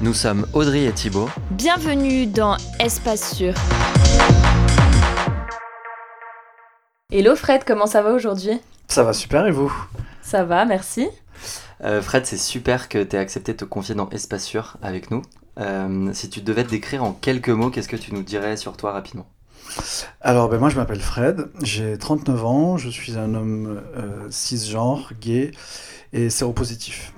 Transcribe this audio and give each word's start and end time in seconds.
Nous 0.00 0.14
sommes 0.14 0.46
Audrey 0.52 0.84
et 0.84 0.92
Thibaut. 0.92 1.28
Bienvenue 1.50 2.26
dans 2.26 2.56
Espace 2.80 3.34
Sûr. 3.34 3.54
Hello 7.10 7.36
Fred, 7.36 7.62
comment 7.64 7.86
ça 7.86 8.02
va 8.02 8.12
aujourd'hui? 8.12 8.60
Ça 8.88 9.02
va 9.02 9.12
super 9.12 9.46
et 9.46 9.50
vous? 9.50 9.72
Ça 10.22 10.44
va, 10.44 10.64
merci. 10.64 11.08
Euh, 11.82 12.02
Fred, 12.02 12.26
c'est 12.26 12.36
super 12.36 12.88
que 12.88 13.02
tu 13.02 13.16
aies 13.16 13.18
accepté 13.18 13.52
de 13.52 13.58
te 13.58 13.64
confier 13.64 13.94
dans 13.94 14.08
Espace 14.10 14.44
Sûr 14.44 14.76
avec 14.82 15.10
nous. 15.10 15.22
Euh, 15.58 16.10
si 16.12 16.28
tu 16.28 16.40
devais 16.40 16.64
te 16.64 16.70
décrire 16.70 17.04
en 17.04 17.12
quelques 17.12 17.50
mots, 17.50 17.70
qu'est-ce 17.70 17.88
que 17.88 17.96
tu 17.96 18.12
nous 18.12 18.22
dirais 18.22 18.56
sur 18.56 18.76
toi 18.76 18.92
rapidement? 18.92 19.26
Alors, 20.20 20.48
ben 20.48 20.58
moi 20.58 20.68
je 20.68 20.76
m'appelle 20.76 21.00
Fred, 21.00 21.48
j'ai 21.62 21.96
39 21.96 22.44
ans, 22.44 22.76
je 22.76 22.90
suis 22.90 23.16
un 23.16 23.34
homme 23.34 23.80
euh, 23.96 24.26
cisgenre, 24.30 25.12
gay 25.20 25.52
et 26.12 26.30
séropositif. 26.30 27.12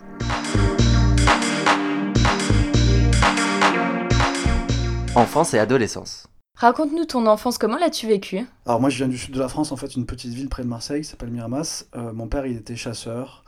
Enfance 5.17 5.55
et 5.55 5.59
adolescence. 5.59 6.29
Raconte-nous 6.57 7.07
ton 7.07 7.27
enfance, 7.27 7.57
comment 7.57 7.79
l'as-tu 7.79 8.07
vécu 8.07 8.45
Alors 8.67 8.83
moi 8.83 8.91
je 8.91 8.99
viens 8.99 9.09
du 9.09 9.17
sud 9.17 9.33
de 9.33 9.39
la 9.39 9.49
France, 9.49 9.73
en 9.73 9.77
fait 9.77 9.97
une 9.97 10.05
petite 10.05 10.35
ville 10.35 10.51
près 10.51 10.63
de 10.63 10.69
Marseille 10.69 11.01
qui 11.01 11.09
s'appelle 11.09 11.31
Miramas. 11.31 11.87
Euh, 11.97 12.13
mon 12.13 12.29
père 12.29 12.45
il 12.45 12.59
était 12.59 12.77
chasseur, 12.77 13.43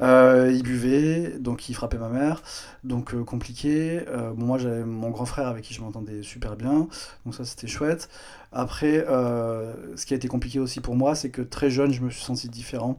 euh, 0.00 0.50
il 0.50 0.62
buvait, 0.62 1.38
donc 1.38 1.68
il 1.68 1.74
frappait 1.74 1.98
ma 1.98 2.08
mère, 2.08 2.42
donc 2.84 3.12
euh, 3.12 3.22
compliqué. 3.22 4.00
Euh, 4.08 4.30
bon, 4.30 4.46
moi 4.46 4.56
j'avais 4.56 4.82
mon 4.82 5.10
grand 5.10 5.26
frère 5.26 5.46
avec 5.46 5.64
qui 5.64 5.74
je 5.74 5.82
m'entendais 5.82 6.22
super 6.22 6.56
bien, 6.56 6.88
donc 7.26 7.34
ça 7.34 7.44
c'était 7.44 7.66
chouette. 7.66 8.08
Après, 8.50 9.04
euh, 9.06 9.74
ce 9.96 10.06
qui 10.06 10.14
a 10.14 10.16
été 10.16 10.28
compliqué 10.28 10.58
aussi 10.58 10.80
pour 10.80 10.96
moi, 10.96 11.14
c'est 11.14 11.28
que 11.28 11.42
très 11.42 11.68
jeune 11.68 11.92
je 11.92 12.00
me 12.00 12.08
suis 12.08 12.24
senti 12.24 12.48
différent. 12.48 12.98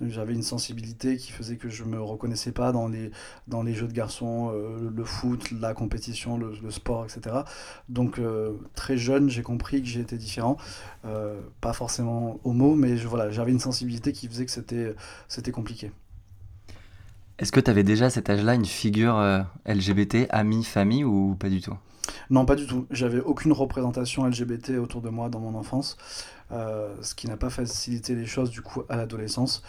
J'avais 0.00 0.34
une 0.34 0.42
sensibilité 0.42 1.16
qui 1.16 1.30
faisait 1.30 1.56
que 1.56 1.68
je 1.68 1.84
me 1.84 2.00
reconnaissais 2.00 2.50
pas 2.50 2.72
dans 2.72 2.88
les, 2.88 3.10
dans 3.46 3.62
les 3.62 3.74
jeux 3.74 3.86
de 3.86 3.92
garçons, 3.92 4.50
euh, 4.52 4.90
le 4.94 5.04
foot, 5.04 5.50
la 5.52 5.72
compétition, 5.72 6.36
le, 6.36 6.70
sport, 6.70 7.04
etc. 7.04 7.36
Donc 7.88 8.18
euh, 8.18 8.52
très 8.74 8.96
jeune, 8.96 9.30
j'ai 9.30 9.42
compris 9.42 9.82
que 9.82 9.88
j'étais 9.88 10.16
différent. 10.16 10.56
Euh, 11.04 11.40
pas 11.60 11.72
forcément 11.72 12.40
homo, 12.44 12.74
mais 12.74 12.96
voilà, 12.96 13.30
j'avais 13.30 13.52
une 13.52 13.60
sensibilité 13.60 14.12
qui 14.12 14.26
faisait 14.26 14.44
que 14.44 14.50
c'était, 14.50 14.94
c'était 15.28 15.52
compliqué. 15.52 15.92
Est-ce 17.38 17.52
que 17.52 17.60
tu 17.60 17.70
avais 17.70 17.82
déjà 17.82 18.06
à 18.06 18.10
cet 18.10 18.30
âge-là 18.30 18.54
une 18.54 18.66
figure 18.66 19.16
LGBT, 19.66 20.26
amie, 20.30 20.64
famille 20.64 21.04
ou 21.04 21.34
pas 21.34 21.48
du 21.48 21.60
tout? 21.60 21.76
Non, 22.30 22.44
pas 22.44 22.56
du 22.56 22.66
tout. 22.66 22.86
J'avais 22.90 23.20
aucune 23.20 23.52
représentation 23.52 24.26
LGBT 24.26 24.78
autour 24.80 25.00
de 25.00 25.08
moi 25.08 25.28
dans 25.28 25.40
mon 25.40 25.54
enfance, 25.54 25.96
euh, 26.52 26.94
ce 27.02 27.14
qui 27.14 27.28
n'a 27.28 27.36
pas 27.36 27.50
facilité 27.50 28.14
les 28.14 28.26
choses 28.26 28.50
du 28.50 28.62
coup 28.62 28.82
à 28.88 28.96
l'adolescence. 28.96 29.62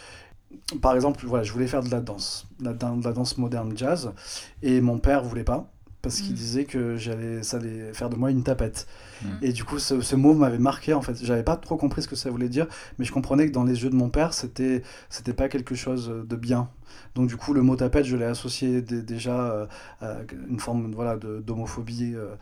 Par 0.82 0.96
exemple, 0.96 1.26
voilà, 1.26 1.44
je 1.44 1.52
voulais 1.52 1.68
faire 1.68 1.84
de 1.84 1.90
la 1.90 2.00
danse, 2.00 2.48
de 2.60 2.66
la, 2.66 2.96
la 3.04 3.14
danse 3.14 3.38
moderne 3.38 3.74
jazz, 3.76 4.14
et 4.62 4.80
mon 4.80 5.00
père 5.00 5.24
voulait 5.24 5.44
pas 5.44 5.70
parce 6.06 6.22
qu'il 6.22 6.34
Mm. 6.34 6.36
disait 6.36 6.66
que 6.66 6.98
j'allais, 6.98 7.42
ça 7.42 7.58
allait 7.58 7.92
faire 7.94 8.10
de 8.12 8.16
moi 8.16 8.30
une 8.30 8.44
tapette. 8.44 8.86
Mm. 9.24 9.28
Et 9.42 9.52
du 9.54 9.64
coup, 9.64 9.80
ce, 9.80 10.02
ce 10.02 10.16
mot 10.16 10.34
m'avait 10.36 10.60
marqué 10.60 10.94
en 10.94 11.02
fait. 11.02 11.18
J'avais 11.26 11.42
pas 11.44 11.58
trop 11.58 11.78
compris 11.78 12.04
ce 12.04 12.08
que 12.08 12.16
ça 12.16 12.30
voulait 12.30 12.48
dire, 12.50 12.68
mais 13.00 13.06
je 13.06 13.12
comprenais 13.12 13.48
que 13.48 13.52
dans 13.52 13.64
les 13.64 13.84
yeux 13.84 13.90
de 13.90 13.96
mon 13.96 14.10
père, 14.10 14.34
c'était, 14.34 14.84
c'était 15.10 15.34
pas 15.34 15.50
quelque 15.50 15.74
chose 15.74 16.08
de 16.26 16.36
bien. 16.36 16.70
Donc 17.16 17.28
du 17.28 17.38
coup, 17.38 17.54
le 17.54 17.62
mot 17.64 17.76
tapette, 17.76 18.06
je 18.06 18.16
l'ai 18.18 18.26
associé 18.26 18.82
dé- 18.84 19.02
déjà 19.02 19.40
euh, 19.52 19.66
à 20.02 20.18
une 20.48 20.60
forme 20.60 20.94
voilà, 20.94 21.18
de, 21.18 21.42
d'homophobie. 21.42 22.14
euh. 22.16 22.36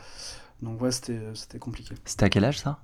donc 0.62 0.82
ouais, 0.82 0.92
c'était, 0.92 1.22
c'était 1.36 1.60
compliqué. 1.60 1.96
C'était 2.06 2.26
à 2.26 2.30
quel 2.30 2.44
âge 2.44 2.60
ça? 2.60 2.80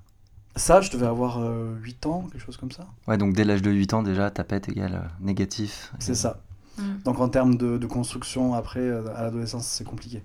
Ça, 0.56 0.80
je 0.80 0.90
devais 0.90 1.06
avoir 1.06 1.38
euh, 1.40 1.76
8 1.82 2.06
ans, 2.06 2.26
quelque 2.32 2.42
chose 2.44 2.56
comme 2.56 2.72
ça. 2.72 2.86
Ouais, 3.06 3.16
donc 3.18 3.34
dès 3.34 3.44
l'âge 3.44 3.62
de 3.62 3.70
8 3.70 3.94
ans 3.94 4.02
déjà, 4.02 4.30
tapette 4.30 4.68
égale 4.68 4.94
euh, 4.94 5.24
négatif. 5.24 5.92
C'est 6.00 6.14
ça. 6.16 6.40
Mm. 6.78 6.82
Donc 7.04 7.20
en 7.20 7.28
termes 7.28 7.56
de, 7.56 7.78
de 7.78 7.86
construction, 7.86 8.54
après, 8.54 8.80
euh, 8.80 9.02
à 9.14 9.22
l'adolescence, 9.24 9.66
c'est 9.66 9.84
compliqué. 9.84 10.22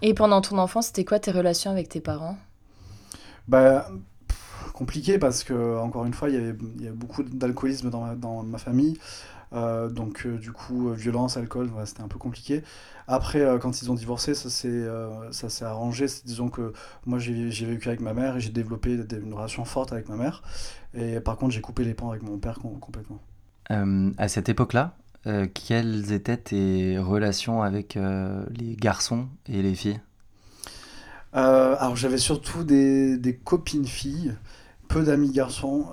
Et 0.00 0.14
pendant 0.14 0.40
ton 0.40 0.56
enfance, 0.56 0.86
c'était 0.86 1.04
quoi 1.04 1.18
tes 1.20 1.30
relations 1.30 1.70
avec 1.70 1.90
tes 1.90 2.00
parents? 2.00 2.38
Bah, 3.48 3.88
pff, 4.28 4.70
compliqué 4.72 5.18
parce 5.18 5.44
que, 5.44 5.78
encore 5.78 6.04
une 6.04 6.14
fois, 6.14 6.28
il 6.30 6.34
y 6.34 6.38
avait, 6.38 6.56
il 6.76 6.82
y 6.82 6.86
avait 6.88 6.96
beaucoup 6.96 7.22
d'alcoolisme 7.22 7.90
dans 7.90 8.00
ma, 8.02 8.14
dans 8.14 8.42
ma 8.42 8.58
famille. 8.58 8.98
Euh, 9.54 9.90
donc, 9.90 10.26
euh, 10.26 10.38
du 10.38 10.52
coup, 10.52 10.90
euh, 10.90 10.94
violence, 10.94 11.36
alcool, 11.36 11.68
voilà, 11.68 11.86
c'était 11.86 12.02
un 12.02 12.08
peu 12.08 12.18
compliqué. 12.18 12.62
Après, 13.08 13.40
euh, 13.42 13.58
quand 13.58 13.82
ils 13.82 13.90
ont 13.90 13.94
divorcé, 13.94 14.34
ça 14.34 14.50
s'est 14.50 14.68
euh, 14.68 15.32
ça 15.32 15.48
s'est 15.50 15.64
arrangé. 15.64 16.08
C'est- 16.08 16.26
Disons 16.26 16.50
que 16.50 16.72
moi, 17.06 17.18
j'ai 17.18 17.50
j'ai 17.50 17.66
vécu 17.66 17.88
avec 17.88 18.00
ma 18.00 18.14
mère 18.14 18.36
et 18.36 18.40
j'ai 18.40 18.50
développé 18.50 18.96
des- 18.98 19.16
une 19.18 19.34
relation 19.34 19.64
forte 19.66 19.92
avec 19.92 20.08
ma 20.08 20.16
mère. 20.16 20.42
Et 20.94 21.20
par 21.20 21.36
contre, 21.38 21.54
j'ai 21.54 21.62
coupé 21.62 21.84
les 21.84 21.94
ponts 21.94 22.10
avec 22.10 22.22
mon 22.22 22.38
père 22.38 22.58
com- 22.60 22.78
complètement. 22.80 23.20
Euh, 23.72 24.12
à 24.18 24.28
cette 24.28 24.48
époque-là, 24.48 24.96
euh, 25.26 25.46
quelles 25.52 26.12
étaient 26.12 26.36
tes 26.36 26.98
relations 26.98 27.62
avec 27.62 27.96
euh, 27.96 28.44
les 28.50 28.76
garçons 28.76 29.26
et 29.48 29.60
les 29.60 29.74
filles? 29.74 30.00
Euh, 31.34 31.74
alors 31.78 31.96
j'avais 31.96 32.18
surtout 32.18 32.62
des, 32.62 33.40
copines 33.44 33.86
filles, 33.86 34.34
peu 34.88 35.02
d'amis 35.02 35.32
garçons, 35.32 35.86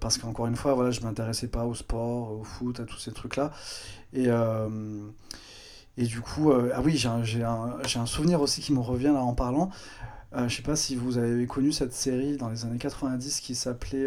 parce 0.00 0.18
qu'encore 0.18 0.46
une 0.46 0.56
fois, 0.56 0.74
voilà, 0.74 0.90
je 0.90 1.00
m'intéressais 1.00 1.48
pas 1.48 1.64
au 1.64 1.74
sport, 1.74 2.32
au 2.32 2.44
foot, 2.44 2.80
à 2.80 2.84
tous 2.84 2.98
ces 2.98 3.12
trucs-là. 3.12 3.50
Et, 4.12 4.28
et 5.96 6.04
du 6.04 6.20
coup, 6.20 6.52
ah 6.52 6.80
oui, 6.84 6.96
j'ai 6.96 7.08
un, 7.08 7.22
un, 7.44 8.00
un 8.02 8.06
souvenir 8.06 8.42
aussi 8.42 8.60
qui 8.60 8.72
me 8.72 8.80
revient 8.80 9.12
là 9.14 9.22
en 9.22 9.34
parlant. 9.34 9.70
Je 10.36 10.54
sais 10.54 10.62
pas 10.62 10.76
si 10.76 10.94
vous 10.94 11.16
avez 11.18 11.46
connu 11.46 11.72
cette 11.72 11.94
série 11.94 12.36
dans 12.36 12.50
les 12.50 12.64
années 12.64 12.78
90 12.78 13.40
qui 13.40 13.54
s'appelait, 13.54 14.06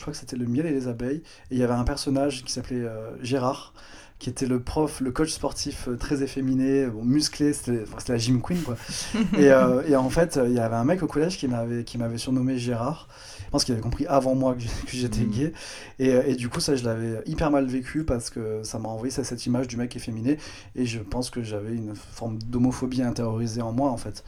je 0.00 0.04
crois 0.04 0.14
que 0.14 0.18
c'était 0.18 0.36
Le 0.36 0.46
miel 0.46 0.64
et 0.64 0.70
les 0.70 0.88
abeilles, 0.88 1.18
et 1.50 1.56
il 1.56 1.58
y 1.58 1.62
avait 1.62 1.74
un 1.74 1.84
personnage 1.84 2.42
qui 2.42 2.50
s'appelait 2.50 2.76
euh, 2.76 3.10
Gérard, 3.22 3.74
qui 4.18 4.30
était 4.30 4.46
le 4.46 4.58
prof, 4.58 5.02
le 5.02 5.10
coach 5.12 5.28
sportif 5.30 5.88
euh, 5.88 5.96
très 5.96 6.22
efféminé, 6.22 6.86
bon, 6.86 7.04
musclé, 7.04 7.52
c'était 7.52 7.82
enfin, 7.82 7.98
la 8.08 8.16
gym 8.16 8.40
queen 8.40 8.62
quoi. 8.62 8.76
et, 9.36 9.50
euh, 9.52 9.82
et 9.86 9.96
en 9.96 10.08
fait, 10.08 10.40
il 10.42 10.54
y 10.54 10.58
avait 10.58 10.76
un 10.76 10.84
mec 10.84 11.02
au 11.02 11.06
collège 11.06 11.36
qui 11.36 11.48
m'avait 11.48 11.84
qui 11.84 11.98
m'avait 11.98 12.16
surnommé 12.16 12.56
Gérard. 12.56 13.08
Je 13.44 13.50
pense 13.50 13.64
qu'il 13.64 13.74
avait 13.74 13.82
compris 13.82 14.06
avant 14.06 14.34
moi 14.34 14.54
que 14.54 14.62
j'étais 14.90 15.20
Mhm. 15.20 15.30
gay. 15.30 15.52
Et, 15.98 16.08
et 16.08 16.34
du 16.34 16.48
coup, 16.48 16.60
ça, 16.60 16.76
je 16.76 16.84
l'avais 16.84 17.20
hyper 17.26 17.50
mal 17.50 17.66
vécu 17.66 18.04
parce 18.04 18.30
que 18.30 18.62
ça 18.62 18.78
m'a 18.78 18.88
envoyé 18.88 19.10
ça, 19.10 19.22
cette 19.22 19.44
image 19.44 19.68
du 19.68 19.76
mec 19.76 19.94
efféminé. 19.96 20.38
Et 20.76 20.86
je 20.86 21.00
pense 21.00 21.28
que 21.28 21.42
j'avais 21.42 21.74
une 21.74 21.94
forme 21.94 22.38
d'homophobie 22.38 23.02
intériorisée 23.02 23.60
en 23.60 23.72
moi, 23.72 23.90
en 23.90 23.98
fait. 23.98 24.24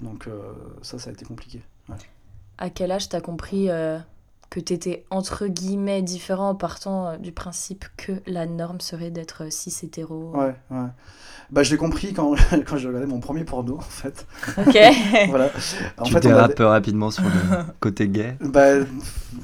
Donc 0.00 0.28
euh, 0.28 0.38
ça, 0.82 1.00
ça 1.00 1.10
a 1.10 1.12
été 1.12 1.24
compliqué. 1.24 1.62
Ouais. 1.88 1.96
À 2.58 2.70
quel 2.70 2.92
âge 2.92 3.08
t'as 3.08 3.20
compris 3.20 3.70
euh, 3.70 3.98
que 4.50 4.60
t'étais 4.60 5.04
entre 5.10 5.46
guillemets 5.48 6.02
différent 6.02 6.50
en 6.50 6.54
partant 6.54 7.08
euh, 7.08 7.16
du 7.16 7.32
principe 7.32 7.84
que 7.96 8.12
la 8.26 8.46
norme 8.46 8.80
serait 8.80 9.10
d'être 9.10 9.44
euh, 9.44 9.50
cis 9.50 9.74
hétéro 9.82 10.30
Ouais, 10.34 10.54
ouais. 10.70 10.86
Bah, 11.50 11.62
je 11.62 11.70
l'ai 11.70 11.76
compris 11.76 12.12
quand, 12.12 12.34
quand 12.66 12.76
j'ai 12.76 12.88
regardé 12.88 13.06
mon 13.06 13.20
premier 13.20 13.44
porno, 13.44 13.76
en 13.76 13.80
fait. 13.80 14.26
Ok. 14.58 14.76
voilà. 15.28 15.50
En 15.96 16.02
Tu 16.04 16.12
fait, 16.12 16.18
on 16.18 16.28
dérapes 16.28 16.58
avait- 16.58 16.68
rapidement 16.68 17.10
sur 17.12 17.22
le 17.22 17.30
côté 17.80 18.08
gay. 18.08 18.36
Bah, 18.40 18.78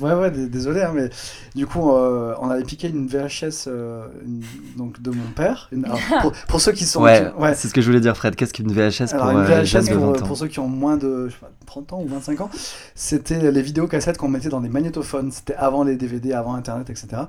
ouais, 0.01 0.15
ouais, 0.15 0.31
désolé, 0.33 0.83
hein, 0.83 0.91
mais 0.95 1.11
du 1.55 1.65
coup, 1.67 1.93
euh, 1.93 2.35
on 2.41 2.51
avait 2.51 2.65
piqué 2.65 2.89
une 2.89 3.07
VHS 3.07 3.67
euh, 3.69 4.07
une- 4.25 4.43
donc 4.77 5.01
de 5.01 5.11
mon 5.13 5.31
père. 5.37 5.69
Une- 5.71 5.85
alors, 5.85 6.01
pour, 6.23 6.33
pour 6.49 6.61
ceux 6.61 6.73
qui 6.73 6.85
sont. 6.87 7.03
Ouais, 7.03 7.31
ouais. 7.39 7.55
c'est 7.55 7.69
ce 7.69 7.75
que 7.75 7.81
je 7.81 7.87
voulais 7.87 8.01
dire, 8.01 8.17
Fred. 8.17 8.35
Qu'est-ce 8.35 8.53
qu'une 8.53 8.73
VHS 8.73 9.13
Alors, 9.15 9.27
pour 9.31 9.39
une 9.39 9.47
euh, 9.47 9.63
VHS, 9.63 9.89
de 9.89 9.95
pour, 9.95 10.07
20 10.15 10.23
ans 10.23 10.27
pour 10.27 10.37
ceux 10.37 10.49
qui 10.49 10.59
ont 10.59 10.69
moins 10.69 10.97
de 10.97 11.29
je 11.29 11.35
sais 11.35 11.39
pas, 11.41 11.51
30 11.73 11.93
ans 11.95 12.03
ou 12.03 12.07
25 12.09 12.41
ans, 12.43 12.51
c'était 12.95 13.51
les 13.51 13.63
vidéocassettes 13.63 14.19
qu'on 14.19 14.29
mettait 14.29 14.51
dans 14.51 14.61
des 14.61 14.69
magnétophones. 14.69 15.33
C'était 15.33 15.55
avant 15.55 15.85
les 15.85 15.97
DVD, 15.97 16.35
avant 16.35 16.55
Internet, 16.55 16.91
etc. 16.91 17.23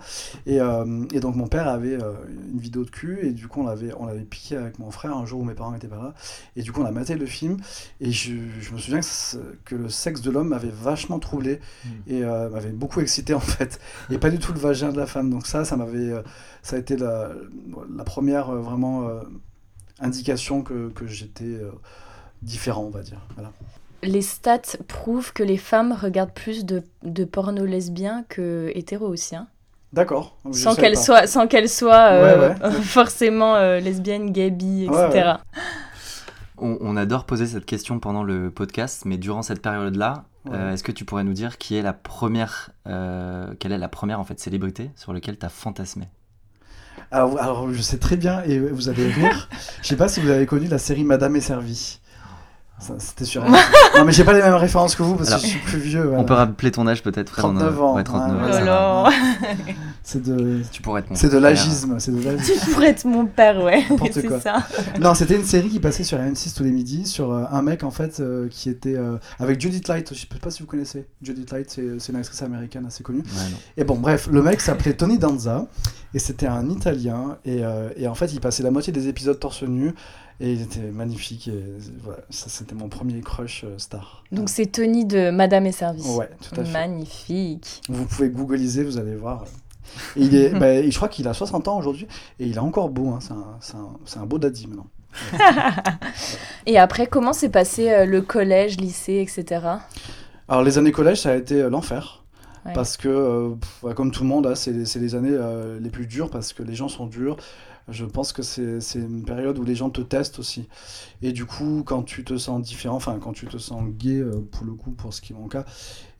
Et, 0.46 0.60
euh, 0.60 1.06
et 1.14 1.22
donc, 1.22 1.36
mon 1.36 1.48
père 1.48 1.70
avait 1.70 1.94
euh, 1.94 2.12
une 2.52 2.60
vidéo 2.60 2.84
de 2.84 2.90
cul, 2.90 3.20
et 3.26 3.32
du 3.32 3.48
coup, 3.48 3.62
on 3.62 3.66
l'avait, 3.66 3.94
on 3.98 4.06
l'avait 4.06 4.26
piqué 4.26 4.58
avec 4.58 4.80
mon 4.80 4.92
frère 4.92 5.16
un 5.16 5.26
jour 5.26 5.40
où 5.40 5.46
mes 5.46 5.54
parents 5.54 5.72
n'étaient 5.72 5.88
pas 5.88 5.96
là. 5.96 6.14
Et 6.58 6.62
du 6.62 6.74
coup, 6.74 6.82
on 6.82 6.86
a 6.86 6.92
maté 6.92 7.16
le 7.16 7.26
film, 7.26 7.58
et 8.02 8.12
je, 8.12 8.34
je 8.60 8.74
me 8.74 8.78
souviens 8.78 9.00
que, 9.64 9.76
le 9.76 9.90
sexe 9.90 10.22
de 10.22 10.30
l'homme 10.30 10.50
m'avait 10.50 10.74
vachement 10.74 11.20
troublé, 11.20 11.62
Mm. 11.86 11.90
et 12.08 12.24
euh, 12.24 12.50
m'avait 12.50 12.72
beaucoup 12.72 13.00
excité, 13.00 13.34
en 13.34 13.40
fait. 13.40 13.80
Et 14.10 14.18
pas 14.18 14.30
du 14.30 14.40
tout 14.40 14.52
le 14.52 14.60
vagin 14.60 14.92
de 14.92 14.98
la 14.98 15.06
femme. 15.06 15.30
Donc, 15.30 15.48
ça, 15.48 15.64
ça 15.64 15.78
m'avait. 15.78 16.14
ça 16.64 16.76
a 16.76 16.80
été 16.80 16.98
la, 16.98 17.32
la 17.96 18.04
première 18.04 18.52
vraiment 18.52 19.08
indication 20.00 20.64
que, 20.64 20.90
que 20.90 21.08
j'étais 21.08 21.62
différent, 22.42 22.84
on 22.84 22.90
va 22.90 23.04
dire. 23.04 23.22
Voilà. 23.36 23.54
Les 24.04 24.22
stats 24.22 24.78
prouvent 24.88 25.34
que 25.34 25.44
les 25.44 25.58
femmes 25.58 25.98
regardent 26.00 26.34
plus 26.34 26.66
de, 26.66 26.84
de 27.04 27.24
porno 27.26 27.66
lesbien 27.66 28.26
que 28.30 28.72
hétéro 28.76 29.08
aussi. 29.08 29.36
hein. 29.36 29.48
D'accord. 29.94 30.38
Sans 30.52 30.76
pas. 30.76 30.96
soient, 30.96 31.28
sans 31.28 31.48
qu'elles 31.48 31.70
soient 31.70 32.12
euh, 32.12 32.50
Ouais, 32.50 32.72
forcément 32.82 33.56
euh, 33.56 33.80
lesbiennes, 33.80 34.32
gay, 34.32 34.50
bi, 34.50 34.88
Ouais, 34.90 35.08
etc. 35.08 35.34
On, 36.58 36.96
adore 36.96 37.26
poser 37.26 37.46
cette 37.46 37.66
question 37.66 38.00
pendant 38.00 38.24
le 38.24 38.50
podcast, 38.50 39.04
mais 39.06 39.18
durant 39.18 39.42
cette 39.42 39.62
période-là, 39.62 40.26
euh, 40.50 40.72
est-ce 40.72 40.84
que 40.84 40.94
tu 40.94 41.04
pourrais 41.04 41.26
nous 41.26 41.34
dire 41.34 41.58
qui 41.58 41.76
est 41.76 41.82
la 41.82 41.92
première, 41.94 42.70
euh, 42.88 43.54
quelle 43.60 43.74
est 43.74 43.78
la 43.78 43.90
première 43.90 44.20
en 44.20 44.24
fait 44.24 44.40
célébrité 44.40 44.92
sur 44.96 45.12
laquelle 45.14 45.38
tu 45.38 45.46
as 45.46 45.50
fantasmé? 45.50 46.08
Alors, 47.12 47.40
alors, 47.40 47.74
je 47.74 47.82
sais 47.82 47.98
très 47.98 48.16
bien 48.16 48.44
et 48.44 48.60
vous 48.60 48.88
allez 48.88 49.08
rire. 49.08 49.50
je 49.82 49.88
sais 49.88 49.98
pas 49.98 50.08
si 50.08 50.22
vous 50.22 50.30
avez 50.30 50.46
connu 50.46 50.68
la 50.68 50.78
série 50.78 51.04
Madame 51.04 51.36
est 51.36 51.42
servie. 51.42 52.00
C'était 53.00 53.26
sûr. 53.26 53.44
non, 53.98 54.06
mais 54.06 54.12
j'ai 54.12 54.24
pas 54.24 54.34
les 54.34 54.42
mêmes 54.42 54.54
références 54.54 54.96
que 54.96 55.04
vous 55.04 55.16
parce 55.16 55.34
que 55.34 55.42
je 55.42 55.48
suis 55.48 55.60
plus 55.60 55.80
vieux. 55.80 56.14
On 56.16 56.24
peut 56.24 56.34
rappeler 56.34 56.72
ton 56.72 56.88
âge 56.88 57.04
peut-être, 57.04 57.32
39 57.36 57.82
ans. 57.82 57.96
Ouais, 57.96 58.04
39 58.04 58.70
ans. 58.70 59.10
c'est 60.04 60.22
de. 60.22 60.62
Tu 60.72 60.82
pourrais 60.82 61.02
être 61.02 61.10
mon 61.10 61.16
C'est 61.16 61.30
de 61.30 61.38
l'agisme. 61.40 61.98
Tu 61.98 62.72
pourrais 62.72 62.90
être 62.90 63.06
mon 63.06 63.26
père, 63.26 63.64
ouais. 63.64 63.86
c'est 64.12 64.40
ça. 64.40 64.64
Non, 65.00 65.14
c'était 65.14 65.36
une 65.36 65.46
série 65.46 65.70
qui 65.70 65.80
passait 65.80 66.04
sur 66.04 66.18
M6 66.18 66.56
tous 66.56 66.64
les 66.64 66.72
midis 66.72 67.06
sur 67.06 67.32
euh, 67.32 67.46
un 67.52 67.62
mec 67.62 67.84
en 67.84 67.92
fait 67.92 68.20
euh, 68.20 68.48
qui 68.50 68.70
était 68.70 68.96
euh, 68.96 69.18
avec 69.40 69.60
Judith 69.60 69.88
Light. 69.88 70.14
Je 70.14 70.20
sais 70.20 70.28
pas 70.28 70.52
si 70.52 70.62
vous 70.62 70.68
connaissez. 70.68 71.08
Judith 71.22 71.52
Light, 71.52 71.70
c'est 71.70 72.10
une 72.12 72.16
actrice 72.16 72.42
américaine 72.42 72.86
assez 72.86 73.04
connue. 73.04 73.24
et 73.78 73.84
bon, 73.84 73.96
bref, 73.96 74.28
le 74.32 74.42
mec 74.42 74.62
s'appelait 74.62 74.94
Tony 74.94 75.18
Danza 75.18 75.66
et 76.14 76.20
c'était 76.20 76.48
un 76.48 76.70
Italien 76.70 77.38
et, 77.46 77.62
et 77.98 78.08
en 78.08 78.16
fait 78.16 78.32
il 78.34 78.40
passait 78.40 78.64
la 78.64 78.72
moitié 78.72 78.94
des 78.94 79.08
épisodes 79.08 79.40
torse 79.40 79.64
nu 79.64 79.94
et 80.44 80.52
il 80.52 80.62
était 80.62 80.92
magnifique. 80.92 81.48
Et 81.48 81.64
voilà, 82.04 82.20
ça, 82.30 82.50
c'était 82.50 82.76
mon 82.76 82.90
premier 82.90 83.22
crush 83.22 83.64
euh, 83.64 83.78
star. 83.78 84.24
Donc, 84.34 84.50
c'est 84.50 84.66
Tony 84.66 85.06
de 85.06 85.32
Madame 85.32 85.66
et 85.66 85.72
Service. 85.72 86.06
Ouais, 86.18 86.30
tout 86.42 86.60
à 86.60 86.66
fait. 86.66 86.72
Magnifique. 86.72 87.82
Vous 87.88 88.06
pouvez 88.06 88.30
googliser, 88.30 88.84
vous 88.84 88.98
allez 88.98 89.16
voir. 89.16 89.46
Et 90.18 90.24
il 90.24 90.36
est, 90.36 90.50
bah, 90.60 90.84
je 90.84 90.96
crois 90.96 91.08
qu'il 91.08 91.30
a 91.30 91.34
60 91.34 91.70
ans 91.70 91.78
aujourd'hui 91.78 92.08
et 92.42 92.46
il 92.46 92.56
est 92.56 92.60
encore 92.60 92.90
beau. 92.90 93.12
Hein. 93.12 93.20
C'est 93.62 93.76
un, 93.76 94.22
un, 94.22 94.26
beau 94.26 94.38
daddy 94.38 94.68
maintenant. 94.68 94.88
et 96.66 96.78
après, 96.78 97.08
comment 97.08 97.32
s'est 97.32 97.50
passé 97.50 97.90
euh, 97.90 98.06
le 98.06 98.22
collège, 98.22 98.78
lycée, 98.78 99.26
etc. 99.26 99.62
Alors, 100.50 100.64
les 100.64 100.78
années 100.78 100.92
collège, 100.92 101.22
ça 101.22 101.32
a 101.32 101.36
été 101.36 101.62
euh, 101.62 101.70
l'enfer. 101.70 102.20
Parce 102.74 102.96
que, 102.96 103.56
bah, 103.82 103.94
comme 103.94 104.12
tout 104.12 104.24
le 104.24 104.30
monde, 104.30 104.48
hein, 104.48 104.56
c'est 104.56 104.72
les 104.72 105.16
années 105.16 105.38
les 105.82 105.90
plus 105.90 106.08
dures 106.08 106.30
parce 106.30 106.54
que 106.54 106.64
les 106.64 106.76
gens 106.76 106.88
sont 106.88 107.08
durs. 107.08 107.36
Je 107.90 108.06
pense 108.06 108.32
que 108.32 108.42
c'est 108.42 109.00
une 109.00 109.26
période 109.26 109.58
où 109.60 109.64
les 109.64 109.76
gens 109.76 109.90
te 109.90 110.02
testent 110.02 110.40
aussi. 110.40 110.68
Et 111.22 111.34
du 111.34 111.46
coup, 111.46 111.84
quand 111.86 112.04
tu 112.04 112.24
te 112.24 112.38
sens 112.38 112.62
différent, 112.62 112.96
enfin, 112.96 113.20
quand 113.20 113.34
tu 113.34 113.46
te 113.46 113.58
sens 113.58 113.84
gay, 113.90 114.20
euh, 114.20 114.40
pour 114.52 114.66
le 114.66 114.74
coup, 114.74 114.92
pour 114.92 115.14
ce 115.14 115.22
qui 115.22 115.34
est 115.34 115.36
mon 115.36 115.48
cas, 115.48 115.66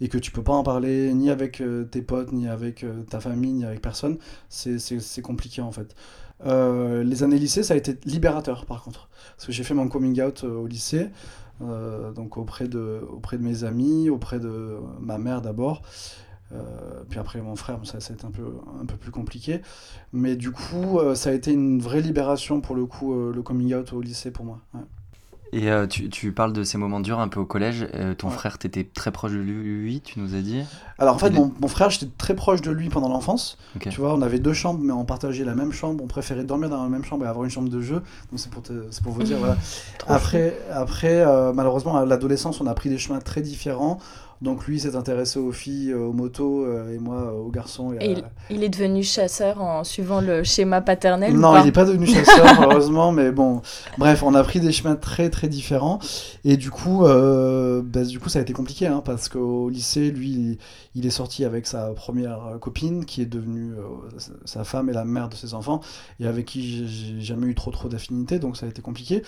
et 0.02 0.10
que 0.10 0.18
tu 0.18 0.32
peux 0.32 0.44
pas 0.44 0.54
en 0.54 0.64
parler 0.64 1.14
ni 1.14 1.30
avec 1.30 1.62
euh, 1.62 1.86
tes 1.86 2.02
potes, 2.02 2.34
ni 2.34 2.48
avec 2.48 2.84
euh, 2.84 3.04
ta 3.04 3.20
famille, 3.22 3.54
ni 3.54 3.66
avec 3.66 3.82
personne, 3.82 4.18
c'est 4.50 5.22
compliqué 5.22 5.62
en 5.62 5.72
fait. 5.72 5.96
les 6.46 7.24
années 7.24 7.40
lycée, 7.40 7.64
ça 7.64 7.76
a 7.76 7.78
été 7.78 7.98
libérateur 8.06 8.66
par 8.66 8.84
contre. 8.84 9.10
Parce 9.36 9.46
que 9.48 9.54
j'ai 9.54 9.64
fait 9.64 9.74
mon 9.74 9.88
coming 9.88 10.22
out 10.22 10.44
au 10.44 10.68
lycée, 10.68 11.10
donc 11.62 12.38
auprès 12.38 12.68
de, 12.68 13.02
auprès 13.10 13.38
de 13.38 13.44
mes 13.44 13.64
amis, 13.64 14.10
auprès 14.10 14.40
de 14.40 14.78
ma 15.00 15.18
mère 15.18 15.42
d'abord. 15.42 15.82
Euh, 16.54 17.04
puis 17.10 17.20
après 17.20 17.42
mon 17.42 17.56
frère, 17.56 17.80
ça, 17.84 18.00
ça 18.00 18.14
a 18.14 18.16
été 18.16 18.26
un 18.26 18.32
peu, 18.32 18.44
un 18.82 18.86
peu 18.86 18.96
plus 18.96 19.12
compliqué. 19.12 19.62
Mais 20.12 20.36
du 20.36 20.52
coup, 20.52 21.00
euh, 21.00 21.16
ça 21.16 21.30
a 21.30 21.34
été 21.34 21.52
une 21.52 21.80
vraie 21.80 22.02
libération 22.02 22.62
pour 22.62 22.76
le 22.76 22.86
coup, 22.86 23.14
euh, 23.14 23.32
le 23.34 23.42
coming 23.42 23.74
out 23.74 23.94
au 23.94 24.02
lycée 24.02 24.32
pour 24.32 24.46
moi. 24.46 24.60
Et 25.56 25.70
tu, 25.88 26.10
tu, 26.10 26.32
parles 26.32 26.52
de 26.52 26.64
ces 26.64 26.80
moments 26.80 27.00
durs 27.00 27.20
un 27.20 27.28
peu 27.28 27.40
au 27.40 27.46
collège. 27.46 27.88
ton 28.18 28.32
frère, 28.32 28.58
tu 28.58 28.66
étais 28.66 28.84
très 28.84 29.12
proche 29.12 29.34
de 29.34 29.38
lui, 29.38 30.02
tu 30.02 30.20
nous 30.20 30.34
as 30.34 30.42
dit 30.42 30.64
Alors 30.98 31.14
en 31.14 31.20
fait, 31.20 31.30
mon, 31.30 31.54
mon, 31.62 31.68
frère, 31.68 31.92
j'étais 31.92 32.08
très 32.18 32.34
proche 32.34 32.64
de 32.64 32.72
lui 32.72 32.90
pendant 32.90 33.08
l'enfance. 33.08 33.60
Tu 33.80 34.02
vois, 34.02 34.16
on 34.16 34.24
avait 34.24 34.40
deux 34.40 34.54
chambres, 34.54 34.80
mais 34.82 34.94
on 34.94 35.06
partageait 35.06 35.46
la 35.46 35.54
même 35.54 35.72
chambre. 35.72 36.04
On 36.04 36.08
préférait 36.08 36.44
dormir 36.44 36.70
dans 36.70 36.82
la 36.82 36.90
même 36.90 37.04
chambre 37.04 37.26
et 37.26 37.28
avoir 37.28 37.44
une 37.44 37.52
chambre 37.52 37.70
de 37.70 37.82
jeu. 37.82 38.02
Donc 38.32 38.40
c'est 38.40 38.50
pour, 38.50 38.64
pour 38.64 39.12
vous 39.12 39.22
dire, 39.22 39.38
voilà. 39.38 39.56
Après, 40.08 40.58
après 40.72 41.24
malheureusement, 41.54 41.98
à 41.98 42.06
l'adolescence, 42.06 42.60
on 42.60 42.66
a 42.66 42.74
pris 42.74 42.90
des 42.90 42.98
chemins 42.98 43.20
très 43.20 43.42
différents. 43.42 44.00
Donc 44.44 44.68
lui 44.68 44.78
s'est 44.78 44.98
intéressé 44.98 45.40
aux 45.40 45.54
filles, 45.54 45.92
euh, 45.92 46.08
aux 46.08 46.12
motos, 46.12 46.66
euh, 46.66 46.94
et 46.94 47.00
moi 47.00 47.34
aux 47.34 47.50
garçons. 47.50 47.94
Et, 48.02 48.18
il, 48.50 48.62
est 48.62 48.68
devenu 48.68 49.02
chasseur 49.02 49.62
en 49.62 49.86
suivant 49.86 50.20
le 50.20 50.44
schéma 50.44 50.82
paternel 50.82 51.34
Non, 51.34 51.58
il 51.60 51.64
n'est 51.64 51.72
pas 51.72 51.86
devenu 51.86 52.06
chasseur, 52.08 52.46
heureusement, 52.62 53.14
mais 53.14 53.32
bon, 53.32 53.62
bref, 53.98 54.22
on 54.22 54.34
a 54.34 54.44
pris 54.44 54.60
des 54.60 54.74
chemins 54.74 54.98
très 54.98 55.30
très 55.30 55.48
différents. 55.48 56.00
Et 56.44 56.58
du 56.58 56.72
coup, 56.72 57.06
euh, 57.06 57.82
bah, 57.86 58.04
du 58.04 58.20
coup 58.20 58.28
ça 58.28 58.40
a 58.40 58.42
été 58.42 58.52
compliqué, 58.52 58.86
hein, 58.86 59.02
parce 59.06 59.30
qu'au 59.30 59.70
lycée, 59.70 60.12
lui, 60.12 60.58
il, 60.94 61.06
est 61.06 61.10
sorti 61.10 61.46
avec 61.46 61.66
sa 61.66 61.94
première 61.94 62.58
copine, 62.60 63.06
qui 63.06 63.22
est 63.22 63.26
devenue 63.26 63.72
sa 64.44 64.66
femme 64.66 64.90
et 64.90 64.94
la 64.94 65.06
mère 65.06 65.30
de 65.30 65.36
ses 65.36 65.54
enfants, 65.54 65.80
et 66.20 66.28
avec 66.28 66.48
qui 66.48 66.86
j'ai 66.86 67.22
jamais 67.22 67.48
eu 67.48 67.56
trop 67.56 67.72
trop 67.72 67.88
d'affinité, 67.88 68.40
donc 68.40 68.58
ça 68.58 68.66
a 68.66 68.70
été 68.70 68.82
compliqué. 68.82 69.24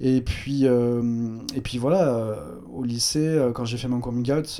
Et 0.00 0.22
puis, 0.22 0.64
et 0.64 1.60
puis 1.62 1.78
voilà, 1.78 2.34
au 2.74 2.82
lycée, 2.82 3.40
quand 3.54 3.64
j'ai 3.64 3.76
fait 3.76 3.86
mon 3.86 4.00
coming 4.00 4.32
out, 4.32 4.55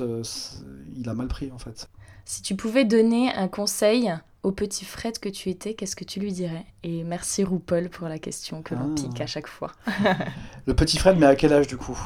il 0.97 1.09
a 1.09 1.15
mal 1.15 1.29
pris 1.29 1.51
en 1.53 1.59
fait. 1.59 1.89
Si 2.25 2.43
tu 2.43 2.57
pouvais 2.57 2.85
donner 2.85 3.33
un 3.33 3.49
conseil 3.49 4.13
au 4.43 4.53
petit 4.53 4.85
Fred 4.85 5.19
que 5.19 5.29
tu 5.29 5.49
étais, 5.51 5.75
qu'est-ce 5.75 5.97
que 5.97 6.05
tu 6.05 6.21
lui 6.21 6.33
dirais? 6.33 6.67
Et 6.83 7.05
merci 7.05 7.45
Roupol 7.45 7.89
pour 7.89 8.09
la 8.09 8.19
question 8.19 8.63
que 8.63 8.75
l'on 8.75 8.93
ah. 8.93 8.95
pique 8.95 9.21
à 9.21 9.27
chaque 9.27 9.47
fois. 9.49 9.73
le 10.67 10.75
petit 10.75 10.99
Fred, 10.99 11.19
mais 11.19 11.27
à 11.27 11.37
quel 11.37 11.53
âge 11.53 11.67
du 11.67 11.77
coup? 11.77 11.99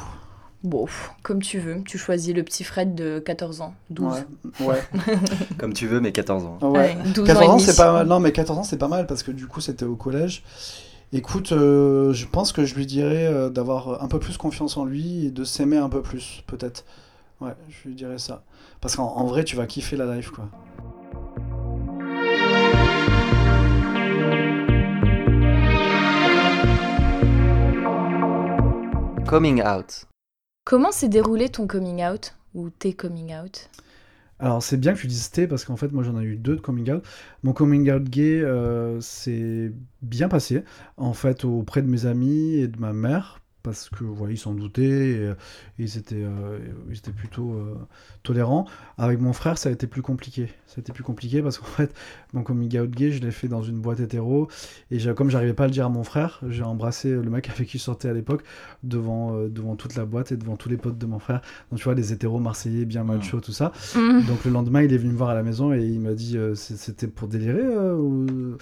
Bon, 0.62 0.86
comme 1.22 1.40
tu 1.40 1.58
veux. 1.58 1.82
Tu 1.84 1.96
choisis 1.96 2.34
le 2.34 2.42
petit 2.42 2.64
Fred 2.64 2.94
de 2.94 3.18
14 3.18 3.62
ans, 3.62 3.74
12. 3.88 4.24
Ouais. 4.60 4.82
comme 5.58 5.72
tu 5.72 5.86
veux, 5.86 6.00
mais 6.00 6.12
14 6.12 6.44
ans. 6.44 6.58
Ouais. 6.62 6.96
14 7.14 7.48
ans, 7.48 7.58
c'est 7.58 7.76
pas 7.76 7.92
mal. 7.92 8.06
Non, 8.06 8.20
mais 8.20 8.32
14 8.32 8.58
ans, 8.58 8.62
c'est 8.62 8.78
pas 8.78 8.88
mal 8.88 9.06
parce 9.06 9.22
que 9.22 9.30
du 9.30 9.46
coup, 9.46 9.60
c'était 9.60 9.86
au 9.86 9.96
collège. 9.96 10.42
Écoute, 11.12 11.52
euh, 11.52 12.12
je 12.12 12.26
pense 12.26 12.52
que 12.52 12.64
je 12.64 12.74
lui 12.74 12.86
dirais 12.86 13.26
euh, 13.26 13.48
d'avoir 13.48 14.02
un 14.02 14.06
peu 14.06 14.18
plus 14.18 14.36
confiance 14.36 14.76
en 14.76 14.84
lui 14.84 15.26
et 15.26 15.30
de 15.30 15.44
s'aimer 15.44 15.78
un 15.78 15.88
peu 15.88 16.02
plus, 16.02 16.44
peut-être. 16.46 16.84
Ouais, 17.40 17.54
je 17.68 17.88
lui 17.88 17.94
dirais 17.94 18.18
ça. 18.18 18.44
Parce 18.82 18.96
qu'en 18.96 19.24
vrai, 19.26 19.44
tu 19.44 19.56
vas 19.56 19.66
kiffer 19.66 19.96
la 19.96 20.14
life, 20.14 20.30
quoi. 20.30 20.48
Coming 29.26 29.62
out. 29.62 30.06
Comment 30.64 30.92
s'est 30.92 31.08
déroulé 31.08 31.48
ton 31.48 31.66
coming 31.66 32.04
out 32.04 32.34
ou 32.54 32.68
tes 32.68 32.92
coming 32.92 33.32
out? 33.34 33.70
Alors 34.40 34.62
c'est 34.62 34.78
bien 34.78 34.94
que 34.94 34.98
tu 35.00 35.06
dises 35.06 35.30
T 35.30 35.46
parce 35.46 35.64
qu'en 35.64 35.76
fait 35.76 35.92
moi 35.92 36.02
j'en 36.02 36.18
ai 36.18 36.24
eu 36.24 36.36
deux 36.36 36.56
de 36.56 36.60
coming 36.60 36.90
out. 36.90 37.04
Mon 37.42 37.52
coming 37.52 37.90
out 37.90 38.02
gay 38.02 38.40
euh, 38.40 39.00
s'est 39.00 39.72
bien 40.02 40.28
passé 40.28 40.64
en 40.96 41.12
fait 41.12 41.44
auprès 41.44 41.82
de 41.82 41.88
mes 41.88 42.06
amis 42.06 42.54
et 42.54 42.66
de 42.66 42.78
ma 42.80 42.92
mère 42.92 43.39
parce 43.62 43.88
que 43.90 44.04
voilà, 44.04 44.32
ils 44.32 44.38
s'en 44.38 44.54
doutaient 44.54 44.82
et, 44.82 45.32
ils, 45.78 45.98
étaient, 45.98 46.16
euh, 46.16 46.58
ils 46.88 46.96
étaient 46.96 47.12
plutôt 47.12 47.52
euh, 47.52 47.76
tolérants. 48.22 48.66
Avec 48.98 49.20
mon 49.20 49.32
frère, 49.32 49.58
ça 49.58 49.68
a 49.68 49.72
été 49.72 49.86
plus 49.86 50.02
compliqué. 50.02 50.48
Ça 50.66 50.74
a 50.78 50.80
été 50.80 50.92
plus 50.92 51.04
compliqué 51.04 51.42
parce 51.42 51.58
qu'en 51.58 51.66
fait, 51.66 51.94
mon 52.32 52.42
coming 52.42 52.78
out 52.78 52.90
gay, 52.90 53.10
je 53.10 53.20
l'ai 53.20 53.30
fait 53.30 53.48
dans 53.48 53.62
une 53.62 53.80
boîte 53.80 54.00
hétéro 54.00 54.48
et 54.90 54.98
comme 55.14 55.30
j'arrivais 55.30 55.54
pas 55.54 55.64
à 55.64 55.66
le 55.66 55.72
dire 55.72 55.86
à 55.86 55.88
mon 55.88 56.04
frère, 56.04 56.40
j'ai 56.48 56.62
embrassé 56.62 57.10
le 57.10 57.30
mec 57.30 57.48
avec 57.50 57.68
qui 57.68 57.78
je 57.78 57.82
sortais 57.82 58.08
à 58.08 58.12
l'époque 58.12 58.44
devant, 58.82 59.34
euh, 59.34 59.48
devant 59.48 59.76
toute 59.76 59.94
la 59.94 60.04
boîte 60.04 60.32
et 60.32 60.36
devant 60.36 60.56
tous 60.56 60.68
les 60.68 60.76
potes 60.76 60.98
de 60.98 61.06
mon 61.06 61.18
frère. 61.18 61.40
Donc 61.70 61.78
tu 61.78 61.84
vois, 61.84 61.94
les 61.94 62.12
hétéros 62.12 62.38
marseillais, 62.38 62.84
bien 62.84 63.04
macho, 63.04 63.38
mmh. 63.38 63.40
tout 63.40 63.52
ça. 63.52 63.72
Mmh. 63.94 64.26
Donc 64.26 64.44
le 64.44 64.50
lendemain, 64.50 64.82
il 64.82 64.92
est 64.92 64.98
venu 64.98 65.12
me 65.12 65.16
voir 65.16 65.30
à 65.30 65.34
la 65.34 65.42
maison 65.42 65.72
et 65.72 65.84
il 65.84 66.00
m'a 66.00 66.14
dit 66.14 66.38
c'était 66.54 67.06
pour 67.06 67.28
délirer 67.28 67.62
ou... 67.92 68.56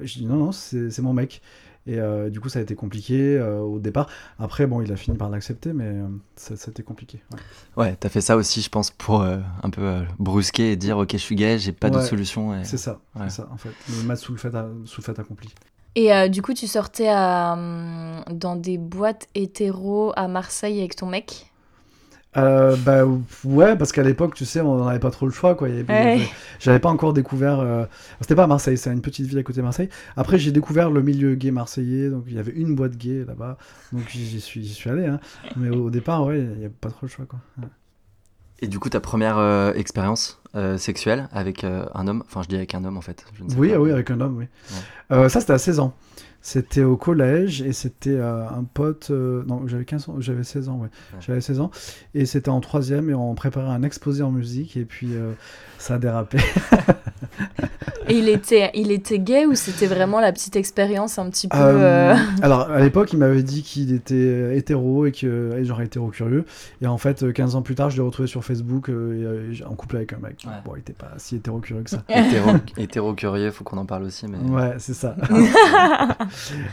Je 0.00 0.18
dis 0.18 0.26
non, 0.26 0.36
non, 0.36 0.52
c'est 0.52 1.00
mon 1.00 1.12
mec. 1.12 1.42
Et 1.86 1.98
euh, 1.98 2.30
du 2.30 2.40
coup, 2.40 2.48
ça 2.48 2.60
a 2.60 2.62
été 2.62 2.74
compliqué 2.74 3.36
euh, 3.36 3.58
au 3.58 3.80
départ. 3.80 4.08
Après, 4.38 4.66
bon, 4.66 4.80
il 4.80 4.92
a 4.92 4.96
fini 4.96 5.16
par 5.16 5.30
l'accepter, 5.30 5.72
mais 5.72 5.86
euh, 5.86 6.06
ça, 6.36 6.54
a 6.54 6.70
été 6.70 6.82
compliqué. 6.82 7.20
Ouais, 7.76 7.84
ouais 7.84 7.96
t'as 7.98 8.08
fait 8.08 8.20
ça 8.20 8.36
aussi, 8.36 8.62
je 8.62 8.68
pense, 8.68 8.90
pour 8.90 9.22
un 9.22 9.70
peu 9.70 10.02
brusquer 10.18 10.72
et 10.72 10.76
dire 10.76 10.98
Ok, 10.98 11.12
je 11.12 11.18
suis 11.18 11.34
gay, 11.34 11.58
j'ai 11.58 11.72
pas 11.72 11.90
de 11.90 12.00
solution. 12.00 12.62
C'est 12.64 12.76
ça, 12.76 13.00
c'est 13.16 13.30
ça, 13.30 13.48
en 13.52 13.56
fait. 13.56 13.72
Le 13.88 14.04
match 14.04 14.20
sous 14.20 14.32
le 14.32 14.38
fait, 14.38 14.52
sous 14.84 15.00
le 15.00 15.04
fait 15.04 15.18
accompli. 15.18 15.48
Et 15.94 16.28
du 16.30 16.40
coup, 16.40 16.54
tu 16.54 16.66
sortais 16.66 17.08
à, 17.08 17.54
hum, 17.54 18.22
dans 18.30 18.56
des 18.56 18.78
boîtes 18.78 19.28
hétéro 19.34 20.12
à 20.16 20.28
Marseille 20.28 20.78
avec 20.78 20.96
ton 20.96 21.06
mec? 21.06 21.51
Euh, 22.36 22.76
bah 22.76 23.04
ouais, 23.44 23.76
parce 23.76 23.92
qu'à 23.92 24.02
l'époque, 24.02 24.34
tu 24.34 24.44
sais, 24.44 24.60
on 24.60 24.84
n'avait 24.84 24.98
pas 24.98 25.10
trop 25.10 25.26
le 25.26 25.32
choix, 25.32 25.54
quoi. 25.54 25.68
J'avais 26.60 26.78
pas 26.78 26.88
encore 26.88 27.12
découvert. 27.12 27.60
Euh, 27.60 27.84
c'était 28.20 28.34
pas 28.34 28.44
à 28.44 28.46
Marseille, 28.46 28.78
c'est 28.78 28.90
une 28.92 29.02
petite 29.02 29.26
ville 29.26 29.38
à 29.38 29.42
côté 29.42 29.58
de 29.58 29.64
Marseille. 29.64 29.88
Après, 30.16 30.38
j'ai 30.38 30.52
découvert 30.52 30.90
le 30.90 31.02
milieu 31.02 31.34
gay 31.34 31.50
marseillais, 31.50 32.08
donc 32.08 32.24
il 32.28 32.34
y 32.34 32.38
avait 32.38 32.52
une 32.52 32.74
boîte 32.74 32.96
gay 32.96 33.24
là-bas, 33.26 33.58
donc 33.92 34.08
j'y 34.08 34.40
suis, 34.40 34.66
suis 34.66 34.88
allé. 34.90 35.06
Hein. 35.06 35.20
Mais 35.56 35.70
au 35.70 35.90
départ, 35.90 36.24
ouais, 36.24 36.38
il 36.40 36.48
n'y 36.48 36.64
avait 36.64 36.68
pas 36.70 36.88
trop 36.90 37.00
le 37.02 37.08
choix, 37.08 37.26
quoi. 37.26 37.38
Et 38.60 38.68
du 38.68 38.78
coup, 38.78 38.88
ta 38.88 39.00
première 39.00 39.38
euh, 39.38 39.72
expérience 39.74 40.40
euh, 40.54 40.78
sexuelle 40.78 41.28
avec 41.32 41.64
euh, 41.64 41.84
un 41.94 42.06
homme? 42.06 42.22
Enfin, 42.26 42.42
je 42.42 42.48
dis 42.48 42.54
avec 42.56 42.74
un 42.76 42.84
homme 42.84 42.96
en 42.96 43.00
fait. 43.00 43.24
Je 43.34 43.42
ne 43.42 43.48
sais 43.50 43.56
Oui, 43.56 43.70
pas. 43.70 43.74
ah 43.74 43.80
oui, 43.80 43.90
avec 43.90 44.10
un 44.10 44.20
homme, 44.20 44.36
oui. 44.38 44.44
Euh, 45.10 45.28
ça, 45.28 45.40
c'était 45.40 45.52
à 45.54 45.58
16 45.58 45.80
ans. 45.80 45.94
C'était 46.44 46.82
au 46.82 46.96
collège 46.96 47.62
et 47.62 47.72
c'était 47.72 48.16
euh, 48.16 48.48
un 48.48 48.64
pote. 48.64 49.10
euh, 49.10 49.44
non, 49.46 49.68
j'avais 49.68 49.84
15 49.84 50.08
ans, 50.08 50.16
j'avais 50.18 50.42
16 50.42 50.68
ans, 50.68 50.74
ouais. 50.78 50.88
Ouais. 51.12 51.20
J'avais 51.20 51.40
16 51.40 51.60
ans. 51.60 51.70
Et 52.14 52.26
c'était 52.26 52.48
en 52.48 52.60
troisième 52.60 53.08
et 53.10 53.14
on 53.14 53.34
préparait 53.36 53.70
un 53.70 53.84
exposé 53.84 54.24
en 54.24 54.32
musique 54.32 54.76
et 54.76 54.84
puis 54.84 55.14
euh, 55.14 55.32
ça 55.78 55.94
a 55.94 55.98
dérapé. 55.98 56.38
Et 58.12 58.18
il 58.18 58.28
était, 58.28 58.70
il 58.74 58.90
était 58.90 59.18
gay 59.18 59.46
ou 59.46 59.54
c'était 59.54 59.86
vraiment 59.86 60.20
la 60.20 60.32
petite 60.32 60.56
expérience 60.56 61.18
un 61.18 61.30
petit 61.30 61.48
peu. 61.48 61.56
Euh, 61.56 62.12
euh, 62.12 62.16
alors, 62.42 62.70
à 62.70 62.80
l'époque, 62.80 63.12
il 63.14 63.18
m'avait 63.18 63.42
dit 63.42 63.62
qu'il 63.62 63.94
était 63.94 64.14
euh, 64.14 64.54
hétéro 64.54 65.06
et 65.06 65.12
que 65.12 65.56
et 65.56 65.64
genre 65.64 65.80
hétéro 65.80 66.08
curieux. 66.08 66.44
Et 66.82 66.86
en 66.86 66.98
fait, 66.98 67.22
euh, 67.22 67.32
15 67.32 67.56
ans 67.56 67.62
plus 67.62 67.74
tard, 67.74 67.88
je 67.88 67.96
l'ai 67.96 68.02
retrouvé 68.02 68.28
sur 68.28 68.44
Facebook 68.44 68.90
et, 68.90 69.64
en 69.64 69.74
couple 69.74 69.96
avec 69.96 70.12
un 70.12 70.18
mec. 70.18 70.44
Ouais. 70.44 70.52
Bon, 70.64 70.72
il 70.76 70.80
était 70.80 70.92
pas 70.92 71.12
si 71.16 71.36
hétéro 71.36 71.58
curieux 71.60 71.84
que 71.84 71.90
ça. 71.90 72.02
Hétéro, 72.08 72.50
hétéro 72.76 73.14
curieux, 73.14 73.50
faut 73.50 73.64
qu'on 73.64 73.78
en 73.78 73.86
parle 73.86 74.04
aussi. 74.04 74.26
Mais... 74.26 74.36
Ouais, 74.50 74.74
c'est 74.78 74.94
ça. 74.94 75.16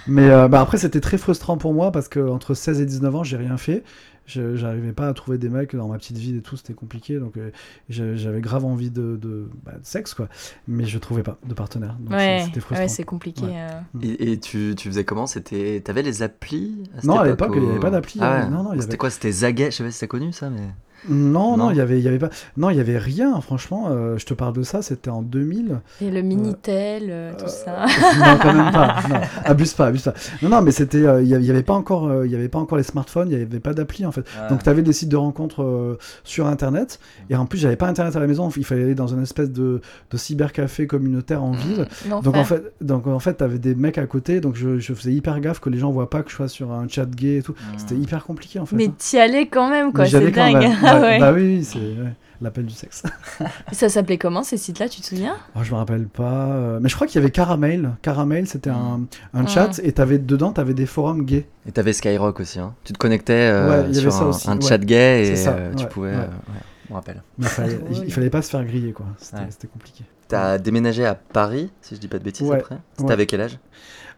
Mais 0.07 0.29
euh, 0.29 0.47
bah, 0.49 0.61
après, 0.61 0.77
c'était 0.77 1.01
très 1.01 1.17
frustrant 1.17 1.57
pour 1.57 1.73
moi 1.73 1.91
parce 1.91 2.07
que 2.07 2.19
entre 2.19 2.53
16 2.53 2.81
et 2.81 2.85
19 2.85 3.15
ans, 3.15 3.23
j'ai 3.23 3.37
rien 3.37 3.57
fait. 3.57 3.83
J'arrivais 4.29 4.93
pas 4.93 5.07
à 5.07 5.13
trouver 5.13 5.37
des 5.37 5.49
mecs 5.49 5.75
dans 5.75 5.87
ma 5.87 5.97
petite 5.97 6.17
ville 6.17 6.37
et 6.37 6.41
tout, 6.41 6.55
c'était 6.55 6.73
compliqué. 6.73 7.19
Donc 7.19 7.37
euh, 7.37 7.51
j'a- 7.89 8.15
j'avais 8.15 8.41
grave 8.41 8.63
envie 8.65 8.91
de, 8.91 9.17
de, 9.17 9.49
bah, 9.65 9.73
de 9.73 9.85
sexe, 9.85 10.13
quoi. 10.13 10.29
Mais 10.67 10.85
je 10.85 10.97
trouvais 10.99 11.23
pas 11.23 11.37
de 11.47 11.53
partenaire. 11.53 11.95
Donc 11.99 12.11
ouais, 12.11 12.39
c'est- 12.39 12.45
c'était 12.45 12.59
frustrant. 12.59 12.83
ouais, 12.83 12.89
c'est 12.89 13.03
compliqué. 13.03 13.43
Ouais. 13.45 13.55
euh. 13.55 13.99
Et, 14.01 14.31
et 14.33 14.39
tu, 14.39 14.73
tu 14.77 14.87
faisais 14.89 15.03
comment? 15.03 15.25
C'était, 15.27 15.81
t'avais 15.83 16.03
les 16.03 16.21
applis 16.21 16.83
cette 16.95 17.03
Non, 17.05 17.19
à 17.19 17.27
époque, 17.27 17.49
l'époque, 17.49 17.57
il 17.57 17.63
y 17.63 17.65
ou- 17.65 17.69
avait 17.71 17.79
pas 17.79 17.89
d'appli, 17.91 18.19
Ah 18.21 18.33
euh, 18.41 18.43
ouais. 18.45 18.49
non, 18.49 18.63
non, 18.63 18.71
C'était 18.73 18.83
avait- 18.89 18.97
quoi? 18.97 19.09
C'était 19.09 19.31
Zagat. 19.31 19.71
Je 19.71 19.75
sais 19.77 19.83
pas 19.83 19.91
si 19.91 19.99
t'as 19.99 20.07
connu 20.07 20.31
ça, 20.31 20.49
mais. 20.49 20.67
Non, 21.07 21.55
non, 21.57 21.71
il 21.71 21.77
y 21.77 21.81
avait, 21.81 21.97
il 21.99 22.03
y 22.03 22.07
avait 22.07 22.19
pas. 22.19 22.29
Non, 22.57 22.69
il 22.69 22.77
y 22.77 22.79
avait 22.79 22.97
rien. 22.97 23.39
Franchement, 23.41 23.87
euh, 23.89 24.17
je 24.17 24.25
te 24.25 24.33
parle 24.33 24.53
de 24.53 24.63
ça. 24.63 24.81
C'était 24.81 25.09
en 25.09 25.21
2000. 25.21 25.79
Et 26.01 26.09
le 26.11 26.21
Minitel, 26.21 27.03
euh, 27.09 27.31
tout 27.37 27.45
Euh, 27.45 27.47
ça. 27.47 27.85
non, 28.19 28.37
quand 28.41 28.53
même 28.53 28.71
pas. 28.71 28.95
Non, 29.09 29.15
abuse 29.45 29.73
pas, 29.73 29.87
abuse 29.87 30.03
pas. 30.03 30.13
Non, 30.41 30.49
non, 30.49 30.61
mais 30.61 30.71
c'était. 30.71 31.05
euh, 31.05 31.21
Il 31.21 31.27
y 31.29 31.49
avait- 31.49 31.63
pas 31.63 31.73
encore. 31.73 32.07
euh, 32.07 32.25
Il 32.25 32.31
y 32.31 32.35
avait 32.35 32.49
pas 32.49 32.59
encore 32.59 32.77
les 32.77 32.83
smartphones. 32.83 33.29
Il 33.31 33.37
y 33.37 33.41
avait 33.41 33.59
pas 33.59 33.73
d'appli 33.73 34.05
en 34.05 34.11
fait. 34.11 34.25
Donc 34.49 34.63
tu 34.63 34.69
avais 34.69 34.81
des 34.81 34.93
sites 34.93 35.09
de 35.09 35.15
rencontres 35.17 35.63
euh, 35.63 35.97
sur 36.23 36.47
internet 36.47 36.99
et 37.29 37.35
en 37.35 37.45
plus 37.45 37.57
j'avais 37.59 37.75
pas 37.75 37.87
internet 37.87 38.15
à 38.15 38.19
la 38.19 38.27
maison, 38.27 38.49
il 38.55 38.63
fallait 38.65 38.83
aller 38.83 38.95
dans 38.95 39.07
une 39.07 39.21
espèce 39.23 39.49
de, 39.51 39.81
de 40.11 40.17
cybercafé 40.17 40.87
communautaire 40.87 41.43
en 41.43 41.51
ville. 41.51 41.87
Donc 42.23 42.35
en 42.35 42.43
fait, 42.43 42.73
donc 42.81 43.07
en 43.07 43.19
fait 43.19 43.35
t'avais 43.35 43.57
des 43.59 43.75
mecs 43.75 43.97
à 43.97 44.05
côté, 44.05 44.39
donc 44.41 44.55
je, 44.55 44.79
je 44.79 44.93
faisais 44.93 45.11
hyper 45.13 45.39
gaffe 45.39 45.59
que 45.59 45.69
les 45.69 45.77
gens 45.77 45.91
voient 45.91 46.09
pas 46.09 46.23
que 46.23 46.29
je 46.31 46.35
sois 46.35 46.47
sur 46.47 46.71
un 46.71 46.87
chat 46.87 47.05
gay 47.09 47.37
et 47.37 47.41
tout. 47.41 47.53
C'était 47.77 47.95
hyper 47.95 48.23
compliqué 48.25 48.59
en 48.59 48.65
fait. 48.65 48.75
Mais 48.75 48.89
t'y 48.97 49.17
allais 49.17 49.47
quand 49.47 49.69
même, 49.69 49.91
quoi. 49.93 50.05
C'est 50.05 50.31
quand 50.31 50.51
dingue. 50.51 50.57
même. 50.63 50.77
Ah 50.91 50.95
Ouais, 50.99 51.01
ouais. 51.01 51.19
Bah 51.19 51.31
oui, 51.33 51.41
oui, 51.57 51.63
c'est 51.63 51.79
ouais, 51.79 52.13
l'appel 52.41 52.65
du 52.65 52.73
sexe. 52.73 53.03
Ça 53.71 53.89
s'appelait 53.89 54.17
comment 54.17 54.43
ces 54.43 54.57
sites-là, 54.57 54.87
tu 54.89 55.01
te 55.01 55.05
souviens? 55.05 55.35
Oh, 55.55 55.59
je 55.63 55.71
me 55.71 55.77
rappelle 55.77 56.07
pas, 56.07 56.45
euh, 56.47 56.79
mais 56.81 56.89
je 56.89 56.95
crois 56.95 57.07
qu'il 57.07 57.19
y 57.19 57.23
avait 57.23 57.31
Caramel. 57.31 57.91
Caramel, 58.01 58.47
c'était 58.47 58.69
un, 58.69 59.01
un 59.33 59.43
Mm. 59.43 59.47
chat 59.47 59.79
et 59.83 59.91
t'avais 59.91 60.19
dedans 60.19 60.51
t'avais 60.51 60.73
des 60.73 60.85
forums 60.85 61.23
gays. 61.25 61.47
Et 61.67 61.71
t'avais 61.71 61.93
Skyrock 61.93 62.39
aussi. 62.39 62.59
Hein. 62.59 62.73
Tu 62.83 62.93
te 62.93 62.97
connectais 62.97 63.33
euh, 63.33 63.69
Ouais, 63.69 63.85
il 63.89 63.95
y 63.95 63.99
avait 63.99 64.09
sur 64.09 64.11
ça 64.13 64.23
un, 64.23 64.27
aussi, 64.27 64.49
un 64.49 64.55
ouais. 64.57 64.61
chat 64.67 64.77
gay 64.79 65.27
et 65.27 65.35
ça, 65.35 65.51
euh, 65.51 65.73
tu 65.75 65.85
pouvais. 65.87 66.11
ouais. 66.11 66.15
euh, 66.17 66.21
ouais, 66.27 66.59
je 66.87 66.89
me 66.91 66.95
rappelle. 66.95 67.21
Mais 67.37 67.45
il 67.45 67.49
fallait, 67.49 67.79
il, 67.91 68.03
il 68.05 68.13
fallait 68.13 68.29
pas 68.29 68.41
se 68.41 68.49
faire 68.49 68.63
griller 68.65 68.91
quoi. 68.93 69.05
C'était 69.17 69.67
compliqué. 69.67 70.03
T'as 70.27 70.57
déménagé 70.59 71.05
à 71.07 71.15
Paris, 71.15 71.71
si 71.81 71.95
je 71.95 71.99
dis 71.99 72.07
pas 72.07 72.19
de 72.19 72.23
bêtises 72.23 72.47
Ouais, 72.47 72.57
après? 72.57 72.77
C'était 72.93 73.07
ouais. 73.07 73.13
avec 73.13 73.29
quel 73.29 73.41
âge? 73.41 73.57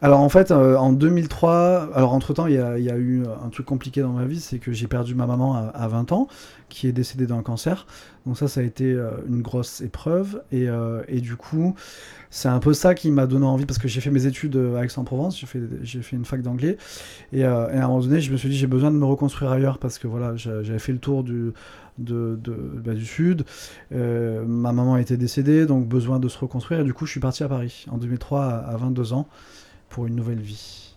Alors 0.04 0.18
en 0.18 0.28
fait, 0.28 0.50
euh, 0.50 0.74
en 0.76 0.92
2003, 0.92 1.90
alors 1.94 2.12
entre-temps, 2.12 2.48
il 2.48 2.54
y 2.54 2.58
a, 2.58 2.96
eu 2.96 3.22
un 3.24 3.48
truc 3.50 3.66
compliqué 3.66 4.00
dans 4.02 4.12
ma 4.12 4.24
vie, 4.24 4.40
c'est 4.40 4.58
que 4.58 4.72
j'ai 4.72 4.88
perdu 4.88 5.14
ma 5.14 5.26
maman 5.26 5.54
à, 5.54 5.60
à 5.60 5.86
20 5.86 6.10
ans, 6.10 6.26
qui 6.68 6.88
est 6.88 6.92
décédée 6.92 7.28
d'un 7.28 7.42
cancer. 7.42 7.86
Donc 8.26 8.36
ça, 8.36 8.48
ça 8.48 8.58
a 8.58 8.62
été 8.64 8.92
euh, 8.92 9.12
une 9.28 9.42
grosse 9.42 9.80
épreuve. 9.80 10.42
Et, 10.50 10.68
euh, 10.68 11.02
et 11.06 11.20
du 11.20 11.36
coup, 11.36 11.76
c'est 12.30 12.48
un 12.48 12.58
peu 12.58 12.74
ça 12.74 12.96
qui 12.96 13.12
m'a 13.12 13.28
donné 13.28 13.46
envie, 13.46 13.64
parce 13.64 13.78
que 13.78 13.86
j'ai 13.86 14.00
fait 14.00 14.10
mes 14.10 14.26
études 14.26 14.56
à 14.76 14.84
Aix-en-Provence, 14.84 15.38
j'ai 15.38 15.46
fait, 15.46 15.60
j'ai 15.82 16.02
fait 16.02 16.16
une 16.16 16.24
fac 16.24 16.42
d'anglais. 16.42 16.78
Et, 17.32 17.44
à 17.44 17.68
un 17.68 17.86
moment 17.86 18.00
donné, 18.00 18.20
je 18.20 18.32
me 18.32 18.36
suis 18.36 18.48
dit, 18.48 18.56
j'ai 18.56 18.66
besoin 18.66 18.90
de 18.90 18.96
me 18.96 19.04
reconstruire 19.04 19.52
ailleurs, 19.52 19.78
parce 19.78 20.00
que 20.00 20.08
voilà, 20.08 20.34
j'a- 20.34 20.64
j'avais 20.64 20.80
fait 20.80 20.92
le 20.92 20.98
tour 20.98 21.22
du, 21.22 21.52
bah, 21.98 22.94
du 22.94 23.06
Sud. 23.06 23.44
Ma 23.92 24.72
maman 24.72 24.96
était 24.96 25.16
décédée, 25.16 25.64
donc 25.64 25.86
besoin 25.86 26.18
de 26.18 26.26
se 26.28 26.38
reconstruire. 26.38 26.80
Et 26.80 26.84
du 26.84 26.92
coup, 26.92 27.06
je 27.06 27.12
suis 27.12 27.20
parti 27.20 27.44
à 27.44 27.48
Paris 27.48 27.86
en 27.88 27.98
2003 27.98 28.42
à, 28.42 28.56
à 28.72 28.76
22 28.76 29.12
ans 29.12 29.28
pour 29.92 30.06
une 30.06 30.16
nouvelle 30.16 30.40
vie. 30.40 30.94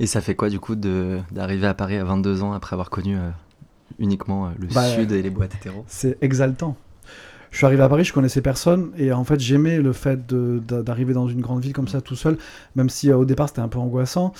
Et 0.00 0.06
ça 0.06 0.20
fait 0.20 0.34
quoi 0.34 0.48
du 0.48 0.58
coup 0.58 0.74
d'arriver 0.74 1.66
à 1.66 1.74
Paris 1.74 1.96
à 1.96 2.04
22 2.04 2.42
ans 2.42 2.52
après 2.52 2.74
avoir 2.74 2.88
connu 2.90 3.16
euh, 3.16 3.28
uniquement 3.98 4.46
euh, 4.46 4.50
le 4.58 4.66
Bah, 4.68 4.88
sud 4.88 5.12
et 5.12 5.22
les 5.22 5.30
boîtes 5.30 5.54
hétéros? 5.54 5.84
C'est 5.86 6.16
exaltant. 6.22 6.76
Je 7.50 7.58
suis 7.58 7.66
arrivé 7.66 7.82
à 7.82 7.88
Paris, 7.88 8.04
je 8.04 8.14
connaissais 8.14 8.40
personne, 8.40 8.92
et 8.96 9.12
en 9.12 9.24
fait 9.24 9.38
j'aimais 9.38 9.78
le 9.78 9.92
fait 9.92 10.26
d'arriver 10.26 11.12
dans 11.12 11.28
une 11.28 11.42
grande 11.42 11.60
ville 11.62 11.74
comme 11.74 11.88
ça 11.88 12.00
tout 12.00 12.16
seul, 12.16 12.38
même 12.76 12.88
si 12.88 13.10
euh, 13.10 13.16
au 13.18 13.24
départ 13.26 13.48
c'était 13.48 13.60
un 13.60 13.68
peu 13.68 13.78
angoissant. 13.78 14.32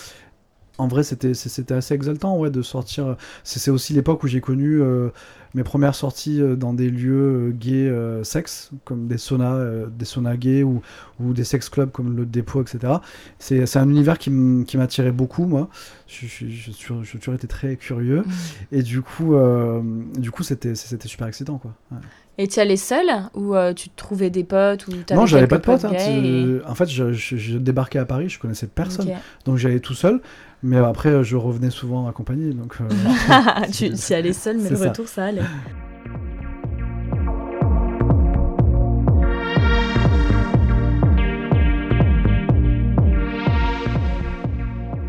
En 0.78 0.88
vrai, 0.88 1.02
c'était 1.02 1.32
assez 1.74 1.94
exaltant, 1.94 2.38
ouais, 2.38 2.50
de 2.50 2.62
sortir. 2.62 3.16
C'est 3.44 3.58
c'est 3.58 3.70
aussi 3.70 3.92
l'époque 3.92 4.22
où 4.24 4.26
j'ai 4.26 4.40
connu 4.40 4.80
euh, 4.80 5.10
mes 5.54 5.62
premières 5.62 5.94
sorties 5.94 6.40
euh, 6.40 6.56
dans 6.56 6.72
des 6.72 6.90
lieux 6.90 7.48
euh, 7.48 7.50
gays 7.50 7.88
euh, 7.88 8.24
sexe, 8.24 8.70
comme 8.84 9.06
des 9.06 9.18
saunas, 9.18 9.54
euh, 9.54 9.86
des 9.88 10.04
saunas 10.04 10.36
gays 10.36 10.62
ou, 10.62 10.82
ou 11.20 11.32
des 11.32 11.44
sex 11.44 11.68
clubs 11.68 11.90
comme 11.90 12.16
le 12.16 12.26
dépôt, 12.26 12.62
etc. 12.62 12.94
C'est 13.38 13.76
un 13.76 13.88
univers 13.88 14.18
qui 14.18 14.30
m'attirait 14.30 15.12
beaucoup, 15.12 15.44
moi. 15.46 15.68
Je, 16.06 16.70
toujours 17.18 17.34
été 17.34 17.46
très 17.46 17.76
curieux, 17.76 18.24
et 18.70 18.82
du 18.82 19.02
coup, 19.02 19.34
euh, 19.34 19.80
du 20.18 20.30
coup, 20.30 20.42
c'était 20.42 20.74
c'était 20.74 21.08
super 21.08 21.26
excitant, 21.26 21.58
quoi. 21.58 21.74
Ouais. 21.90 21.98
Et 22.38 22.48
tu 22.48 22.58
y 22.58 22.60
allais 22.62 22.76
seul 22.78 23.06
Ou 23.34 23.54
euh, 23.54 23.74
tu 23.74 23.88
te 23.90 23.96
trouvais 23.96 24.30
des 24.30 24.42
potes 24.44 24.86
ou 24.88 24.92
t'avais 24.92 25.20
Non, 25.20 25.26
j'avais 25.26 25.46
pas 25.46 25.58
de 25.58 25.62
potes. 25.62 25.84
hein, 25.84 25.92
et- 25.92 26.22
tu- 26.60 26.60
En 26.66 26.74
fait, 26.74 26.88
je, 26.88 27.12
je- 27.12 27.36
je 27.36 27.58
débarquais 27.58 27.98
à 27.98 28.04
Paris, 28.06 28.28
je 28.30 28.38
connaissais 28.38 28.66
personne, 28.66 29.10
donc 29.44 29.58
j'allais 29.58 29.80
tout 29.80 29.94
seul. 29.94 30.20
Mais 30.62 30.78
après, 30.78 31.24
je 31.24 31.36
revenais 31.36 31.70
souvent 31.70 32.06
accompagné. 32.08 32.52
Donc, 32.54 32.76
euh, 32.80 32.84
tu 33.72 33.86
y 33.88 34.14
allais 34.14 34.32
seul, 34.32 34.58
mais 34.58 34.70
le 34.70 34.76
ça. 34.76 34.88
retour, 34.90 35.08
ça 35.08 35.24
allait. 35.26 35.42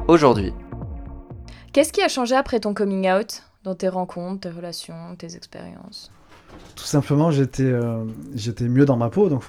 Aujourd'hui, 0.07 0.53
Qu'est-ce 1.71 1.91
qui 1.91 2.01
a 2.03 2.07
changé 2.07 2.35
après 2.35 2.59
ton 2.59 2.75
coming 2.75 3.09
out 3.11 3.41
dans 3.63 3.73
tes 3.73 3.87
rencontres, 3.89 4.41
tes 4.41 4.49
relations, 4.55 5.15
tes 5.17 5.35
expériences? 5.35 6.11
Tout 6.75 6.85
simplement, 6.85 7.31
j'étais 7.31 7.63
euh, 7.63 8.03
j'étais 8.35 8.67
mieux 8.67 8.85
dans 8.85 8.97
ma 8.97 9.09
peau. 9.09 9.29
Donc, 9.29 9.43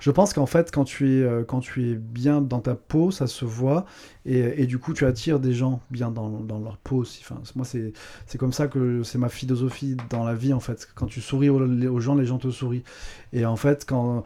je 0.00 0.10
pense 0.10 0.32
qu'en 0.32 0.46
fait, 0.46 0.70
quand 0.72 0.84
tu, 0.84 1.18
es, 1.18 1.22
euh, 1.22 1.44
quand 1.44 1.60
tu 1.60 1.90
es 1.90 1.94
bien 1.94 2.40
dans 2.40 2.60
ta 2.60 2.74
peau, 2.74 3.10
ça 3.10 3.26
se 3.26 3.44
voit. 3.44 3.84
Et, 4.24 4.62
et 4.62 4.66
du 4.66 4.78
coup, 4.78 4.94
tu 4.94 5.04
attires 5.04 5.40
des 5.40 5.52
gens 5.54 5.80
bien 5.90 6.10
dans, 6.10 6.28
dans 6.28 6.58
leur 6.60 6.76
peau 6.78 6.96
aussi. 6.98 7.20
Enfin, 7.24 7.40
moi, 7.56 7.66
c'est 7.66 8.38
comme 8.38 8.52
ça 8.52 8.68
que 8.68 9.02
c'est 9.02 9.18
ma 9.18 9.28
philosophie 9.28 9.96
dans 10.10 10.24
la 10.24 10.34
vie, 10.34 10.52
en 10.52 10.60
fait. 10.60 10.88
Quand 10.94 11.06
tu 11.06 11.20
souris 11.20 11.48
aux, 11.50 11.60
aux 11.60 12.00
gens, 12.00 12.14
les 12.14 12.26
gens 12.26 12.38
te 12.38 12.50
sourient. 12.50 12.84
Et 13.32 13.44
en 13.44 13.56
fait, 13.56 13.84
quand, 13.86 14.22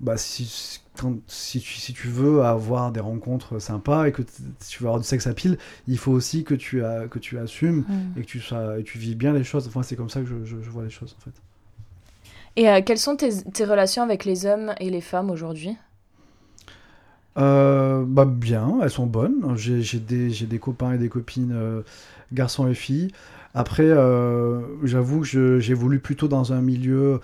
bah, 0.00 0.16
si, 0.16 0.80
quand, 0.98 1.16
si, 1.26 1.60
tu, 1.60 1.74
si 1.74 1.92
tu 1.94 2.08
veux 2.08 2.42
avoir 2.44 2.92
des 2.92 3.00
rencontres 3.00 3.58
sympas 3.60 4.06
et 4.06 4.12
que 4.12 4.22
tu 4.68 4.82
veux 4.82 4.88
avoir 4.88 5.00
du 5.00 5.06
sexe 5.06 5.26
à 5.26 5.34
pile, 5.34 5.56
il 5.88 5.98
faut 5.98 6.12
aussi 6.12 6.44
que 6.44 6.54
tu, 6.54 6.84
as, 6.84 7.08
que 7.08 7.18
tu 7.18 7.38
assumes 7.38 7.84
et 8.16 8.20
que 8.22 8.26
tu, 8.26 8.40
sois, 8.40 8.78
et 8.78 8.84
tu 8.84 8.98
vis 8.98 9.14
bien 9.14 9.32
les 9.32 9.44
choses. 9.44 9.66
Enfin, 9.68 9.82
c'est 9.82 9.96
comme 9.96 10.10
ça 10.10 10.20
que 10.20 10.26
je, 10.26 10.44
je- 10.44 10.60
je 10.62 10.70
vois 10.70 10.84
les 10.84 10.90
choses, 10.90 11.16
en 11.18 11.20
fait. 11.24 11.32
Et 12.56 12.68
euh, 12.68 12.80
quelles 12.84 12.98
sont 12.98 13.14
tes, 13.16 13.30
tes 13.44 13.64
relations 13.64 14.02
avec 14.02 14.24
les 14.24 14.44
hommes 14.46 14.74
et 14.80 14.90
les 14.90 15.00
femmes 15.00 15.30
aujourd'hui? 15.30 15.76
Euh, 17.36 18.04
bah 18.06 18.24
bien, 18.26 18.78
elles 18.82 18.90
sont 18.90 19.06
bonnes. 19.06 19.56
J'ai 19.56 19.82
j'ai 19.82 19.98
des, 19.98 20.30
j'ai 20.30 20.46
des 20.46 20.58
copains 20.58 20.92
et 20.92 20.98
des 20.98 21.08
copines, 21.08 21.52
euh, 21.52 21.82
garçons 22.32 22.68
et 22.68 22.74
filles. 22.74 23.10
Après, 23.54 23.88
j'avoue 24.82 25.20
que 25.20 25.26
je- 25.26 25.58
j'ai 25.60 25.74
voulu 25.74 26.00
plutôt 26.00 26.28
dans 26.28 26.52
un 26.52 26.60
milieu... 26.60 27.20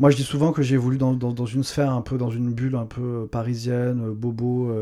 Moi, 0.00 0.10
je 0.10 0.16
dis 0.16 0.24
souvent 0.24 0.52
que 0.52 0.62
j'ai 0.62 0.76
voulu 0.78 0.98
dans, 0.98 1.14
dans, 1.14 1.32
dans 1.32 1.46
une 1.46 1.64
sphère 1.64 1.92
un 1.92 2.02
peu, 2.02 2.18
dans 2.18 2.30
une 2.30 2.52
bulle 2.52 2.76
un 2.76 2.86
peu 2.86 3.28
parisienne, 3.30 4.12
bobo, 4.12 4.72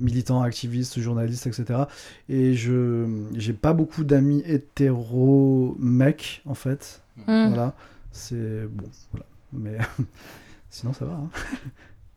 militant, 0.00 0.42
activiste, 0.42 1.00
journaliste, 1.00 1.46
etc. 1.46 1.88
Et 2.28 2.54
je 2.54 3.06
j'ai 3.36 3.52
pas 3.54 3.72
beaucoup 3.74 4.04
d'amis 4.04 4.42
hétéro 4.46 5.76
mecs, 5.80 6.42
en 6.46 6.54
fait. 6.54 7.02
Hmm. 7.26 7.48
Voilà. 7.48 7.74
C'est... 8.12 8.66
Bon, 8.66 8.84
voilà. 9.12 9.26
Mais 9.52 9.78
sinon, 10.70 10.92
ça 10.92 11.04
va. 11.04 11.12
hein. 11.14 11.30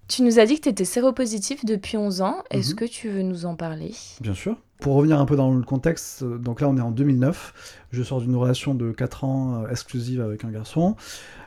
Tu 0.07 0.21
nous 0.21 0.37
as 0.37 0.45
dit 0.45 0.57
que 0.57 0.61
tu 0.63 0.69
étais 0.69 0.85
séropositif 0.85 1.63
depuis 1.65 1.97
11 1.97 2.21
ans. 2.21 2.43
Est-ce 2.51 2.71
Mhm. 2.71 2.75
que 2.75 2.85
tu 2.85 3.09
veux 3.09 3.21
nous 3.21 3.45
en 3.45 3.55
parler? 3.55 3.93
Bien 4.21 4.33
sûr. 4.33 4.57
Pour 4.79 4.95
revenir 4.95 5.19
un 5.19 5.25
peu 5.25 5.37
dans 5.37 5.53
le 5.53 5.63
contexte, 5.63 6.23
donc 6.25 6.59
là 6.59 6.67
on 6.67 6.75
est 6.77 6.81
en 6.81 6.91
2009, 6.91 7.79
je 7.91 8.03
sors 8.03 8.19
d'une 8.19 8.35
relation 8.35 8.75
de 8.75 8.91
4 8.91 9.23
ans 9.23 9.63
euh, 9.63 9.69
exclusive 9.69 10.19
avec 10.19 10.43
un 10.43 10.51
garçon. 10.51 10.97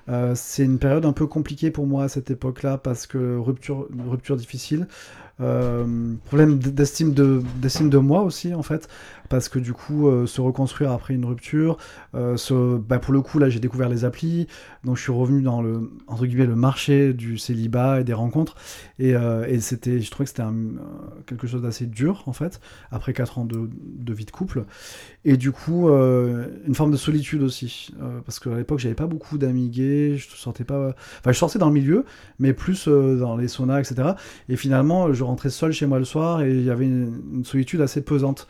Euh, 0.08 0.32
c'est 0.34 0.64
une 0.64 0.78
période 0.78 1.04
un 1.04 1.12
peu 1.12 1.26
compliquée 1.26 1.70
pour 1.70 1.86
moi 1.86 2.04
à 2.04 2.08
cette 2.08 2.30
époque-là 2.30 2.78
parce 2.78 3.06
que 3.06 3.36
rupture, 3.36 3.88
rupture 4.08 4.36
difficile. 4.36 4.88
Problème 5.36 6.58
d'estime 6.58 7.12
de, 7.12 7.42
d'estime 7.60 7.90
de 7.90 7.98
moi 7.98 8.22
aussi, 8.22 8.54
en 8.54 8.62
fait. 8.62 8.88
Parce 9.28 9.48
que 9.48 9.58
du 9.58 9.72
coup, 9.72 10.08
euh, 10.08 10.26
se 10.26 10.40
reconstruire 10.40 10.92
après 10.92 11.14
une 11.14 11.24
rupture, 11.24 11.78
euh, 12.14 12.36
bah, 12.78 12.98
pour 12.98 13.12
le 13.12 13.20
coup, 13.20 13.38
là, 13.38 13.48
j'ai 13.48 13.60
découvert 13.60 13.88
les 13.88 14.04
applis, 14.04 14.46
donc 14.84 14.96
je 14.96 15.02
suis 15.02 15.12
revenu 15.12 15.42
dans 15.42 15.62
le, 15.62 15.90
entre 16.06 16.26
guillemets, 16.26 16.46
le 16.46 16.56
marché 16.56 17.12
du 17.12 17.38
célibat 17.38 18.00
et 18.00 18.04
des 18.04 18.12
rencontres, 18.12 18.54
et, 18.98 19.14
euh, 19.14 19.60
c'était, 19.60 20.00
je 20.00 20.10
trouvais 20.10 20.24
que 20.24 20.30
c'était 20.30 20.44
quelque 21.26 21.46
chose 21.46 21.62
d'assez 21.62 21.86
dur, 21.86 22.22
en 22.26 22.32
fait, 22.32 22.60
après 22.90 23.12
4 23.12 23.38
ans 23.38 23.44
de, 23.44 23.68
vie 24.12 24.24
de 24.24 24.30
couple, 24.30 24.64
et 25.28 25.36
du 25.36 25.52
coup, 25.52 25.88
une 25.88 26.74
forme 26.74 26.92
de 26.92 26.96
solitude 26.96 27.42
aussi, 27.42 27.92
parce 28.24 28.38
qu'à 28.38 28.54
l'époque, 28.54 28.78
j'avais 28.78 28.94
pas 28.94 29.06
beaucoup 29.06 29.38
d'amis 29.38 29.68
gays, 29.68 30.16
je 30.16 30.28
sortais 30.36 30.64
pas, 30.64 30.94
enfin, 31.18 31.32
je 31.32 31.38
sortais 31.38 31.58
dans 31.58 31.66
le 31.66 31.74
milieu, 31.74 32.04
mais 32.38 32.52
plus 32.52 32.88
dans 32.88 33.36
les 33.36 33.48
saunas, 33.48 33.80
etc., 33.80 34.10
et 34.48 34.56
finalement, 34.56 35.12
je 35.12 35.24
rentrais 35.24 35.50
seul 35.50 35.72
chez 35.72 35.86
moi 35.86 35.98
le 35.98 36.04
soir, 36.04 36.42
et 36.42 36.50
il 36.50 36.62
y 36.62 36.70
avait 36.70 36.86
une 36.86 37.44
solitude 37.44 37.80
assez 37.80 38.02
pesante. 38.02 38.46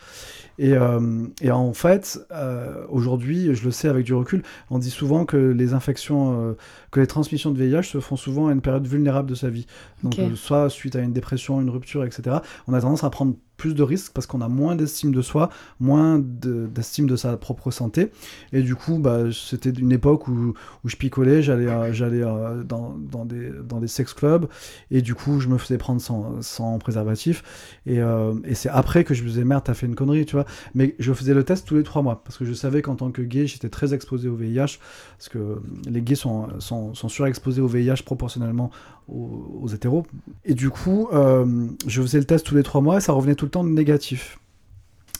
Et, 0.59 0.73
euh, 0.73 1.27
et 1.41 1.51
en 1.51 1.73
fait, 1.73 2.19
euh, 2.31 2.83
aujourd'hui, 2.89 3.53
je 3.53 3.63
le 3.63 3.71
sais 3.71 3.87
avec 3.87 4.05
du 4.05 4.13
recul, 4.13 4.43
on 4.69 4.79
dit 4.79 4.89
souvent 4.89 5.25
que 5.25 5.37
les 5.37 5.73
infections, 5.73 6.41
euh, 6.41 6.53
que 6.91 6.99
les 6.99 7.07
transmissions 7.07 7.51
de 7.51 7.63
VIH 7.63 7.83
se 7.83 7.99
font 7.99 8.15
souvent 8.15 8.47
à 8.47 8.53
une 8.53 8.61
période 8.61 8.87
vulnérable 8.87 9.29
de 9.29 9.35
sa 9.35 9.49
vie. 9.49 9.67
Donc, 10.03 10.15
soit 10.35 10.69
suite 10.69 10.95
à 10.95 10.99
une 10.99 11.13
dépression, 11.13 11.61
une 11.61 11.69
rupture, 11.69 12.03
etc. 12.03 12.37
On 12.67 12.73
a 12.73 12.81
tendance 12.81 13.03
à 13.03 13.09
prendre 13.09 13.35
plus 13.57 13.73
de 13.73 13.83
risques 13.83 14.13
parce 14.13 14.27
qu'on 14.27 14.41
a 14.41 14.47
moins 14.47 14.75
d'estime 14.75 15.11
de 15.11 15.21
soi, 15.21 15.49
moins 15.79 16.19
d'estime 16.19 17.07
de, 17.07 17.15
sa 17.15 17.35
propre 17.35 17.71
santé. 17.71 18.11
Et 18.53 18.61
du 18.61 18.75
coup, 18.75 18.99
bah, 18.99 19.23
c'était 19.31 19.71
une 19.71 19.91
époque 19.91 20.27
où, 20.27 20.53
où 20.83 20.89
je 20.89 20.95
picolais, 20.95 21.41
j'allais 21.41 21.67
euh, 21.67 21.91
j'allais 21.91 22.21
euh, 22.23 22.63
dans, 22.63 22.95
dans, 22.97 23.25
des, 23.25 23.51
dans 23.67 23.79
des 23.79 23.87
sex 23.87 24.13
clubs, 24.13 24.47
et 24.91 25.01
du 25.01 25.15
coup, 25.15 25.39
je 25.39 25.47
me 25.47 25.57
faisais 25.57 25.77
prendre 25.77 25.99
sans, 25.99 26.41
sans 26.41 26.77
préservatif. 26.77 27.43
Et, 27.85 27.99
euh, 27.99 28.33
et 28.45 28.53
c'est 28.53 28.69
après 28.69 29.03
que 29.03 29.13
je 29.13 29.23
me 29.23 29.29
disais, 29.29 29.43
merde, 29.43 29.63
t'as 29.65 29.73
fait 29.73 29.87
une 29.87 29.95
connerie, 29.95 30.25
tu 30.25 30.35
vois. 30.35 30.45
Mais 30.75 30.95
je 30.99 31.11
faisais 31.13 31.33
le 31.33 31.43
test 31.43 31.67
tous 31.67 31.75
les 31.75 31.83
trois 31.83 32.03
mois, 32.03 32.21
parce 32.23 32.37
que 32.37 32.45
je 32.45 32.53
savais 32.53 32.83
qu'en 32.83 32.95
tant 32.95 33.11
que 33.11 33.23
gay, 33.23 33.47
j'étais 33.47 33.69
très 33.69 33.93
exposé 33.93 34.29
au 34.29 34.35
VIH, 34.35 34.77
parce 35.17 35.29
que 35.29 35.59
les 35.89 36.01
gays 36.01 36.15
sont, 36.15 36.47
sont, 36.59 36.93
sont 36.93 37.09
surexposés 37.09 37.61
au 37.61 37.67
VIH 37.67 38.03
proportionnellement 38.05 38.69
aux, 39.07 39.59
aux 39.61 39.67
hétéros. 39.67 40.05
Et 40.45 40.53
du 40.53 40.69
coup, 40.69 41.09
je 41.11 42.01
faisais 42.01 42.19
le 42.19 42.25
test 42.25 42.45
tous 42.45 42.55
les 42.55 42.63
trois 42.63 42.81
mois, 42.81 42.97
et 42.97 43.01
ça 43.01 43.13
revenait 43.13 43.35
tout 43.35 43.45
le 43.45 43.51
temps 43.51 43.63
négatif. 43.63 44.39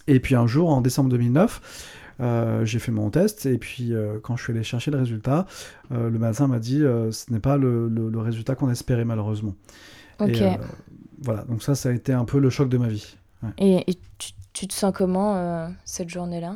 Et 0.08 0.20
puis 0.20 0.36
un 0.36 0.48
jour, 0.48 0.70
en 0.70 0.82
décembre 0.82 1.10
2009, 1.10 1.62
euh, 2.20 2.66
j'ai 2.66 2.80
fait 2.80 2.92
mon 2.92 3.10
test 3.12 3.46
et 3.46 3.60
puis 3.60 3.94
euh, 3.94 4.20
quand 4.22 4.36
je 4.36 4.44
suis 4.44 4.54
allé 4.54 4.64
chercher 4.64 4.90
le 4.90 4.98
résultat, 4.98 5.46
euh, 5.92 6.10
le 6.10 6.18
médecin 6.18 6.48
m'a 6.48 6.60
dit 6.60 6.80
ce 6.80 7.32
n'est 7.32 7.40
pas 7.40 7.58
le, 7.58 7.88
le, 7.88 8.20
résultat 8.20 8.56
qu'on 8.56 8.72
espérait 8.72 9.06
malheureusement. 9.06 9.54
Ok. 10.20 10.42
voilà, 11.22 11.44
donc 11.44 11.62
ça, 11.62 11.76
ça 11.76 11.90
a 11.90 11.92
été 11.92 12.14
un 12.14 12.26
peu 12.26 12.40
le 12.40 12.50
choc 12.50 12.70
de 12.70 12.78
ma 12.78 12.88
vie. 12.88 13.16
Et, 13.60 13.86
tu, 14.18 14.32
tu, 14.54 14.68
te 14.68 14.74
sens 14.74 14.92
comment 14.96 15.70
cette 15.86 16.10
journée-là? 16.10 16.56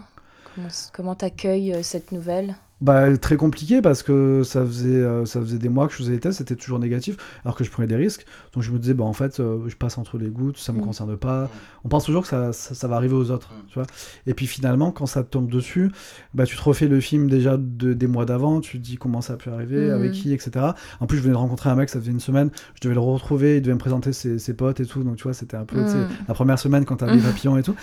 Comment 0.94 1.16
t'accueilles 1.16 1.84
cette 1.84 2.12
nouvelle? 2.12 2.56
Bah, 2.82 3.16
très 3.18 3.38
compliqué 3.38 3.80
parce 3.80 4.02
que 4.02 4.42
ça 4.44 4.66
faisait, 4.66 4.90
euh, 4.90 5.26
ça 5.26 5.40
faisait 5.40 5.60
des 5.60 5.70
mois 5.70 5.86
que 5.86 5.94
je 5.94 6.00
faisais 6.00 6.14
des 6.14 6.20
tests, 6.20 6.40
c'était 6.40 6.56
toujours 6.56 6.80
négatif, 6.80 7.16
alors 7.46 7.56
que 7.56 7.64
je 7.64 7.70
prenais 7.70 7.88
des 7.88 7.96
risques. 7.96 8.26
Donc 8.54 8.64
je 8.64 8.72
me 8.72 8.80
disais, 8.80 8.96
bah, 8.96 9.04
en 9.04 9.14
fait, 9.14 9.40
euh, 9.40 9.60
je 9.68 9.76
passe 9.76 10.00
entre 10.00 10.18
les 10.18 10.30
gouttes, 10.30 10.58
ça 10.58 10.74
me 10.74 10.80
mm. 10.80 10.86
concerne 10.86 11.16
pas. 11.16 11.50
On 11.84 11.90
pense 11.90 12.06
toujours 12.06 12.24
que 12.24 12.28
ça, 12.28 12.54
ça, 12.54 12.88
va 12.88 12.96
arriver 12.96 13.14
aux 13.14 13.30
autres. 13.30 13.54
Mm. 13.54 13.68
Tu 13.68 13.74
vois 13.76 13.88
Et 14.26 14.34
puis 14.34 14.48
finalement, 14.48 14.92
quand 14.92 15.06
ça 15.06 15.24
te 15.24 15.30
tombe 15.30 15.48
dessus, 15.48 15.92
bah, 16.34 16.46
tu 16.46 16.58
te 16.58 16.62
refais 16.62 16.88
le 16.88 17.00
film 17.00 17.30
déjà 17.30 17.56
de, 17.56 17.94
des 17.94 18.08
mois 18.08 18.26
d'avant, 18.26 18.62
tu 18.62 18.80
te 18.80 18.84
dis 18.84 18.98
comment 18.98 19.22
ça 19.22 19.34
a 19.34 19.38
pu 19.38 19.50
arriver, 19.50 19.90
mm. 19.90 19.94
avec 19.94 20.12
qui, 20.14 20.34
etc. 20.34 20.66
En 21.00 21.06
plus, 21.06 21.18
je 21.18 21.22
venais 21.22 21.34
de 21.34 21.40
rencontrer 21.40 21.70
un 21.70 21.76
mec, 21.76 21.88
ça 21.88 22.00
faisait 22.00 22.12
une 22.12 22.20
semaine, 22.20 22.50
je 22.74 22.82
devais 22.82 22.96
le 22.96 23.00
retrouver, 23.00 23.58
il 23.58 23.62
devait 23.62 23.76
me 23.76 23.80
présenter 23.80 24.12
ses, 24.12 24.40
ses 24.40 24.56
potes 24.56 24.80
et 24.80 24.88
tout. 24.88 25.04
Donc 25.04 25.18
tu 25.18 25.24
vois, 25.24 25.34
c'était 25.34 25.58
un 25.58 25.66
peu 25.66 25.86
la 26.28 26.34
première 26.34 26.58
semaine 26.58 26.86
quand 26.86 26.98
t'as 26.98 27.14
les 27.14 27.22
papillons 27.22 27.58
et 27.58 27.64
tout. 27.64 27.76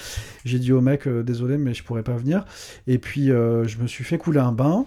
J'ai 0.45 0.59
dit 0.59 0.73
au 0.73 0.81
mec, 0.81 1.07
euh, 1.07 1.23
désolé, 1.23 1.57
mais 1.57 1.73
je 1.73 1.85
pourrais 1.85 2.03
pas 2.03 2.17
venir. 2.17 2.45
Et 2.89 2.99
puis, 2.99 3.27
je 3.29 3.79
me 3.81 3.87
suis 3.87 4.03
fait 4.03 4.19
couler 4.19 4.41
un 4.41 4.51
bain. 4.51 4.87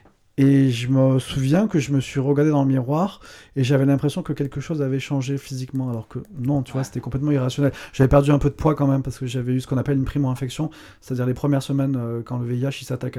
Et 0.37 0.69
je 0.69 0.87
me 0.87 1.19
souviens 1.19 1.67
que 1.67 1.79
je 1.79 1.91
me 1.91 1.99
suis 1.99 2.19
regardé 2.19 2.51
dans 2.51 2.63
le 2.63 2.67
miroir 2.67 3.19
et 3.57 3.65
j'avais 3.65 3.85
l'impression 3.85 4.23
que 4.23 4.31
quelque 4.31 4.61
chose 4.61 4.81
avait 4.81 4.99
changé 4.99 5.37
physiquement, 5.37 5.89
alors 5.89 6.07
que 6.07 6.19
non, 6.39 6.63
tu 6.63 6.71
vois, 6.71 6.85
c'était 6.85 7.01
complètement 7.01 7.31
irrationnel. 7.31 7.73
J'avais 7.91 8.07
perdu 8.07 8.31
un 8.31 8.39
peu 8.39 8.49
de 8.49 8.55
poids 8.55 8.73
quand 8.73 8.87
même 8.87 9.03
parce 9.03 9.19
que 9.19 9.25
j'avais 9.25 9.53
eu 9.53 9.59
ce 9.59 9.67
qu'on 9.67 9.77
appelle 9.77 9.97
une 9.97 10.05
primo-infection, 10.05 10.69
c'est-à-dire 11.01 11.25
les 11.25 11.33
premières 11.33 11.61
semaines 11.61 11.97
euh, 11.97 12.21
quand 12.23 12.39
le 12.39 12.45
VIH 12.45 12.81
il 12.81 12.85
s'attaque 12.85 13.17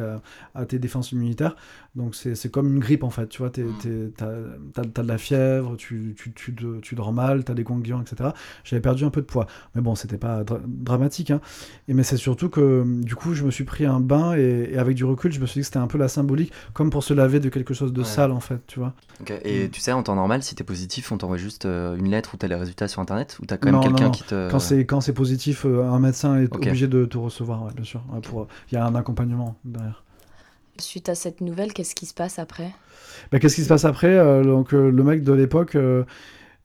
à, 0.54 0.64
tes 0.64 0.78
défenses 0.78 1.12
immunitaires. 1.12 1.54
Donc 1.94 2.14
c'est 2.14 2.50
comme 2.50 2.68
une 2.68 2.78
grippe 2.78 3.04
en 3.04 3.10
fait, 3.10 3.28
tu 3.28 3.38
vois, 3.38 3.50
t'as 3.50 3.60
as, 4.80 5.02
de 5.02 5.08
la 5.08 5.18
fièvre, 5.18 5.76
tu, 5.76 6.14
tu, 6.16 6.32
tu, 6.32 6.54
tu 6.80 6.94
dors 6.94 7.12
mal, 7.12 7.44
t'as 7.44 7.52
des 7.52 7.64
ganglions, 7.64 8.00
etc. 8.00 8.30
J'avais 8.64 8.80
perdu 8.80 9.04
un 9.04 9.10
peu 9.10 9.20
de 9.20 9.26
poids. 9.26 9.46
Mais 9.74 9.82
bon, 9.82 9.94
c'était 9.94 10.16
pas 10.16 10.42
dramatique. 10.66 11.30
Hein. 11.30 11.42
Et, 11.88 11.94
mais 11.94 12.04
c'est 12.04 12.16
surtout 12.16 12.48
que 12.48 12.84
du 13.02 13.14
coup, 13.14 13.34
je 13.34 13.44
me 13.44 13.50
suis 13.50 13.64
pris 13.64 13.84
un 13.84 14.00
bain 14.00 14.34
et, 14.34 14.70
et 14.72 14.78
avec 14.78 14.96
du 14.96 15.04
recul, 15.04 15.30
je 15.30 15.40
me 15.40 15.46
suis 15.46 15.58
dit 15.58 15.60
que 15.60 15.66
c'était 15.66 15.78
un 15.78 15.86
peu 15.86 15.98
la 15.98 16.08
symbolique, 16.08 16.52
comme 16.72 16.88
pour 16.88 17.04
ce 17.04 17.11
laver 17.12 17.40
de 17.40 17.48
quelque 17.48 17.74
chose 17.74 17.92
de 17.92 18.02
sale 18.02 18.32
en 18.32 18.40
fait, 18.40 18.60
tu 18.66 18.78
vois. 18.78 18.94
Et 19.44 19.66
mm. 19.66 19.70
tu 19.70 19.80
sais, 19.80 19.92
en 19.92 20.02
temps 20.02 20.14
normal, 20.14 20.42
si 20.42 20.54
t'es 20.54 20.64
positif, 20.64 21.12
on 21.12 21.18
t'envoie 21.18 21.36
juste 21.36 21.66
euh, 21.66 21.96
une 21.96 22.10
lettre 22.10 22.34
ou 22.34 22.36
t'as 22.36 22.48
les 22.48 22.54
résultats 22.54 22.88
sur 22.88 23.00
internet 23.00 23.38
ou 23.40 23.46
t'as 23.46 23.56
quand 23.56 23.72
même 23.72 23.80
quelqu'un 23.80 24.10
qui 24.10 24.22
te. 24.24 24.50
Quand 24.50 24.58
c'est 24.58 24.84
quand 24.84 25.00
c'est 25.00 25.12
positif, 25.12 25.64
euh, 25.64 25.84
un 25.84 25.98
médecin 25.98 26.40
est 26.40 26.54
obligé 26.54 26.88
de 26.88 27.04
te 27.04 27.18
recevoir, 27.18 27.72
bien 27.74 27.84
sûr. 27.84 28.02
il 28.70 28.74
y 28.74 28.78
a 28.78 28.84
un 28.84 28.94
accompagnement 28.94 29.56
derrière. 29.64 30.04
Suite 30.78 31.08
à 31.08 31.14
cette 31.14 31.40
nouvelle, 31.40 31.72
qu'est-ce 31.72 31.94
qui 31.94 32.06
se 32.06 32.14
passe 32.14 32.38
après? 32.38 32.72
Bah, 33.30 33.38
Qu'est-ce 33.38 33.56
qui 33.56 33.62
se 33.62 33.68
passe 33.68 33.84
après? 33.84 34.16
Euh, 34.16 34.42
Donc 34.42 34.72
le 34.72 35.02
mec 35.02 35.22
de 35.22 35.32
l'époque. 35.32 35.76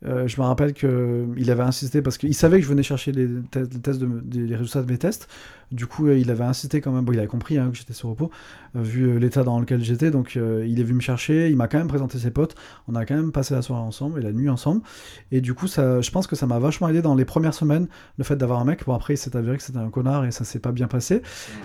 Je 0.03 0.41
me 0.41 0.45
rappelle 0.45 0.73
qu'il 0.73 1.51
avait 1.51 1.63
insisté 1.63 2.01
parce 2.01 2.17
qu'il 2.17 2.35
savait 2.35 2.57
que 2.57 2.63
je 2.63 2.69
venais 2.69 2.83
chercher 2.83 3.11
les, 3.11 3.27
tests 3.51 3.99
de, 3.99 4.09
les 4.31 4.55
résultats 4.55 4.81
de 4.81 4.91
mes 4.91 4.97
tests. 4.97 5.27
Du 5.71 5.85
coup, 5.85 6.07
euh, 6.07 6.17
il 6.17 6.31
avait 6.31 6.45
insisté 6.45 6.79
quand 6.79 6.91
même. 6.91 7.03
Bon, 7.03 7.11
il 7.11 7.19
avait 7.19 7.27
compris 7.27 7.57
hein, 7.57 7.69
que 7.69 7.77
j'étais 7.77 7.93
sur 7.93 8.09
repos, 8.09 8.31
euh, 8.75 8.81
vu 8.81 9.03
euh, 9.03 9.17
l'état 9.17 9.43
dans 9.43 9.59
lequel 9.59 9.83
j'étais. 9.83 10.11
Donc, 10.11 10.35
il 10.35 10.79
est 10.79 10.83
venu 10.83 10.95
me 10.95 11.01
chercher. 11.01 11.49
Il 11.49 11.57
m'a 11.57 11.67
quand 11.67 11.77
même 11.77 11.87
présenté 11.87 12.17
ses 12.19 12.31
potes. 12.31 12.55
On 12.87 12.95
a 12.95 13.05
quand 13.05 13.15
même 13.15 13.31
passé 13.31 13.53
la 13.53 13.61
soirée 13.61 13.81
ensemble 13.81 14.19
et 14.19 14.23
la 14.23 14.31
nuit 14.31 14.49
ensemble. 14.49 14.81
Et 15.31 15.41
du 15.41 15.53
coup, 15.53 15.67
ça, 15.67 15.99
je 16.01 16.09
pense 16.11 16.27
que 16.27 16.35
ça 16.35 16.45
m'a 16.45 16.59
vachement 16.59 16.87
aidé 16.87 17.01
dans 17.01 17.15
les 17.15 17.25
premières 17.25 17.53
semaines, 17.53 17.87
le 18.17 18.23
fait 18.23 18.37
d'avoir 18.37 18.59
un 18.59 18.65
mec. 18.65 18.85
Bon, 18.85 18.93
après, 18.93 19.15
il 19.15 19.17
s'est 19.17 19.35
avéré 19.35 19.57
que 19.57 19.63
c'était 19.63 19.79
un 19.79 19.89
connard 19.89 20.25
et 20.25 20.31
ça 20.31 20.45
s'est 20.45 20.59
pas 20.59 20.71
bien 20.71 20.87
passé. 20.87 21.21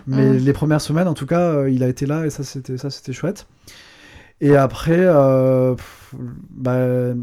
Mais 0.06 0.30
mmh. 0.30 0.36
les 0.38 0.52
premières 0.52 0.80
semaines, 0.80 1.08
en 1.08 1.14
tout 1.14 1.26
cas, 1.26 1.68
il 1.68 1.82
a 1.84 1.88
été 1.88 2.06
là 2.06 2.26
et 2.26 2.30
ça, 2.30 2.42
c'était 2.42 2.78
ça, 2.78 2.90
c'était 2.90 3.12
chouette. 3.12 3.46
Et 4.42 4.56
après, 4.56 4.98
euh, 4.98 5.76
bah, 6.50 7.14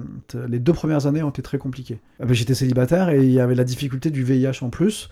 les 0.48 0.60
deux 0.60 0.72
premières 0.72 1.06
années 1.06 1.22
ont 1.22 1.30
été 1.30 1.42
très 1.42 1.58
compliquées. 1.58 2.00
Ah 2.22 2.26
bah, 2.26 2.34
j'étais 2.34 2.56
célibataire 2.56 3.10
et 3.10 3.22
il 3.22 3.32
y 3.32 3.42
avait 3.42 3.56
la 3.56 3.66
difficulté 3.66 4.10
du 4.10 4.24
VIH 4.24 4.60
en 4.64 4.70
plus. 4.70 5.10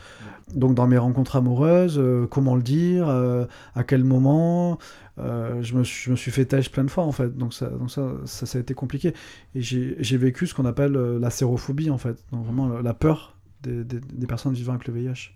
Donc 0.55 0.73
dans 0.73 0.87
mes 0.87 0.97
rencontres 0.97 1.35
amoureuses, 1.35 1.99
euh, 1.99 2.25
comment 2.25 2.55
le 2.55 2.61
dire, 2.61 3.09
euh, 3.09 3.43
à 3.75 3.83
quel 3.83 4.05
moment, 4.05 4.77
je 5.17 5.75
me, 5.75 5.83
suis, 5.83 6.31
fait 6.31 6.45
têche 6.45 6.71
plein 6.71 6.85
de 6.85 6.89
fois 6.89 7.03
en 7.03 7.11
fait. 7.11 7.37
Donc 7.37 7.53
ça, 7.53 7.69
ça, 7.89 8.57
a 8.57 8.61
été 8.61 8.73
compliqué. 8.73 9.13
Et 9.53 9.61
j'ai 9.61 10.17
vécu 10.17 10.47
ce 10.47 10.55
qu'on 10.55 10.65
appelle 10.65 10.93
la 10.93 11.29
sérophobie 11.29 11.89
en 11.89 11.97
fait. 11.97 12.23
Vraiment 12.31 12.69
la 12.79 12.93
peur 12.93 13.35
des, 13.63 13.83
des, 13.83 14.27
personnes 14.27 14.53
vivant 14.53 14.73
avec 14.73 14.87
le 14.87 14.93
VIH 14.93 15.33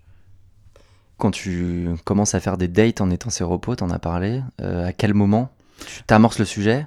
quand 1.18 1.30
tu 1.30 1.86
commences 2.04 2.34
à 2.34 2.40
faire 2.40 2.56
des 2.56 2.66
dates 2.66 3.00
en 3.00 3.08
étant 3.08 3.30
séropos, 3.30 3.76
t'en 3.76 3.90
as 3.90 4.00
parlé, 4.00 4.42
à 4.58 4.92
quel 4.92 5.14
moment 5.14 5.52
tu 5.84 6.02
t'amorces 6.04 6.38
le 6.38 6.44
sujet. 6.44 6.86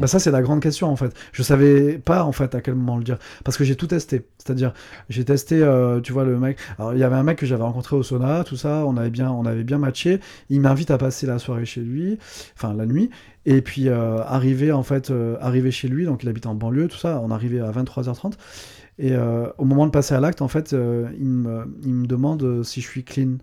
Bah 0.00 0.06
ça, 0.06 0.18
c'est 0.18 0.30
la 0.30 0.42
grande 0.42 0.60
question 0.60 0.88
en 0.88 0.96
fait. 0.96 1.14
Je 1.32 1.42
savais 1.42 1.98
pas 1.98 2.24
en 2.24 2.32
fait 2.32 2.54
à 2.54 2.60
quel 2.60 2.74
moment 2.74 2.96
le 2.96 3.04
dire. 3.04 3.18
Parce 3.44 3.56
que 3.56 3.64
j'ai 3.64 3.76
tout 3.76 3.86
testé. 3.86 4.26
C'est-à-dire, 4.38 4.72
j'ai 5.08 5.24
testé, 5.24 5.62
euh, 5.62 6.00
tu 6.00 6.12
vois, 6.12 6.24
le 6.24 6.38
mec. 6.38 6.58
Alors, 6.78 6.94
il 6.94 6.98
y 6.98 7.04
avait 7.04 7.16
un 7.16 7.22
mec 7.22 7.38
que 7.38 7.46
j'avais 7.46 7.62
rencontré 7.62 7.96
au 7.96 8.02
sauna, 8.02 8.44
tout 8.44 8.56
ça. 8.56 8.84
On 8.86 8.96
avait 8.96 9.10
bien, 9.10 9.30
on 9.30 9.44
avait 9.46 9.64
bien 9.64 9.78
matché. 9.78 10.20
Il 10.48 10.60
m'invite 10.60 10.90
à 10.90 10.98
passer 10.98 11.26
la 11.26 11.38
soirée 11.38 11.64
chez 11.64 11.80
lui, 11.80 12.18
enfin 12.56 12.74
la 12.74 12.86
nuit. 12.86 13.10
Et 13.46 13.62
puis, 13.62 13.88
euh, 13.88 14.18
arrivé 14.24 14.72
en 14.72 14.82
fait, 14.82 15.10
euh, 15.10 15.36
arrivé 15.40 15.70
chez 15.70 15.88
lui, 15.88 16.04
donc 16.04 16.22
il 16.22 16.28
habite 16.28 16.46
en 16.46 16.54
banlieue, 16.54 16.88
tout 16.88 16.98
ça. 16.98 17.20
On 17.22 17.30
arrivait 17.30 17.60
à 17.60 17.70
23h30. 17.70 18.34
Et 19.00 19.14
au 19.16 19.64
moment 19.64 19.86
de 19.86 19.92
passer 19.92 20.14
à 20.14 20.18
l'acte, 20.18 20.42
en 20.42 20.48
fait, 20.48 20.72
il 20.72 21.28
me, 21.28 21.72
il, 21.84 21.94
me, 21.94 22.06
demande 22.08 22.64
si 22.64 22.80
je 22.80 22.88
suis 22.88 23.04
clean. 23.04 23.36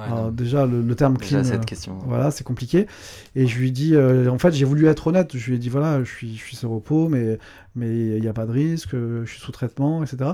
Alors, 0.00 0.32
déjà, 0.32 0.66
le, 0.66 0.94
terme 0.94 1.18
clean, 1.18 1.44
cette 1.44 1.66
question. 1.66 1.98
voilà, 2.06 2.30
c'est 2.30 2.44
compliqué. 2.44 2.86
Et 3.34 3.46
je 3.46 3.58
lui 3.58 3.72
dis, 3.72 3.94
euh, 3.94 4.28
en 4.28 4.38
fait, 4.38 4.52
j'ai 4.52 4.64
voulu 4.64 4.86
être 4.86 5.06
honnête. 5.06 5.36
Je 5.36 5.46
lui 5.46 5.56
ai 5.56 5.58
dit, 5.58 5.68
voilà, 5.68 6.02
je 6.02 6.10
suis, 6.10 6.36
je 6.36 6.42
suis 6.42 6.56
sur 6.56 6.70
repos, 6.70 7.08
mais 7.08 7.38
mais 7.76 7.88
il 7.88 8.20
n'y 8.20 8.28
a 8.28 8.32
pas 8.32 8.46
de 8.46 8.52
risque, 8.52 8.90
je 8.92 9.24
suis 9.26 9.40
sous 9.40 9.52
traitement, 9.52 10.02
etc. 10.04 10.32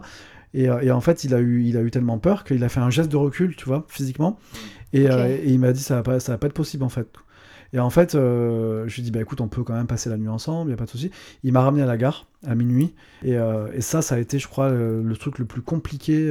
Et, 0.53 0.69
euh, 0.69 0.81
et, 0.81 0.91
en 0.91 1.01
fait, 1.01 1.25
il 1.25 1.35
a 1.35 1.41
eu, 1.41 1.63
il 1.63 1.77
a 1.77 1.83
eu 1.83 1.91
tellement 1.91 2.19
peur 2.19 2.45
qu'il 2.45 2.63
a 2.65 2.69
fait 2.69 2.81
un 2.81 2.91
geste 2.91 3.11
de 3.11 3.17
recul, 3.17 3.57
tu 3.57 3.65
vois, 3.67 3.85
physiquement. 3.89 4.39
Et, 4.93 5.09
euh, 5.09 5.29
et 5.29 5.51
il 5.51 5.61
m'a 5.61 5.73
dit, 5.73 5.83
ça 5.83 5.97
va 5.97 6.03
pas, 6.03 6.21
ça 6.21 6.33
va 6.33 6.39
pas 6.39 6.49
être 6.49 6.55
possible, 6.55 6.85
en 6.85 6.89
fait. 6.89 7.07
Et 7.73 7.79
en 7.79 7.91
fait, 7.91 8.13
je 8.15 8.83
lui 8.85 9.01
ai 9.01 9.03
dit, 9.03 9.11
bah 9.13 9.21
écoute, 9.21 9.41
on 9.41 9.47
peut 9.47 9.63
quand 9.63 9.75
même 9.75 9.87
passer 9.87 10.11
la 10.11 10.17
nuit 10.17 10.29
ensemble, 10.29 10.71
il 10.71 10.73
n'y 10.73 10.75
a 10.75 10.77
pas 10.77 10.87
de 10.87 10.91
souci. 10.91 11.13
Il 11.45 11.53
m'a 11.53 11.61
ramené 11.61 11.83
à 11.85 11.87
la 11.87 11.97
gare 11.97 12.27
à 12.45 12.57
minuit. 12.57 12.95
Et, 13.23 13.35
et, 13.35 13.81
ça, 13.81 14.03
ça 14.03 14.17
a 14.17 14.19
été, 14.19 14.41
je 14.41 14.49
crois, 14.49 14.71
le, 14.71 15.03
le 15.03 15.17
truc 15.17 15.39
le 15.39 15.45
plus 15.45 15.63
compliqué 15.63 16.29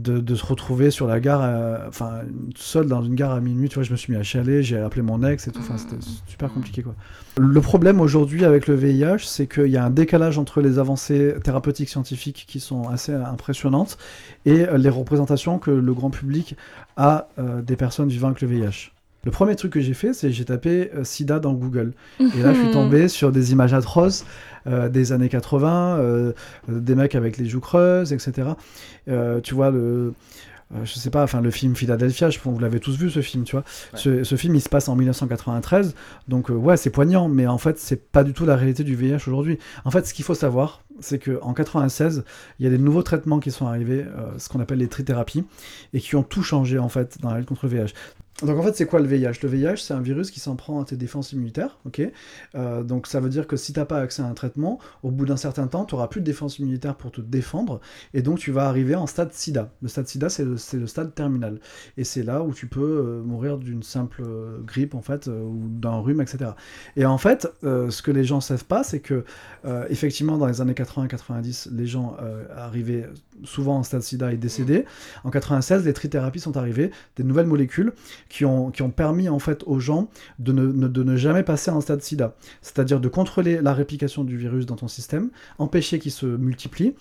de, 0.00 0.34
se 0.34 0.44
retrouver 0.44 0.90
sur 0.90 1.06
la 1.06 1.20
gare, 1.20 1.42
euh, 1.42 1.78
enfin, 1.88 2.20
seul 2.56 2.86
dans 2.86 3.02
une 3.02 3.14
gare 3.14 3.32
à 3.32 3.40
minuit. 3.40 3.68
Tu 3.68 3.74
vois, 3.74 3.84
je 3.84 3.92
me 3.92 3.96
suis 3.96 4.12
mis 4.12 4.18
à 4.18 4.22
chialer, 4.22 4.62
j'ai 4.62 4.78
appelé 4.78 5.02
mon 5.02 5.22
ex 5.22 5.46
et 5.46 5.52
tout. 5.52 5.60
Enfin, 5.60 5.76
c'était 5.76 6.02
super 6.26 6.52
compliqué, 6.52 6.82
quoi. 6.82 6.94
Le 7.38 7.60
problème 7.60 8.00
aujourd'hui 8.00 8.44
avec 8.44 8.66
le 8.66 8.74
VIH, 8.74 9.24
c'est 9.26 9.46
qu'il 9.46 9.68
y 9.68 9.76
a 9.76 9.84
un 9.84 9.90
décalage 9.90 10.38
entre 10.38 10.60
les 10.60 10.78
avancées 10.78 11.34
thérapeutiques 11.44 11.88
scientifiques 11.88 12.44
qui 12.48 12.60
sont 12.60 12.88
assez 12.88 13.12
impressionnantes 13.12 13.98
et 14.46 14.66
les 14.76 14.88
représentations 14.88 15.58
que 15.58 15.70
le 15.70 15.94
grand 15.94 16.10
public 16.10 16.56
a 16.96 17.28
euh, 17.38 17.62
des 17.62 17.76
personnes 17.76 18.08
vivant 18.08 18.28
avec 18.28 18.40
le 18.40 18.48
VIH. 18.48 18.90
Le 19.24 19.30
premier 19.30 19.54
truc 19.54 19.74
que 19.74 19.80
j'ai 19.80 19.92
fait, 19.92 20.14
c'est 20.14 20.32
j'ai 20.32 20.46
tapé 20.46 20.90
euh, 20.94 21.04
sida 21.04 21.40
dans 21.40 21.52
Google. 21.52 21.92
Et 22.20 22.42
là, 22.42 22.54
je 22.54 22.60
suis 22.62 22.70
tombé 22.72 23.08
sur 23.08 23.32
des 23.32 23.52
images 23.52 23.74
atroces 23.74 24.24
euh, 24.24 24.49
des 24.66 25.12
années 25.12 25.28
80, 25.28 26.32
des 26.68 26.94
mecs 26.94 27.14
avec 27.14 27.36
les 27.36 27.46
joues 27.46 27.60
creuses, 27.60 28.12
etc. 28.12 28.48
tu 29.42 29.54
vois, 29.54 29.70
le, 29.70 30.14
euh, 30.74 30.84
je 30.84 30.94
sais 30.94 31.10
pas, 31.10 31.24
enfin 31.24 31.40
le 31.40 31.50
film 31.50 31.74
Philadelphia, 31.74 32.30
je 32.30 32.38
pense 32.38 32.52
vous 32.52 32.60
l'avez 32.60 32.78
tous 32.78 32.96
vu 32.96 33.10
ce 33.10 33.22
film, 33.22 33.44
tu 33.44 33.56
vois. 33.56 33.64
Ce, 33.94 34.36
film 34.36 34.54
il 34.54 34.60
se 34.60 34.68
passe 34.68 34.88
en 34.88 34.94
1993, 34.94 35.94
donc 36.28 36.50
euh, 36.50 36.54
ouais 36.54 36.76
c'est 36.76 36.90
poignant, 36.90 37.28
mais 37.28 37.46
en 37.46 37.58
fait 37.58 37.78
c'est 37.78 38.10
pas 38.10 38.22
du 38.22 38.32
tout 38.32 38.44
la 38.44 38.56
réalité 38.56 38.84
du 38.84 38.94
VIH 38.94 39.26
aujourd'hui. 39.26 39.58
En 39.84 39.90
fait 39.90 40.06
ce 40.06 40.14
qu'il 40.14 40.24
faut 40.24 40.34
savoir, 40.34 40.82
c'est 41.00 41.18
qu'en 41.18 41.54
96, 41.54 42.24
il 42.58 42.64
y 42.64 42.68
a 42.68 42.70
des 42.70 42.78
nouveaux 42.78 43.02
traitements 43.02 43.40
qui 43.40 43.50
sont 43.50 43.66
arrivés, 43.66 44.04
euh, 44.04 44.38
ce 44.38 44.48
qu'on 44.48 44.60
appelle 44.60 44.78
les 44.78 44.88
trithérapies, 44.88 45.44
et 45.92 46.00
qui 46.00 46.14
ont 46.14 46.22
tout 46.22 46.42
changé 46.42 46.78
en 46.78 46.88
fait 46.88 47.18
dans 47.20 47.30
la 47.30 47.38
lutte 47.38 47.48
contre 47.48 47.66
le 47.66 47.76
VIH. 47.76 47.92
Donc 48.42 48.58
en 48.58 48.62
fait, 48.62 48.74
c'est 48.74 48.86
quoi 48.86 49.00
le 49.00 49.06
VIH 49.06 49.40
Le 49.42 49.48
VIH, 49.48 49.76
c'est 49.78 49.94
un 49.94 50.00
virus 50.00 50.30
qui 50.30 50.40
s'en 50.40 50.56
prend 50.56 50.80
à 50.80 50.84
tes 50.84 50.96
défenses 50.96 51.32
immunitaires. 51.32 51.78
ok? 51.86 52.02
Euh, 52.54 52.82
donc 52.82 53.06
ça 53.06 53.20
veut 53.20 53.28
dire 53.28 53.46
que 53.46 53.56
si 53.56 53.72
tu 53.72 53.78
n'as 53.78 53.84
pas 53.84 54.00
accès 54.00 54.22
à 54.22 54.26
un 54.26 54.34
traitement, 54.34 54.78
au 55.02 55.10
bout 55.10 55.26
d'un 55.26 55.36
certain 55.36 55.66
temps, 55.66 55.84
tu 55.84 55.94
n'auras 55.94 56.08
plus 56.08 56.20
de 56.20 56.26
défense 56.26 56.58
immunitaire 56.58 56.94
pour 56.94 57.12
te 57.12 57.20
défendre, 57.20 57.80
et 58.14 58.22
donc 58.22 58.38
tu 58.38 58.50
vas 58.50 58.66
arriver 58.66 58.94
en 58.94 59.06
stade 59.06 59.32
SIDA. 59.32 59.72
Le 59.82 59.88
stade 59.88 60.06
SIDA, 60.08 60.28
c'est 60.28 60.44
le, 60.44 60.86
stade 60.86 61.14
terminal. 61.14 61.60
Et 61.96 62.04
c'est 62.04 62.22
là 62.22 62.42
où 62.42 62.52
tu 62.52 62.66
peux 62.66 62.80
euh, 62.80 63.22
mourir 63.22 63.58
d'une 63.58 63.82
simple 63.82 64.22
euh, 64.24 64.58
grippe, 64.64 64.94
en 64.94 65.02
fait, 65.02 65.26
ou 65.26 65.68
d'un 65.68 65.98
rhume, 65.98 66.20
etc. 66.20 66.52
Et 66.96 67.04
en 67.04 67.18
fait, 67.18 67.48
ce 67.62 68.02
que 68.02 68.10
les 68.10 68.24
gens 68.24 68.36
ne 68.36 68.42
savent 68.42 68.64
pas, 68.64 68.82
c'est 68.82 69.00
que, 69.00 69.24
effectivement, 69.88 70.38
dans 70.38 70.46
les 70.46 70.60
années 70.60 70.72
80-90, 70.72 71.68
les 71.72 71.86
gens 71.86 72.16
arrivaient 72.54 73.08
souvent 73.44 73.78
en 73.78 73.82
stade 73.82 74.02
SIDA 74.02 74.32
et 74.32 74.36
décédés. 74.36 74.84
En 75.24 75.30
96, 75.30 75.84
les 75.84 75.92
trithérapies 75.92 76.40
sont 76.40 76.56
arrivées, 76.56 76.90
des 77.16 77.24
nouvelles 77.24 77.46
molécules 77.46 77.92
qui 78.30 78.46
ont, 78.46 78.70
qui 78.70 78.80
ont 78.80 78.90
permis 78.90 79.28
en 79.28 79.38
fait 79.38 79.62
aux 79.66 79.80
gens 79.80 80.08
de 80.38 80.52
ne, 80.52 80.88
de 80.88 81.02
ne 81.02 81.16
jamais 81.16 81.42
passer 81.42 81.70
en 81.70 81.82
stade 81.82 82.00
sida. 82.00 82.34
C'est-à-dire 82.62 83.00
de 83.00 83.08
contrôler 83.08 83.60
la 83.60 83.74
réplication 83.74 84.24
du 84.24 84.38
virus 84.38 84.64
dans 84.64 84.76
ton 84.76 84.88
système, 84.88 85.30
empêcher 85.58 85.98
qu'il 85.98 86.12
se 86.12 86.24
multiplie 86.24 86.94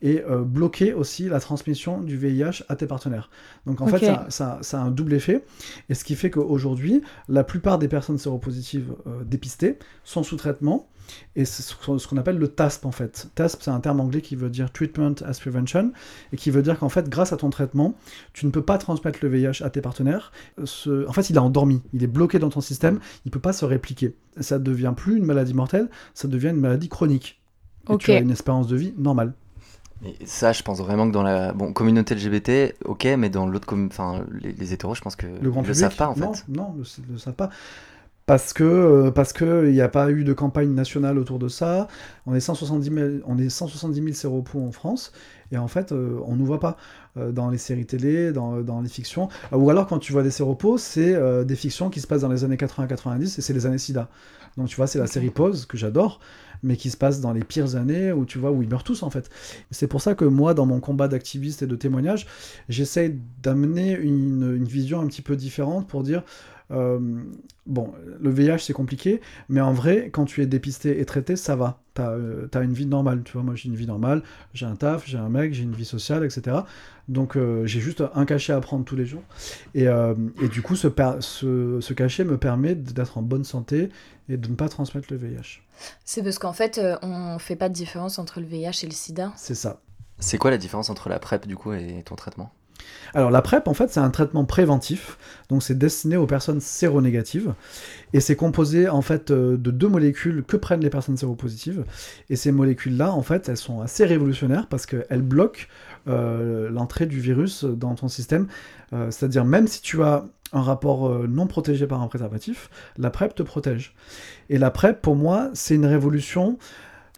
et 0.00 0.22
euh, 0.22 0.42
bloquer 0.42 0.94
aussi 0.94 1.28
la 1.28 1.40
transmission 1.40 2.00
du 2.00 2.16
VIH 2.16 2.62
à 2.68 2.76
tes 2.76 2.86
partenaires. 2.86 3.28
Donc 3.66 3.80
en 3.80 3.88
fait, 3.88 4.06
ça, 4.28 4.58
ça, 4.62 4.80
a 4.80 4.84
un 4.84 4.90
double 4.90 5.14
effet. 5.14 5.44
Et 5.88 5.94
ce 5.94 6.04
qui 6.04 6.14
fait 6.14 6.30
qu'aujourd'hui, 6.30 7.02
la 7.28 7.42
plupart 7.42 7.78
des 7.78 7.88
personnes 7.88 8.18
séropositives 8.18 8.94
euh, 9.06 9.24
dépistées 9.24 9.78
sont 10.04 10.22
sous 10.22 10.36
traitement 10.36 10.88
et 11.34 11.44
c'est 11.44 11.62
ce 11.62 12.06
qu'on 12.08 12.16
appelle 12.16 12.38
le 12.38 12.48
TASP 12.48 12.86
en 12.86 12.90
fait. 12.90 13.28
TASP, 13.34 13.62
c'est 13.62 13.70
un 13.70 13.80
terme 13.80 14.00
anglais 14.00 14.20
qui 14.20 14.36
veut 14.36 14.50
dire 14.50 14.72
Treatment 14.72 15.14
as 15.24 15.38
Prevention, 15.38 15.92
et 16.32 16.36
qui 16.36 16.50
veut 16.50 16.62
dire 16.62 16.78
qu'en 16.78 16.88
fait, 16.88 17.08
grâce 17.08 17.32
à 17.32 17.36
ton 17.36 17.50
traitement, 17.50 17.94
tu 18.32 18.46
ne 18.46 18.50
peux 18.50 18.62
pas 18.62 18.78
transmettre 18.78 19.18
le 19.22 19.28
VIH 19.28 19.62
à 19.62 19.70
tes 19.70 19.80
partenaires. 19.80 20.32
En 20.58 21.12
fait, 21.12 21.30
il 21.30 21.36
est 21.36 21.40
endormi, 21.40 21.82
il 21.92 22.02
est 22.02 22.08
bloqué 22.08 22.38
dans 22.38 22.50
ton 22.50 22.60
système, 22.60 23.00
il 23.24 23.28
ne 23.28 23.32
peut 23.32 23.40
pas 23.40 23.52
se 23.52 23.64
répliquer. 23.64 24.14
Ça 24.40 24.58
ne 24.58 24.64
devient 24.64 24.94
plus 24.96 25.16
une 25.16 25.24
maladie 25.24 25.54
mortelle, 25.54 25.88
ça 26.14 26.28
devient 26.28 26.48
une 26.48 26.60
maladie 26.60 26.88
chronique. 26.88 27.40
Et 27.90 27.96
tu 27.98 28.10
as 28.10 28.18
une 28.18 28.30
espérance 28.30 28.66
de 28.66 28.76
vie 28.76 28.94
normale. 28.96 29.32
Mais 30.02 30.14
ça, 30.26 30.52
je 30.52 30.62
pense 30.62 30.78
vraiment 30.78 31.08
que 31.08 31.12
dans 31.12 31.22
la 31.22 31.52
bon, 31.52 31.72
communauté 31.72 32.14
LGBT, 32.14 32.74
ok, 32.84 33.04
mais 33.16 33.30
dans 33.30 33.46
l'autre, 33.46 33.74
enfin, 33.86 34.26
les, 34.42 34.72
hétéros, 34.72 34.94
je 34.94 35.00
pense 35.00 35.16
que 35.16 35.26
le 35.26 35.50
grand 35.50 35.62
ne 35.62 35.68
le 35.68 35.74
savent 35.74 35.96
pas 35.96 36.08
en 36.08 36.16
non, 36.16 36.34
fait. 36.34 36.44
Non, 36.48 36.74
ne 36.74 37.12
le 37.12 37.18
savent 37.18 37.34
pas 37.34 37.50
parce 38.26 38.52
que 38.52 38.64
euh, 38.64 39.10
parce 39.12 39.32
que 39.32 39.66
il 39.68 39.72
n'y 39.72 39.80
a 39.80 39.88
pas 39.88 40.10
eu 40.10 40.24
de 40.24 40.32
campagne 40.32 40.74
nationale 40.74 41.16
autour 41.18 41.38
de 41.38 41.48
ça. 41.48 41.86
On 42.26 42.34
est 42.34 42.40
170 42.40 42.90
000, 42.92 43.08
on 43.24 43.38
est 43.38 43.48
170 43.48 44.02
000 44.02 44.14
séropos 44.14 44.60
en 44.60 44.72
France 44.72 45.12
et 45.52 45.58
en 45.58 45.68
fait 45.68 45.92
euh, 45.92 46.18
on 46.26 46.34
nous 46.34 46.44
voit 46.44 46.58
pas 46.58 46.76
euh, 47.16 47.30
dans 47.30 47.48
les 47.50 47.58
séries 47.58 47.86
télé, 47.86 48.32
dans, 48.32 48.60
dans, 48.62 48.80
les 48.80 48.88
fictions. 48.88 49.28
ou 49.52 49.70
alors 49.70 49.86
quand 49.86 50.00
tu 50.00 50.12
vois 50.12 50.24
des 50.24 50.32
séropos, 50.32 50.76
c'est 50.76 51.16
des 51.44 51.56
fictions 51.56 51.88
qui 51.88 52.00
se 52.00 52.06
passent 52.08 52.22
dans 52.22 52.28
les 52.28 52.42
années 52.44 52.56
80-90 52.56 53.22
et 53.22 53.28
c'est 53.40 53.52
les 53.52 53.64
années 53.64 53.78
SIDA. 53.78 54.08
Donc 54.56 54.68
tu 54.68 54.76
vois, 54.76 54.86
c'est 54.86 54.98
la 54.98 55.06
série 55.06 55.30
Pause 55.30 55.66
que 55.66 55.76
j'adore, 55.76 56.18
mais 56.62 56.76
qui 56.76 56.90
se 56.90 56.96
passe 56.96 57.20
dans 57.20 57.32
les 57.32 57.44
pires 57.44 57.76
années 57.76 58.10
où 58.12 58.24
tu 58.24 58.38
vois 58.38 58.50
où 58.50 58.62
ils 58.62 58.68
meurent 58.68 58.84
tous 58.84 59.02
en 59.02 59.10
fait. 59.10 59.28
C'est 59.70 59.86
pour 59.86 60.00
ça 60.00 60.14
que 60.14 60.24
moi, 60.24 60.54
dans 60.54 60.66
mon 60.66 60.80
combat 60.80 61.08
d'activiste 61.08 61.62
et 61.62 61.66
de 61.66 61.76
témoignage, 61.76 62.26
j'essaye 62.68 63.18
d'amener 63.42 63.92
une, 63.92 64.56
une 64.56 64.64
vision 64.64 65.00
un 65.00 65.06
petit 65.06 65.22
peu 65.22 65.36
différente 65.36 65.86
pour 65.86 66.02
dire 66.02 66.22
euh, 66.70 66.98
bon, 67.66 67.92
le 68.20 68.30
VIH 68.30 68.58
c'est 68.58 68.72
compliqué, 68.72 69.20
mais 69.48 69.60
en 69.60 69.72
vrai, 69.72 70.10
quand 70.12 70.24
tu 70.24 70.42
es 70.42 70.46
dépisté 70.46 71.00
et 71.00 71.04
traité, 71.04 71.36
ça 71.36 71.56
va. 71.56 71.80
Tu 71.94 72.02
as, 72.02 72.10
euh, 72.10 72.48
une 72.54 72.72
vie 72.72 72.86
normale, 72.86 73.22
tu 73.24 73.32
vois. 73.34 73.42
Moi 73.42 73.54
j'ai 73.54 73.68
une 73.68 73.76
vie 73.76 73.86
normale, 73.86 74.22
j'ai 74.52 74.66
un 74.66 74.76
taf, 74.76 75.06
j'ai 75.06 75.18
un 75.18 75.28
mec, 75.28 75.54
j'ai 75.54 75.62
une 75.62 75.74
vie 75.74 75.84
sociale, 75.84 76.24
etc. 76.24 76.58
Donc 77.08 77.36
euh, 77.36 77.64
j'ai 77.66 77.80
juste 77.80 78.02
un 78.14 78.24
cachet 78.24 78.52
à 78.52 78.60
prendre 78.60 78.84
tous 78.84 78.96
les 78.96 79.06
jours. 79.06 79.22
Et, 79.74 79.84
et 79.84 80.48
du 80.48 80.62
coup, 80.62 80.76
ce, 80.76 80.88
ce, 81.20 81.80
ce, 81.80 81.94
cachet 81.94 82.24
me 82.24 82.38
permet 82.38 82.74
d'être 82.74 83.18
en 83.18 83.22
bonne 83.22 83.44
santé 83.44 83.90
et 84.28 84.36
de 84.36 84.48
ne 84.48 84.54
pas 84.54 84.68
transmettre 84.68 85.08
le 85.10 85.16
VIH. 85.16 85.62
C'est 86.04 86.22
parce 86.22 86.38
qu'en 86.38 86.52
fait, 86.52 86.80
on 87.02 87.38
fait 87.38 87.56
pas 87.56 87.68
de 87.68 87.74
différence 87.74 88.18
entre 88.18 88.40
le 88.40 88.46
VIH 88.46 88.82
et 88.82 88.86
le 88.86 88.92
sida? 88.92 89.32
C'est 89.36 89.54
ça. 89.54 89.80
C'est 90.18 90.38
quoi 90.38 90.50
la 90.50 90.58
différence 90.58 90.88
entre 90.88 91.08
la 91.08 91.18
PrEP 91.18 91.46
du 91.46 91.56
coup 91.56 91.72
et 91.72 92.02
ton 92.04 92.16
traitement? 92.16 92.50
Alors 93.14 93.30
la 93.30 93.42
PrEP, 93.42 93.68
en 93.68 93.74
fait, 93.74 93.90
c'est 93.90 94.00
un 94.00 94.10
traitement 94.10 94.44
préventif, 94.44 95.18
donc 95.48 95.62
c'est 95.62 95.76
destiné 95.76 96.16
aux 96.16 96.26
personnes 96.26 96.60
séronégatives, 96.60 97.54
et 98.12 98.20
c'est 98.20 98.36
composé 98.36 98.88
en 98.88 99.02
fait 99.02 99.30
euh, 99.30 99.56
de 99.56 99.70
deux 99.70 99.88
molécules 99.88 100.44
que 100.44 100.56
prennent 100.56 100.80
les 100.80 100.90
personnes 100.90 101.16
séropositives, 101.16 101.84
et 102.30 102.36
ces 102.36 102.52
molécules-là, 102.52 103.12
en 103.12 103.22
fait, 103.22 103.48
elles 103.48 103.56
sont 103.56 103.80
assez 103.80 104.04
révolutionnaires 104.04 104.66
parce 104.68 104.86
qu'elles 104.86 105.22
bloquent 105.22 105.62
euh, 106.08 106.68
l'entrée 106.70 107.06
du 107.06 107.20
virus 107.20 107.64
dans 107.64 107.94
ton 107.94 108.08
système, 108.08 108.48
euh, 108.92 109.10
c'est-à-dire 109.10 109.44
même 109.44 109.66
si 109.66 109.80
tu 109.80 110.02
as 110.02 110.26
un 110.52 110.62
rapport 110.62 111.26
non 111.26 111.48
protégé 111.48 111.86
par 111.86 112.00
un 112.02 112.06
préservatif, 112.06 112.70
la 112.98 113.10
PrEP 113.10 113.34
te 113.34 113.42
protège. 113.42 113.94
Et 114.48 114.58
la 114.58 114.70
PrEP, 114.70 115.02
pour 115.02 115.16
moi, 115.16 115.50
c'est 115.54 115.74
une 115.74 115.86
révolution. 115.86 116.56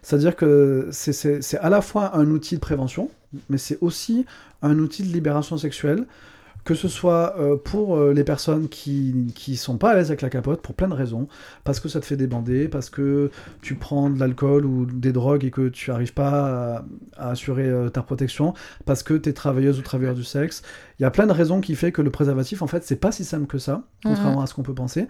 C'est-à-dire 0.01 0.35
que 0.35 0.89
c'est 0.91 1.57
à 1.59 1.69
la 1.69 1.81
fois 1.81 2.17
un 2.17 2.31
outil 2.31 2.55
de 2.55 2.59
prévention, 2.59 3.11
mais 3.49 3.57
c'est 3.57 3.77
aussi 3.81 4.25
un 4.61 4.79
outil 4.79 5.03
de 5.03 5.09
libération 5.09 5.57
sexuelle, 5.57 6.05
que 6.65 6.75
ce 6.75 6.87
soit 6.87 7.35
euh, 7.39 7.55
pour 7.55 7.95
euh, 7.95 8.13
les 8.13 8.23
personnes 8.23 8.67
qui 8.67 9.31
qui 9.35 9.55
sont 9.55 9.77
pas 9.77 9.91
à 9.91 9.95
l'aise 9.95 10.07
avec 10.07 10.21
la 10.21 10.29
capote 10.29 10.61
pour 10.61 10.75
plein 10.75 10.87
de 10.87 10.93
raisons, 10.93 11.27
parce 11.63 11.79
que 11.79 11.87
ça 11.87 11.99
te 11.99 12.05
fait 12.05 12.17
débander, 12.17 12.67
parce 12.67 12.89
que 12.89 13.31
tu 13.61 13.75
prends 13.75 14.09
de 14.09 14.19
l'alcool 14.19 14.65
ou 14.65 14.85
des 14.85 15.11
drogues 15.11 15.45
et 15.45 15.51
que 15.51 15.69
tu 15.69 15.89
n'arrives 15.89 16.13
pas 16.13 16.83
à, 17.17 17.29
assurer 17.29 17.67
euh, 17.67 17.89
ta 17.89 18.03
protection, 18.03 18.53
parce 18.85 19.03
que 19.03 19.13
tu 19.13 19.29
es 19.29 19.33
travailleuse 19.33 19.79
ou 19.79 19.81
travailleur 19.81 20.15
du 20.15 20.23
sexe. 20.23 20.61
Il 20.99 21.03
y 21.03 21.05
a 21.05 21.11
plein 21.11 21.27
de 21.27 21.31
raisons 21.31 21.61
qui 21.61 21.75
fait 21.75 21.91
que 21.91 22.01
le 22.01 22.11
préservatif 22.11 22.61
en 22.61 22.67
fait 22.67 22.83
c'est 22.83 22.97
pas 22.97 23.11
si 23.11 23.23
simple 23.23 23.47
que 23.47 23.57
ça, 23.57 23.83
contrairement 24.03 24.41
à 24.41 24.47
ce 24.47 24.53
qu'on 24.53 24.63
peut 24.63 24.75
penser, 24.75 25.07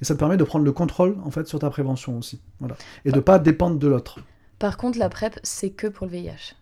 et 0.00 0.04
ça 0.04 0.14
te 0.14 0.18
permet 0.18 0.36
de 0.36 0.44
prendre 0.44 0.64
le 0.64 0.72
contrôle 0.72 1.16
en 1.24 1.30
fait 1.30 1.48
sur 1.48 1.58
ta 1.58 1.70
prévention 1.70 2.18
aussi, 2.18 2.40
voilà, 2.60 2.76
et 3.04 3.10
de 3.10 3.20
pas 3.20 3.38
dépendre 3.38 3.78
de 3.78 3.88
l'autre. 3.88 4.20
Par 4.58 4.76
contre, 4.76 4.98
la 4.98 5.08
PrEP, 5.08 5.40
c'est 5.42 5.70
que 5.70 5.86
pour 5.86 6.06
le 6.06 6.12
VIH. 6.12 6.54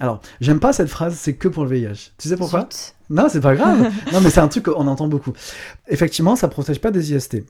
Alors, 0.00 0.20
j'aime 0.40 0.60
pas 0.60 0.72
cette 0.72 0.88
phrase, 0.88 1.14
c'est 1.14 1.34
que 1.34 1.46
pour 1.46 1.64
le 1.64 1.70
VIH. 1.70 2.12
Tu 2.18 2.28
sais 2.28 2.36
pourquoi? 2.36 2.68
Non, 3.10 3.26
c'est 3.28 3.40
pas 3.40 3.54
grave. 3.54 3.92
non, 4.12 4.20
mais 4.22 4.30
c'est 4.30 4.40
un 4.40 4.48
truc 4.48 4.64
qu'on 4.64 4.86
entend 4.86 5.08
beaucoup. 5.08 5.34
Effectivement, 5.88 6.36
ça 6.36 6.48
protège 6.48 6.80
pas 6.80 6.90
des 6.90 7.12
IST. 7.12 7.44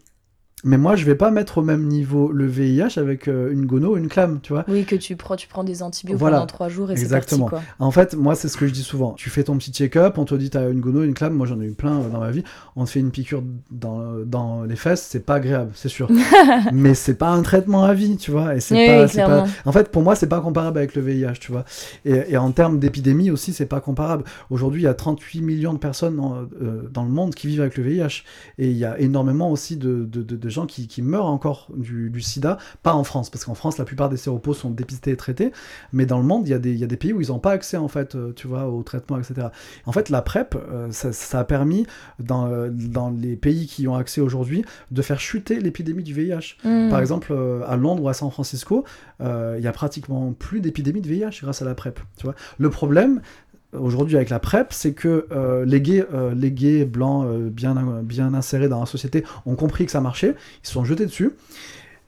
Mais 0.63 0.77
moi, 0.77 0.95
je 0.97 1.05
vais 1.05 1.15
pas 1.15 1.31
mettre 1.31 1.59
au 1.59 1.63
même 1.63 1.87
niveau 1.87 2.31
le 2.33 2.47
VIH 2.47 2.99
avec 2.99 3.29
euh, 3.29 3.53
une 3.53 3.65
gono 3.67 3.95
ou 3.95 3.97
une 3.97 4.09
clame, 4.09 4.41
tu 4.43 4.53
vois. 4.53 4.65
Oui, 4.69 4.85
que 4.85 4.97
tu 4.97 5.17
prends, 5.17 5.37
tu 5.37 5.49
prends 5.49 5.65
des 5.65 5.83
antibiotiques 5.83 6.21
pendant 6.21 6.47
trois 6.47 6.69
jours 6.69 6.91
et 6.91 6.97
c'est 6.97 7.09
parti, 7.09 7.39
quoi. 7.39 7.63
En 7.79 7.91
fait, 7.91 8.15
moi, 8.15 8.35
c'est 8.35 8.49
ce 8.49 8.57
que 8.57 8.67
je 8.67 8.73
dis 8.73 8.83
souvent. 8.83 9.13
Tu 9.13 9.31
fais 9.31 9.45
ton 9.45 9.57
petit 9.57 9.73
check-up, 9.73 10.19
on 10.19 10.25
te 10.25 10.35
dit 10.35 10.51
t'as 10.51 10.71
une 10.71 10.81
gono, 10.81 11.03
une 11.03 11.15
clame. 11.15 11.35
Moi, 11.35 11.47
j'en 11.47 11.61
ai 11.61 11.65
eu 11.65 11.73
plein 11.73 12.01
euh, 12.01 12.09
dans 12.11 12.21
ma 12.21 12.31
vie. 12.31 12.45
On 12.77 12.85
te 12.85 12.91
fait 12.91 13.01
une 13.01 13.11
piqûre 13.11 13.43
dans, 13.71 14.17
dans 14.25 14.65
les 14.65 14.77
fesses, 14.77 15.07
c'est 15.09 15.25
pas 15.25 15.35
agréable, 15.37 15.71
c'est 15.75 15.89
sûr. 15.89 16.11
Mais 16.73 16.95
c'est 16.95 17.15
pas 17.15 17.31
un 17.31 17.43
traitement 17.43 17.85
à 17.85 17.95
vie, 17.95 18.17
tu 18.17 18.31
vois. 18.31 18.55
Et 18.55 18.61
c'est 18.61 18.87
pas, 19.17 19.47
En 19.65 19.73
fait, 19.73 19.91
pour 19.91 20.03
moi, 20.03 20.15
c'est 20.15 20.29
pas 20.29 20.41
comparable 20.41 20.79
avec 20.79 20.95
le 20.95 21.03
VIH, 21.03 21.39
tu 21.41 21.53
vois. 21.53 21.65
Et, 22.05 22.33
et 22.33 22.37
en 22.37 22.53
termes 22.53 22.79
d'épidémie 22.79 23.31
aussi, 23.31 23.53
c'est 23.53 23.67
pas 23.67 23.81
comparable. 23.81 24.25
Aujourd'hui, 24.51 24.83
il 24.83 24.85
y 24.85 24.89
a 24.89 24.95
38 24.95 25.41
millions 25.41 25.73
de 25.73 25.79
personnes 25.79 26.17
dans, 26.17 26.35
euh, 26.63 26.89
dans, 26.91 27.05
le 27.05 27.11
monde 27.11 27.35
qui 27.35 27.47
vivent 27.47 27.63
avec 27.63 27.79
le 27.79 27.85
VIH. 27.85 28.25
Et 28.59 28.71
il 28.71 28.77
y 28.77 28.85
a 28.85 28.99
énormément 29.01 29.51
aussi 29.51 29.77
de, 29.77 30.05
de, 30.05 30.23
de 30.23 30.50
gens 30.51 30.67
qui, 30.67 30.89
meurent 31.03 31.27
encore 31.27 31.69
du, 31.77 32.21
sida, 32.21 32.59
pas 32.83 32.95
en 32.95 33.05
France, 33.05 33.31
parce 33.31 33.45
qu'en 33.45 33.55
France, 33.55 33.79
la 33.79 33.85
plupart 33.85 34.09
des 34.09 34.17
séropos 34.17 34.55
sont 34.55 34.71
dépistés 34.71 35.13
et 35.13 35.17
traités, 35.17 35.53
mais 35.93 36.07
dans 36.07 36.19
le 36.19 36.25
monde, 36.25 36.47
il 36.47 36.51
y, 36.51 36.55
a 36.55 36.59
des, 36.59 36.75
des 36.87 36.97
pays 36.97 37.13
où 37.13 37.21
ils 37.21 37.29
n'ont 37.29 37.39
pas 37.39 37.53
accès, 37.53 37.77
en 37.77 37.89
fait, 37.89 38.15
euh, 38.15 38.33
tu 38.35 38.47
vois, 38.47 38.69
au 38.69 38.83
traitement, 38.83 39.19
etc. 39.19 39.49
En 39.87 39.93
fait, 39.93 40.09
la 40.09 40.23
PrEP, 40.23 40.57
euh, 40.57 40.89
ça, 40.91 41.39
a 41.39 41.45
permis, 41.45 41.87
dans, 42.19 42.47
euh, 42.47 42.69
dans 42.71 43.11
les 43.11 43.37
pays 43.37 43.67
qui 43.67 43.89
ont 43.89 43.95
accès 43.95 44.21
aujourd'hui, 44.21 44.65
de 44.91 45.03
faire 45.03 45.21
chuter 45.21 45.61
l'épidémie 45.61 46.03
du 46.03 46.15
VIH. 46.15 46.57
Hmm. 46.65 46.91
Par 46.91 47.01
exemple, 47.01 47.35
à 47.67 47.77
Londres 47.77 48.03
ou 48.03 48.09
à 48.09 48.15
San 48.15 48.31
Francisco, 48.31 48.85
il 49.21 49.61
y 49.61 49.67
a 49.67 49.73
pratiquement 49.73 50.33
plus 50.33 50.61
d'épidémie 50.61 51.01
de 51.01 51.09
VIH 51.09 51.41
grâce 51.43 51.63
à 51.63 51.65
la 51.65 51.75
PrEP, 51.75 52.01
tu 52.17 52.25
vois. 52.25 52.35
Le 52.59 52.71
problème, 52.71 53.21
aujourd'hui 53.73 54.17
avec 54.17 54.31
la 54.31 54.39
PrEP, 54.39 54.73
c'est 54.73 54.93
que 54.93 55.27
euh, 55.33 55.65
les, 55.65 55.81
gays, 55.81 56.05
euh, 56.13 56.35
les 56.35 56.51
gays 56.51 56.85
blancs 56.85 57.27
euh, 57.27 57.49
bien, 57.51 57.75
bien 58.03 58.35
insérés 58.35 58.69
dans 58.69 58.81
la 58.81 58.87
société 58.87 59.25
ont 59.47 59.55
compris 59.55 59.87
que 59.87 59.93
ça 59.93 60.01
marchait, 60.01 60.35
ils 60.63 60.67
se 60.67 60.73
sont 60.73 60.85
jetés 60.85 61.07
dessus. 61.07 61.33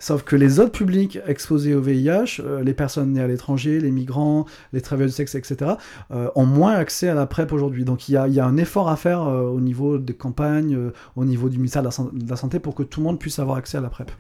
Sauf 0.03 0.25
que 0.25 0.35
les 0.35 0.59
autres 0.59 0.73
publics 0.73 1.21
exposés 1.29 1.77
au 1.77 1.81
VIH, 1.81 2.41
euh, 2.41 2.65
les 2.65 2.75
personnes 2.75 3.13
nées 3.13 3.21
à 3.21 3.29
l'étranger, 3.29 3.79
les 3.79 3.93
migrants, 3.93 4.47
les 4.73 4.81
travailleurs 4.81 5.11
du 5.11 5.15
sexe, 5.15 5.37
etc., 5.37 5.75
euh, 6.11 6.29
ont 6.35 6.45
moins 6.45 6.73
accès 6.73 7.09
à 7.09 7.15
la 7.15 7.25
PrEP 7.27 7.53
aujourd'hui. 7.53 7.85
Donc 7.85 8.09
il 8.09 8.13
y 8.13 8.17
a, 8.17 8.27
il 8.27 8.35
y 8.35 8.41
a 8.41 8.45
un 8.45 8.57
effort 8.57 8.89
à 8.89 8.97
faire 8.97 9.23
euh, 9.23 9.43
au 9.43 9.61
niveau 9.61 9.99
des 9.99 10.15
campagnes, 10.15 10.77
au 11.15 11.25
niveau 11.25 11.49
du 11.49 11.59
ministère 11.59 11.83
de 11.83 11.87
la, 11.87 11.93
San- 11.93 12.11
de 12.13 12.29
la 12.29 12.35
Santé, 12.35 12.59
pour 12.59 12.75
que 12.75 12.83
tout 12.83 12.99
le 12.99 13.05
monde 13.05 13.21
puisse 13.21 13.39
avoir 13.39 13.59
accès 13.59 13.79
à 13.79 13.81
la 13.81 13.91
PrEP. 13.91 14.11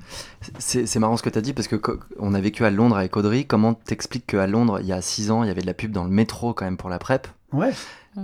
C'est 0.60 0.98
marrant 1.00 1.16
ce 1.16 1.24
que 1.24 1.30
tu 1.30 1.38
as 1.38 1.42
dit 1.42 1.52
parce 1.52 1.66
que 1.66 1.74
on 2.20 2.32
a 2.34 2.40
vécu 2.40 2.64
à 2.64 2.70
Londres 2.70 2.96
avec 2.96 3.16
Audrey. 3.16 3.42
Comment 3.42 3.74
t'expliques 3.74 4.26
qu'à 4.28 4.46
Londres, 4.46 4.78
il 4.80 4.86
y 4.86 4.92
a 4.92 5.02
6 5.02 5.32
ans, 5.32 5.42
il 5.42 5.48
y 5.48 5.50
avait 5.50 5.62
de 5.62 5.66
la 5.66 5.74
pub 5.74 5.90
dans 5.90 6.04
le 6.04 6.10
métro 6.10 6.54
quand 6.54 6.64
même 6.64 6.76
pour 6.76 6.90
la 6.90 7.00
PrEP? 7.00 7.26
Ouais, 7.52 7.72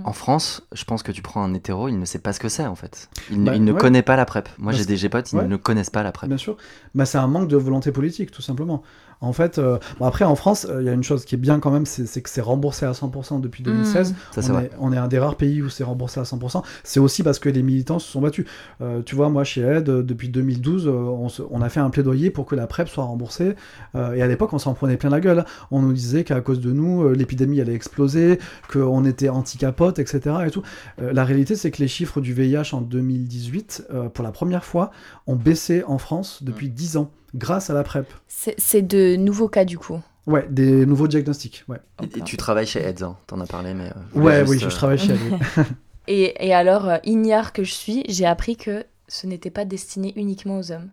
En 0.03 0.13
France, 0.13 0.61
je 0.71 0.83
pense 0.83 1.01
que 1.01 1.11
tu 1.11 1.21
prends 1.23 1.43
un 1.43 1.53
hétéro, 1.55 1.87
il 1.87 1.97
ne 1.99 2.05
sait 2.05 2.19
pas 2.19 2.31
ce 2.31 2.39
que 2.39 2.47
c'est 2.49 2.65
en 2.65 2.75
fait. 2.75 3.09
Il, 3.31 3.39
ne- 3.41 3.45
Bah, 3.45 3.55
il 3.55 3.63
ne 3.63 3.71
ouais. 3.71 3.79
connaît 3.79 4.03
pas 4.03 4.15
la 4.15 4.25
PrEP. 4.25 4.47
Moi 4.59 4.71
j'ai 4.71 4.85
des 4.85 4.97
G-potes, 4.97 5.31
ils 5.33 5.37
ouais. 5.39 5.47
ne 5.47 5.55
connaissent 5.55 5.89
pas 5.89 6.03
la 6.03 6.11
PrEP. 6.11 6.27
bien 6.29 6.37
sûr. 6.37 6.57
Bah, 6.93 7.05
c'est 7.05 7.17
un 7.17 7.27
manque 7.27 7.47
de 7.47 7.57
volonté 7.57 7.91
politique, 7.91 8.29
tout 8.31 8.41
simplement. 8.43 8.83
En 9.21 9.33
fait, 9.33 9.57
euh, 9.59 9.77
bon, 9.99 10.05
après, 10.05 10.23
en 10.23 10.35
France, 10.35 10.65
euh, 10.69 10.81
il 10.81 10.85
y 10.85 10.89
a 10.89 10.93
une 10.93 11.03
chose 11.03 11.25
qui 11.25 11.35
est 11.35 11.37
bien 11.37 11.59
quand 11.59 11.71
même, 11.71 11.85
c'est 11.85 12.21
que 12.21 12.29
c'est 12.29 12.39
remboursé 12.39 12.85
à 12.85 12.93
100% 12.93 13.41
depuis 13.41 13.63
2016. 13.63 14.15
Ça 14.31 14.41
c'est 14.41 14.49
on, 14.49 14.53
vrai. 14.53 14.65
est, 14.67 14.71
on 14.79 14.93
est 14.93 14.97
un 14.97 15.09
des 15.09 15.19
rares 15.19 15.35
pays 15.35 15.61
où 15.61 15.67
c'est 15.67 15.83
remboursé 15.83 16.21
à 16.21 16.23
100%. 16.23 16.63
C'est 16.85 17.01
aussi 17.01 17.21
parce 17.21 17.37
que 17.37 17.49
les 17.49 17.61
militants 17.61 17.99
se 17.99 18.09
sont 18.09 18.21
battus. 18.21 18.45
Euh, 18.79 19.01
tu 19.05 19.15
vois, 19.15 19.27
moi, 19.27 19.43
chez 19.43 19.59
Aide, 19.59 19.83
depuis 19.83 20.29
2012, 20.29 20.87
euh, 20.87 20.91
on, 20.91 21.27
se- 21.27 21.41
on 21.51 21.61
a 21.61 21.67
fait 21.67 21.81
un 21.81 21.89
plaidoyer 21.89 22.29
pour 22.29 22.45
que 22.45 22.55
la 22.55 22.65
PrEP 22.65 22.87
soit 22.87 23.03
remboursée. 23.03 23.55
Euh, 23.95 24.13
et 24.13 24.21
à 24.21 24.27
l'époque, 24.27 24.53
on 24.53 24.57
s'en 24.59 24.73
prenait 24.73 24.95
plein 24.95 25.09
la 25.09 25.19
gueule. 25.19 25.43
On 25.69 25.81
nous 25.81 25.91
disait 25.91 26.23
qu'à 26.23 26.39
cause 26.39 26.61
de 26.61 26.71
nous, 26.71 27.03
euh, 27.03 27.11
l'épidémie 27.13 27.59
allait 27.59 27.73
exploser, 27.75 28.39
qu'on 28.71 29.03
était 29.03 29.27
etc. 29.87 30.35
Et 30.45 30.51
tout. 30.51 30.61
Euh, 31.01 31.13
la 31.13 31.23
réalité, 31.23 31.55
c'est 31.55 31.71
que 31.71 31.81
les 31.81 31.87
chiffres 31.87 32.21
du 32.21 32.33
VIH 32.33 32.73
en 32.73 32.81
2018, 32.81 33.87
euh, 33.91 34.09
pour 34.09 34.23
la 34.23 34.31
première 34.31 34.65
fois, 34.65 34.91
ont 35.27 35.35
baissé 35.35 35.83
en 35.85 35.97
France 35.97 36.43
depuis 36.43 36.69
10 36.69 36.97
ans, 36.97 37.11
grâce 37.35 37.69
à 37.69 37.73
la 37.73 37.83
PrEP. 37.83 38.07
C'est 38.27 38.81
de 38.81 39.15
nouveaux 39.15 39.47
cas 39.49 39.65
du 39.65 39.77
coup. 39.77 39.99
Ouais, 40.27 40.45
des 40.49 40.85
nouveaux 40.85 41.07
diagnostics. 41.07 41.63
Ouais, 41.67 41.79
Et, 42.03 42.19
et 42.19 42.21
tu 42.23 42.37
travailles 42.37 42.67
chez 42.67 42.81
Eds, 42.81 43.03
hein, 43.03 43.17
t'en 43.25 43.39
as 43.39 43.47
parlé, 43.47 43.73
mais. 43.73 43.89
euh, 44.15 44.19
ouais 44.19 44.39
juste, 44.45 44.49
oui, 44.51 44.57
euh, 44.57 44.69
je 44.69 44.75
travaille 44.75 44.97
chez 44.99 45.13
oui. 45.13 45.63
Et, 46.07 46.47
et 46.47 46.53
alors, 46.53 46.87
euh, 46.87 46.97
ignare 47.03 47.53
que 47.53 47.63
je 47.63 47.71
suis, 47.73 48.03
j'ai 48.09 48.25
appris 48.25 48.55
que 48.55 48.83
ce 49.07 49.27
n'était 49.27 49.49
pas 49.51 49.65
destiné 49.65 50.13
uniquement 50.15 50.57
aux 50.59 50.71
hommes. 50.71 50.89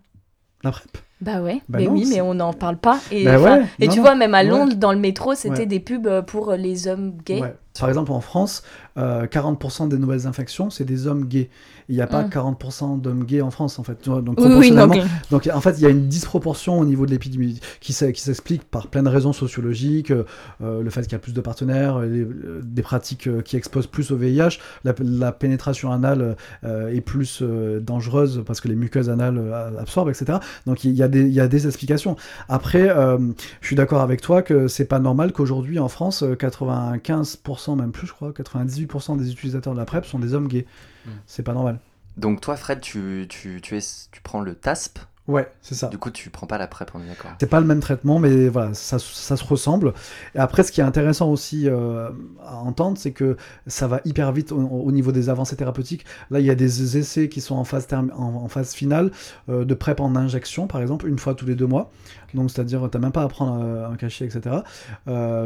La 0.62 0.70
PrEP. 0.70 0.99
Bah 1.22 1.40
ouais, 1.40 1.62
Bah 1.68 1.79
mais 1.79 1.87
non, 1.87 1.92
oui, 1.92 2.07
mais 2.11 2.20
on 2.20 2.35
n'en 2.35 2.52
parle 2.52 2.76
pas. 2.76 3.00
Et, 3.11 3.24
Bah 3.24 3.40
ouais, 3.40 3.62
et 3.79 3.87
non, 3.87 3.92
tu 3.92 3.98
non. 4.00 4.05
vois, 4.05 4.14
même 4.16 4.35
à 4.35 4.42
Ouais. 4.42 4.48
Londres, 4.50 4.74
dans 4.76 4.92
le 4.92 4.98
métro, 4.98 5.35
c'était 5.35 5.61
Ouais. 5.61 5.66
des 5.66 5.81
pubs 5.81 6.07
euh, 6.07 6.20
pour 6.22 6.52
les 6.52 6.88
hommes 6.88 7.14
gays. 7.24 7.55
Par 7.79 7.90
exemple, 7.90 8.11
en 8.12 8.22
France, 8.22 8.62
euh, 8.96 9.26
40% 9.26 9.87
des 9.88 9.98
nouvelles 9.98 10.26
infections, 10.26 10.70
c'est 10.70 10.85
des 10.85 11.07
hommes 11.07 11.26
gays. 11.26 11.50
Il 11.90 11.94
n'y 11.94 12.00
a 12.00 12.07
pas 12.07 12.22
Mm. 12.22 12.31
40% 12.31 12.96
d'hommes 12.96 13.24
gays 13.24 13.42
en 13.42 13.50
France, 13.50 13.79
en 13.79 13.83
fait. 13.85 14.02
Donc, 14.07 14.16
Oui, 14.16 14.24
oui, 14.29 14.35
proportionnellement, 14.35 14.94
donc, 14.94 15.05
donc, 15.31 15.50
en 15.55 15.61
fait, 15.61 15.72
il 15.76 15.83
y 15.83 15.87
a 15.87 15.90
une 15.90 16.09
disproportion 16.09 16.79
au 16.79 16.87
niveau 16.87 17.05
de 17.05 17.11
l'épidémie 17.11 17.61
qui 17.81 17.92
s'e- 17.92 18.12
qui 18.12 18.22
s'explique 18.22 18.64
par 18.64 18.87
plein 18.87 19.02
de 19.02 19.11
raisons 19.11 19.35
sociologiques, 19.35 20.11
euh, 20.11 20.24
euh, 20.62 20.83
le 20.83 20.88
fait 20.88 21.02
qu'il 21.02 21.12
y 21.12 21.16
a 21.16 21.18
plus 21.18 21.35
de 21.35 21.40
partenaires, 21.42 21.98
les- 22.00 22.20
euh, 22.22 22.61
des 22.64 22.81
pratiques 22.83 23.26
euh, 23.26 23.42
qui 23.42 23.57
exposent 23.57 23.87
plus 23.87 24.11
au 24.11 24.16
VIH, 24.16 24.59
la, 24.85 24.94
la 24.98 25.33
pénétration 25.33 25.92
anale 25.92 26.37
euh, 26.64 26.88
est 26.88 27.02
plus 27.02 27.40
euh, 27.42 27.79
dangereuse 27.79 28.42
parce 28.46 28.62
que 28.62 28.68
les 28.68 28.74
muqueuses 28.74 29.11
anales 29.11 29.37
euh, 29.38 29.79
absorbent, 29.79 30.09
etc. 30.09 30.38
Donc 30.66 30.85
il 30.85 30.92
y, 30.92 31.02
a 31.02 31.06
des- 31.09 31.23
il 31.23 31.33
y 31.33 31.40
a 31.40 31.49
des 31.49 31.66
explications. 31.66 32.16
Après, 32.49 32.88
euh, 32.88 33.19
je 33.61 33.66
suis 33.66 33.77
d'accord 33.77 34.01
avec 34.03 34.21
toi 34.21 34.42
que 34.42 34.69
c'est 34.69 34.85
pas 34.85 34.99
normal 34.99 35.33
qu'aujourd'hui 35.33 35.79
en 35.79 35.88
France, 35.88 36.23
euh, 36.23 36.35
95%, 36.37 37.77
même 37.77 37.92
plus 37.92 38.07
je 38.07 38.12
crois, 38.12 38.33
98% 38.33 39.16
des 39.16 39.31
utilisateurs 39.31 39.73
de 39.75 39.79
la 39.79 39.85
PrEP 39.85 40.05
sont 40.05 40.19
des 40.19 40.35
hommes 40.35 40.49
gays. 40.49 40.66
Mm. 41.07 41.11
C'est 41.27 41.42
pas 41.42 41.55
normal. 41.55 41.79
Donc 42.16 42.40
toi, 42.40 42.57
Fred, 42.57 42.81
tu, 42.81 43.27
tu, 43.29 43.61
tu, 43.62 43.77
es, 43.77 43.81
tu 44.11 44.21
prends 44.23 44.40
le 44.40 44.55
TASP, 44.55 44.99
Ouais, 45.29 45.51
c'est 45.61 45.75
ça. 45.75 45.89
du 45.89 45.99
coup 45.99 46.11
tu 46.11 46.31
prends 46.31 46.47
pas 46.47 46.57
la 46.57 46.69
PrEP, 46.69 46.91
on 46.95 47.01
est 47.03 47.07
d'accord. 47.07 47.33
C'est 47.41 47.49
pas 47.51 47.59
le 47.61 47.67
même 47.67 47.81
traitement, 47.81 48.19
mais 48.21 48.49
voilà, 48.49 48.75
ça, 48.75 48.99
ça 49.01 49.37
se 49.37 49.45
ressemble. 49.45 49.93
Et 50.37 50.39
après, 50.39 50.62
ce 50.62 50.71
qui 50.71 50.81
est 50.81 50.85
intéressant 50.85 51.29
aussi 51.31 51.69
euh, 51.69 52.11
à 52.45 52.57
entendre, 52.59 52.97
c'est 52.97 53.11
que 53.11 53.37
ça 53.67 53.89
va 53.89 54.01
hyper 54.05 54.31
vite 54.33 54.53
au, 54.53 54.59
au 54.59 54.93
niveau 54.93 55.11
des 55.11 55.29
avancées 55.29 55.57
thérapeutiques. 55.57 56.05
Là, 56.31 56.39
il 56.39 56.47
y 56.47 56.51
a 56.51 56.55
des 56.55 56.97
essais 56.97 57.29
qui 57.29 57.41
sont 57.41 57.57
en 57.57 57.65
phase, 57.65 57.87
term- 57.89 58.12
en, 58.17 58.35
en 58.45 58.49
phase 58.49 58.73
finale 58.73 59.11
euh, 59.49 59.65
de 59.65 59.75
PrEP 59.75 59.99
en 60.01 60.15
injection, 60.15 60.69
par 60.69 60.81
exemple, 60.81 61.09
une 61.09 61.19
fois 61.19 61.35
tous 61.35 61.47
les 61.47 61.57
deux 61.57 61.67
mois. 61.67 61.91
Donc, 62.35 62.51
c'est-à-dire, 62.51 62.89
tu 62.91 62.97
n'as 62.97 63.03
même 63.03 63.12
pas 63.12 63.23
à 63.23 63.29
prendre 63.29 63.61
euh, 63.65 63.89
un 63.91 63.97
cachet, 63.97 64.27
etc. 64.27 64.57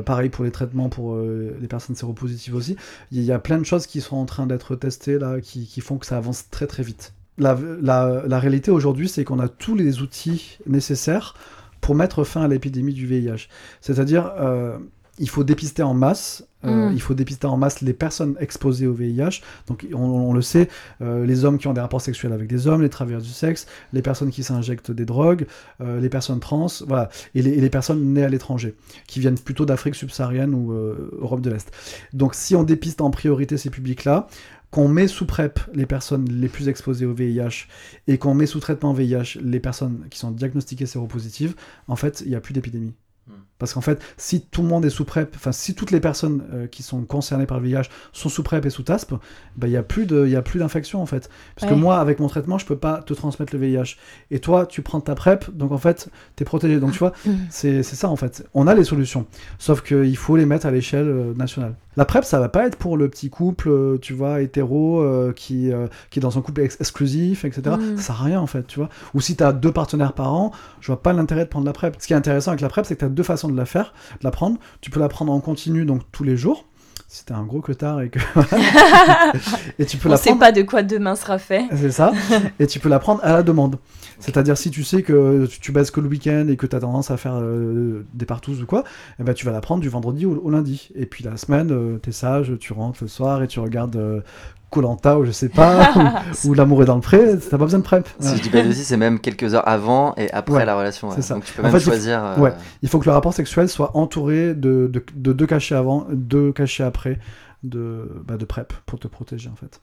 Pareil 0.05 0.29
pour 0.31 0.45
les 0.45 0.51
traitements 0.51 0.89
pour 0.89 1.17
les 1.19 1.69
personnes 1.69 1.97
séropositives 1.97 2.55
aussi. 2.55 2.77
Il 3.13 3.23
y 3.23 3.33
a 3.33 3.39
plein 3.39 3.59
de 3.59 3.65
choses 3.65 3.87
qui 3.87 4.01
sont 4.01 4.17
en 4.17 4.27
train 4.27 4.47
d'être 4.47 4.77
testées 4.77 5.19
là, 5.19 5.41
qui, 5.41 5.67
qui 5.67 5.81
font 5.81 5.99
que 5.99 6.07
ça 6.07 6.17
avance 6.17 6.51
très 6.51 6.67
très 6.67 6.83
vite. 6.83 7.13
La, 7.41 8.39
réalité 8.39 8.71
aujourd'hui, 8.71 9.09
c'est 9.09 9.25
qu'on 9.25 9.39
a 9.41 9.49
tous 9.49 9.75
les 9.75 10.03
outils 10.03 10.59
nécessaires 10.67 11.35
pour 11.81 11.95
mettre 11.95 12.25
fin 12.25 12.43
à 12.43 12.49
l'épidémie 12.49 12.93
du 12.93 13.07
VIH. 13.07 13.49
C'est-à-dire, 13.81 14.33
euh, 14.39 14.79
il 15.21 15.29
faut 15.29 15.45
dépister 15.45 15.83
en 15.83 15.95
masse. 15.95 16.45
euh, 16.65 16.91
Mm. 16.91 16.93
Il 16.95 17.01
faut 17.01 17.15
dépister 17.15 17.47
en 17.47 17.57
masse 17.57 17.81
les 17.83 17.93
personnes 17.93 18.37
exposées 18.41 18.87
au 18.87 18.93
VIH. 18.93 19.43
Donc, 19.69 19.87
on, 19.95 19.99
on 19.99 20.33
le 20.33 20.43
sait, 20.43 20.69
euh, 21.03 21.25
les 21.25 21.45
hommes 21.45 21.59
qui 21.59 21.69
ont 21.69 21.73
des 21.73 21.81
rapports 21.81 22.01
sexuels 22.01 22.33
avec 22.33 22.49
des 22.49 22.67
hommes, 22.67 22.83
les 22.83 22.89
travailleurs 22.89 23.21
du 23.23 23.29
sexe, 23.29 23.67
les 23.93 24.03
personnes 24.03 24.31
qui 24.31 24.43
s'injectent 24.43 24.91
des 24.91 25.05
drogues, 25.05 25.47
euh, 25.81 26.01
les 26.01 26.09
personnes 26.09 26.41
trans, 26.41 26.67
voilà, 26.87 27.09
et 27.35 27.43
les, 27.43 27.51
et 27.51 27.61
les 27.61 27.71
personnes 27.71 28.13
nées 28.15 28.25
à 28.25 28.29
l'étranger, 28.29 28.75
qui 29.07 29.21
viennent 29.21 29.39
plutôt 29.39 29.67
d'Afrique 29.67 29.95
subsaharienne 29.95 30.55
ou 30.55 30.73
euh, 30.73 31.11
Europe 31.21 31.41
de 31.43 31.51
l'Est. 31.51 31.71
Donc, 32.13 32.35
si 32.35 32.57
on 32.57 32.65
dépiste 32.65 33.01
en 33.01 33.11
priorité 33.11 33.57
ces 33.57 33.71
publics-là, 33.71 34.27
qu'on 34.71 34.89
met 34.89 35.09
sous 35.09 35.27
PrEP 35.27 35.59
les 35.75 35.87
personnes 35.87 36.29
les 36.31 36.49
plus 36.49 36.69
exposées 36.69 37.05
au 37.05 37.13
VIH 37.13 37.67
et 38.07 38.19
qu'on 38.19 38.35
met 38.35 38.47
sous 38.47 38.61
traitement 38.61 38.93
VIH 38.93 39.39
les 39.43 39.61
personnes 39.61 40.07
qui 40.11 40.19
sont 40.19 40.31
diagnostiquées 40.31 40.87
séropositives, 40.87 41.55
en 41.89 41.97
fait, 41.97 42.23
il 42.25 42.29
n'y 42.29 42.37
a 42.37 42.41
plus 42.41 42.55
d'épidémie. 42.55 42.95
Hmm. 43.27 43.33
Parce 43.61 43.73
qu'en 43.75 43.81
fait, 43.81 44.01
si 44.17 44.41
tout 44.41 44.63
le 44.63 44.69
monde 44.69 44.85
est 44.85 44.91
sous 44.91 45.05
PrEP, 45.05 45.33
enfin, 45.37 45.53
si 45.53 45.77
toutes 45.77 45.93
les 45.93 46.01
personnes 46.01 46.43
euh, 46.53 46.67
qui 46.67 46.83
sont 46.83 47.03
concernées 47.03 47.47
par 47.47 47.61
le 47.61 47.69
VIH 47.69 47.89
sont 48.13 48.29
sous 48.29 48.43
PrEP 48.43 48.67
et 48.67 48.71
sous 48.71 48.83
TASP, 48.83 49.13
bah, 49.57 49.69
il 49.69 49.71
n'y 49.71 49.77
a 49.77 49.83
plus 49.85 50.07
d'infection, 50.07 51.01
en 51.01 51.07
fait. 51.07 51.31
Parce 51.55 51.71
que 51.71 51.77
moi, 51.77 51.99
avec 52.01 52.19
mon 52.19 52.27
traitement, 52.27 52.59
je 52.59 52.67
peux 52.67 52.77
pas 52.77 53.03
te 53.03 53.15
transmettre 53.15 53.55
le 53.55 53.61
VIH. 53.61 53.97
Et 54.33 54.41
toi, 54.41 54.67
tu 54.67 54.83
prends 54.83 55.01
ta 55.01 55.15
PrEP, 55.15 55.51
donc 55.57 55.71
en 55.71 55.79
fait, 55.79 56.09
tu 56.37 56.43
es 56.43 56.45
protégé. 56.45 56.81
Donc, 56.81 56.93
tu 56.93 56.99
vois, 56.99 57.13
Mm. 57.27 57.33
c'est 57.51 57.83
ça, 57.83 58.09
en 58.09 58.17
fait. 58.17 58.49
On 58.55 58.67
a 58.67 58.75
les 58.75 58.85
solutions. 58.85 59.27
Sauf 59.59 59.83
qu'il 59.83 60.17
faut 60.17 60.37
les 60.37 60.47
mettre 60.47 60.65
à 60.67 60.71
l'échelle 60.71 61.07
euh, 61.09 61.35
nationale. 61.35 61.75
La 61.97 62.05
PrEP, 62.07 62.25
ça 62.25 62.39
va 62.41 62.49
pas 62.49 62.67
être 62.67 62.77
pour 62.77 62.97
le 62.97 63.09
petit 63.11 63.29
couple, 63.31 63.69
euh, 63.69 63.99
tu 64.01 64.15
vois, 64.15 64.41
hétéro, 64.41 65.01
euh, 65.03 65.33
qui, 65.35 65.71
euh, 65.73 65.87
qui 66.09 66.19
est 66.19 66.23
dans 66.23 66.39
un 66.39 66.41
couple 66.41 66.63
ex- 66.63 66.77
exclusif, 66.81 67.45
etc. 67.45 67.77
Mm. 67.79 67.97
Ça 67.99 68.03
sert 68.03 68.21
à 68.23 68.25
rien, 68.25 68.41
en 68.41 68.47
fait, 68.47 68.67
tu 68.67 68.79
vois. 68.79 68.89
Ou 69.15 69.21
si 69.21 69.37
tu 69.37 69.43
as 69.45 69.53
deux 69.53 69.73
partenaires 69.73 70.13
par 70.15 70.33
an, 70.33 70.53
je 70.81 70.87
vois 70.87 71.03
pas 71.03 71.13
l'intérêt 71.13 71.45
de 71.45 71.51
prendre 71.51 71.67
la 71.67 71.73
PrEP. 71.73 71.97
Ce 71.99 72.07
qui 72.07 72.13
est 72.13 72.17
intéressant 72.17 72.53
avec 72.53 72.61
la 72.63 72.69
PrEP, 72.69 72.87
c'est 72.87 72.95
que 72.95 73.01
tu 73.01 73.05
as 73.05 73.09
deux 73.11 73.23
façons 73.25 73.49
de 73.51 73.57
la 73.57 73.67
faire, 73.67 73.93
de 74.21 74.25
la 74.25 74.31
prendre. 74.31 74.59
Tu 74.81 74.91
peux 74.91 75.01
la 75.01 75.09
prendre 75.09 75.33
en 75.33 75.41
continu, 75.41 75.85
donc 75.85 76.03
tous 76.13 76.25
les 76.25 76.37
jours, 76.37 76.67
si 77.09 77.25
t'es 77.25 77.33
un 77.33 77.45
gros 77.45 77.61
cotard 77.61 78.01
et 78.01 78.11
que... 78.11 78.19
et 79.79 79.87
tu 79.87 79.97
peux 79.97 80.09
on 80.09 80.13
la 80.13 80.17
sait 80.17 80.31
prendre... 80.31 80.41
pas 80.41 80.53
de 80.53 80.63
quoi 80.63 80.83
demain 80.83 81.17
sera 81.17 81.39
fait. 81.39 81.65
C'est 81.75 81.91
ça. 81.91 82.13
et 82.59 82.67
tu 82.67 82.81
peux 82.81 82.89
la 82.89 82.99
prendre 82.99 83.21
à 83.25 83.33
la 83.33 83.43
demande. 83.43 83.79
C'est-à-dire 84.21 84.57
si 84.57 84.71
tu 84.71 84.85
sais 84.85 85.03
que 85.03 85.47
tu, 85.47 85.61
tu 85.61 85.73
baisses 85.73 85.91
que 85.91 86.01
le 86.01 86.09
week-end 86.09 86.47
et 86.49 86.57
que 86.57 86.67
tu 86.67 86.77
as 86.77 86.81
tendance 86.81 87.11
à 87.11 87.17
faire 87.17 87.35
euh, 87.35 88.05
des 88.15 88.27
partous 88.27 88.61
ou 88.63 88.67
quoi, 88.67 88.85
eh 89.19 89.23
ben, 89.25 89.35
tu 89.35 89.45
vas 89.47 89.53
la 89.53 89.61
prendre 89.61 89.81
du 89.81 89.89
vendredi 89.89 90.27
au, 90.27 90.37
au 90.37 90.51
lundi. 90.51 90.91
Et 90.95 91.07
puis 91.07 91.25
la 91.25 91.37
semaine, 91.37 91.71
euh, 91.73 91.99
t'es 91.99 92.13
sage, 92.13 92.53
tu 92.61 92.73
rentres 92.73 92.99
le 93.03 93.09
soir 93.09 93.43
et 93.43 93.49
tu 93.49 93.61
regardes 93.61 94.23
Colanta 94.71 95.19
ou 95.19 95.25
je 95.25 95.33
sais 95.33 95.49
pas, 95.49 95.93
ou, 96.45 96.49
ou 96.51 96.55
L'amour 96.55 96.83
est 96.83 96.87
dans 96.87 96.95
le 96.95 97.01
pré, 97.01 97.37
t'as 97.39 97.59
pas 97.59 97.65
besoin 97.65 97.81
de 97.81 97.85
prep. 97.85 98.09
Si 98.21 98.29
Ouais. 98.31 98.37
je 98.37 98.43
dis 98.43 98.51
pas 98.51 98.63
de 98.63 98.71
c'est 98.71 98.97
même 98.97 99.19
quelques 99.19 99.53
heures 99.55 99.67
avant 99.67 100.15
et 100.17 100.31
après 100.33 100.55
Ouais, 100.59 100.65
la 100.65 100.77
relation. 100.77 101.09
ouais. 101.09 101.15
c'est 101.17 101.23
ça. 101.23 101.35
Donc 101.35 101.45
tu 101.45 101.53
peux 101.55 101.61
En 101.63 101.65
même 101.65 101.73
fait, 101.73 101.79
il 101.79 101.83
faut- 101.85 101.91
choisir. 101.91 102.25
euh, 102.25 102.37
ouais. 102.39 102.53
Il 102.83 102.89
faut 102.89 103.01
que 103.01 103.07
le 103.07 103.11
rapport 103.13 103.35
sexuel 103.35 103.69
soit 103.69 103.97
entouré 103.97 104.55
de, 104.55 104.89
de, 104.93 105.05
de 105.17 105.33
deux 105.33 105.47
cachets 105.47 105.75
avant, 105.75 106.07
deux 106.13 106.53
cachets 106.53 106.85
après 106.85 107.19
de, 107.65 108.23
bah, 108.27 108.37
de 108.37 108.45
prep 108.45 108.73
pour 108.87 108.99
te 109.01 109.09
protéger 109.09 109.49
en 109.53 109.57
fait. 109.57 109.81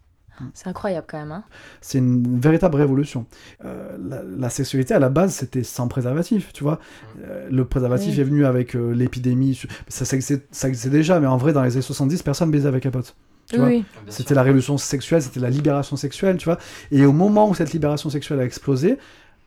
C'est 0.54 0.68
incroyable 0.68 1.08
quand 1.10 1.18
même. 1.20 1.32
Hein. 1.32 1.44
C'est 1.82 1.98
une 1.98 2.40
véritable 2.40 2.76
révolution. 2.76 3.26
Euh, 3.66 3.98
la, 4.08 4.22
la 4.24 4.50
sexualité, 4.50 4.94
à 4.94 5.00
la 5.00 5.10
base, 5.10 5.34
c'était 5.34 5.64
sans 5.64 5.88
préservatif, 5.88 6.54
tu 6.54 6.64
vois. 6.64 6.80
Euh, 7.24 7.48
le 7.50 7.66
préservatif 7.66 8.16
Oui. 8.16 8.22
est 8.22 8.24
venu 8.24 8.46
avec 8.46 8.76
euh, 8.76 8.92
l'épidémie. 8.94 9.60
Ça, 9.88 10.06
ça, 10.06 10.16
existait, 10.16 10.46
ça 10.52 10.68
existait 10.68 10.90
déjà, 10.90 11.20
mais 11.20 11.28
en 11.28 11.38
vrai, 11.38 11.54
dans 11.54 11.64
les 11.64 11.74
années 11.74 11.82
70, 11.82 12.24
personne 12.24 12.52
baisait 12.52 12.68
avec 12.68 12.84
capote. 12.84 13.16
Oui. 13.58 13.86
C'était 14.10 14.36
la 14.36 14.44
révolution 14.44 14.78
sexuelle, 14.78 15.22
c'était 15.22 15.40
la 15.40 15.50
libération 15.50 15.96
sexuelle, 15.96 16.38
tu 16.38 16.46
vois. 16.46 16.58
Et 16.92 17.06
au 17.06 17.14
moment 17.14 17.50
où 17.50 17.56
cette 17.56 17.72
libération 17.72 18.10
sexuelle 18.10 18.40
a 18.42 18.44
explosé, 18.44 18.98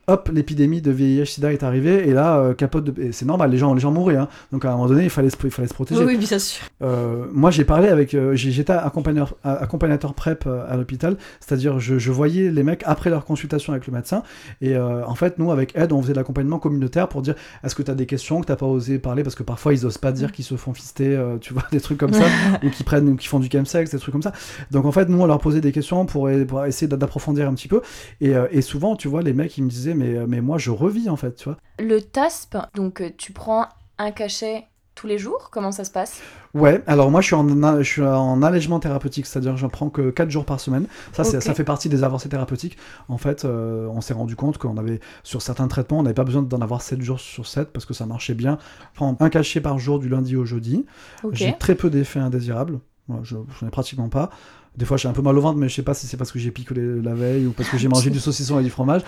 hop, 0.07 0.29
l'épidémie 0.33 0.81
de 0.81 0.91
VIH/SIDA 0.91 1.53
est 1.53 1.63
arrivée, 1.63 2.07
et 2.07 2.13
là, 2.13 2.37
euh, 2.37 2.53
capote 2.53 2.85
de... 2.85 3.11
c'est 3.11 3.25
normal, 3.25 3.51
les 3.51 3.57
gens, 3.57 3.73
les 3.73 3.79
gens 3.79 3.91
mouraient, 3.91 4.17
hein. 4.17 4.27
donc 4.51 4.65
à 4.65 4.69
un 4.69 4.71
moment 4.73 4.87
donné, 4.87 5.03
il 5.03 5.09
fallait 5.09 5.29
se, 5.29 5.37
il 5.43 5.51
fallait 5.51 5.67
se 5.67 5.73
protéger. 5.73 6.01
Oui, 6.01 6.13
oui, 6.13 6.17
bien 6.17 6.39
sûr. 6.39 6.65
Euh, 6.81 7.25
moi, 7.31 7.51
j'ai 7.51 7.65
parlé 7.65 7.87
avec, 7.87 8.13
euh, 8.13 8.35
j'étais 8.35 8.73
accompagnateur, 8.73 9.35
accompagnateur 9.43 10.13
PrEP 10.13 10.47
à 10.47 10.75
l'hôpital, 10.75 11.17
c'est-à-dire 11.39 11.79
je, 11.79 11.99
je 11.99 12.11
voyais 12.11 12.49
les 12.51 12.63
mecs 12.63 12.83
après 12.85 13.09
leur 13.09 13.25
consultation 13.25 13.73
avec 13.73 13.87
le 13.87 13.93
médecin, 13.93 14.23
et 14.61 14.77
en 14.77 15.15
fait, 15.15 15.37
nous, 15.37 15.51
avec 15.51 15.75
Ed, 15.75 15.91
on 15.91 16.01
faisait 16.01 16.13
de 16.13 16.17
l'accompagnement 16.17 16.59
communautaire 16.59 17.07
pour 17.07 17.21
dire, 17.21 17.35
est-ce 17.63 17.75
que 17.75 17.83
tu 17.83 17.91
as 17.91 17.95
des 17.95 18.05
questions 18.05 18.41
que 18.41 18.47
t'as 18.47 18.55
pas 18.55 18.65
osé 18.65 18.99
parler, 18.99 19.23
parce 19.23 19.35
que 19.35 19.43
parfois, 19.43 19.73
ils 19.73 19.85
osent 19.85 19.97
pas 19.97 20.11
dire 20.11 20.31
qu'ils 20.31 20.45
se 20.45 20.55
font 20.55 20.73
fister, 20.73 21.19
tu 21.41 21.53
vois, 21.53 21.63
des 21.71 21.81
trucs 21.81 21.99
comme 21.99 22.13
ça, 22.13 22.25
ou 22.63 22.69
qui 22.69 22.83
prennent, 22.83 23.09
ou 23.09 23.15
qui 23.15 23.27
font 23.27 23.39
du 23.39 23.49
chemsex, 23.51 23.91
des 23.91 23.99
trucs 23.99 24.11
comme 24.11 24.21
ça. 24.21 24.33
Donc 24.71 24.85
en 24.85 24.91
fait, 24.91 25.09
nous, 25.09 25.21
on 25.21 25.25
leur 25.25 25.39
posait 25.39 25.61
des 25.61 25.71
questions 25.71 26.05
pour, 26.05 26.29
pour 26.47 26.65
essayer 26.65 26.87
d'approfondir 26.87 27.47
un 27.47 27.53
petit 27.53 27.67
peu, 27.67 27.81
et, 28.19 28.33
et 28.51 28.61
souvent, 28.61 28.95
tu 28.95 29.07
vois, 29.07 29.21
les 29.21 29.33
mecs, 29.33 29.57
ils 29.57 29.63
me 29.63 29.69
disaient, 29.69 29.93
mais, 30.01 30.17
euh, 30.17 30.25
mais 30.27 30.41
moi, 30.41 30.57
je 30.57 30.71
revis, 30.71 31.09
en 31.09 31.15
fait, 31.15 31.35
tu 31.35 31.45
vois. 31.45 31.57
Le 31.79 32.01
TASP, 32.01 32.57
donc 32.75 33.01
euh, 33.01 33.09
tu 33.17 33.33
prends 33.33 33.67
un 33.97 34.11
cachet 34.11 34.65
tous 34.95 35.07
les 35.07 35.17
jours 35.17 35.49
Comment 35.51 35.71
ça 35.71 35.83
se 35.83 35.91
passe? 35.91 36.21
Ouais, 36.53 36.83
alors 36.85 37.09
moi 37.09 37.21
je 37.21 37.27
suis 37.27 37.35
en, 37.35 37.77
je 37.77 37.89
suis 37.89 38.01
en 38.01 38.43
allègement 38.43 38.79
thérapeutique, 38.79 39.25
c'est-à-dire 39.25 39.53
que 39.53 39.59
je 39.59 39.65
prends 39.67 39.89
que 39.89 40.09
4 40.09 40.29
jours 40.29 40.43
par 40.43 40.59
semaine. 40.59 40.85
Ça, 41.13 41.23
ça 41.23 41.53
fait 41.53 41.63
partie 41.63 41.87
des 41.87 42.03
avancées 42.03 42.27
thérapeutiques. 42.27 42.77
En 43.07 43.17
fait, 43.17 43.45
euh, 43.45 43.87
on 43.87 44.01
s'est 44.01 44.13
rendu 44.13 44.35
compte 44.35 44.57
qu'on 44.57 44.75
avait, 44.75 44.99
sur 45.23 45.41
certains 45.41 45.69
traitements, 45.69 45.99
on 45.99 46.03
n'avait 46.03 46.13
pas 46.13 46.25
besoin 46.25 46.41
d'en 46.41 46.59
avoir 46.59 46.81
7 46.81 47.01
jours 47.01 47.21
sur 47.21 47.47
7 47.47 47.71
parce 47.71 47.85
que 47.85 47.93
ça 47.93 48.05
marchait 48.05 48.33
bien. 48.33 48.57
Prendre 48.93 49.17
un 49.21 49.29
cachet 49.29 49.61
par 49.61 49.79
jour 49.79 49.97
du 49.97 50.09
lundi 50.09 50.35
au 50.35 50.43
jeudi. 50.43 50.85
J'ai 51.31 51.57
très 51.57 51.75
peu 51.75 51.89
d'effets 51.89 52.19
indésirables. 52.19 52.79
Moi, 53.07 53.19
je 53.23 53.35
n'en 53.35 53.45
ai 53.67 53.71
pratiquement 53.71 54.09
pas. 54.09 54.29
Des 54.77 54.85
fois, 54.85 54.95
j'ai 54.95 55.09
un 55.09 55.11
peu 55.11 55.21
mal 55.21 55.37
au 55.37 55.41
ventre, 55.41 55.57
mais 55.57 55.67
je 55.67 55.75
sais 55.75 55.81
pas 55.83 55.93
si 55.93 56.07
c'est 56.07 56.15
parce 56.15 56.31
que 56.31 56.39
j'ai 56.39 56.49
picolé 56.49 57.01
la 57.01 57.13
veille 57.13 57.45
ou 57.45 57.51
parce 57.51 57.67
que 57.67 57.77
j'ai 57.77 57.89
mangé 57.89 58.09
du 58.13 58.19
saucisson 58.21 58.57
et 58.59 58.63
du 58.63 58.69
fromage. 58.69 59.01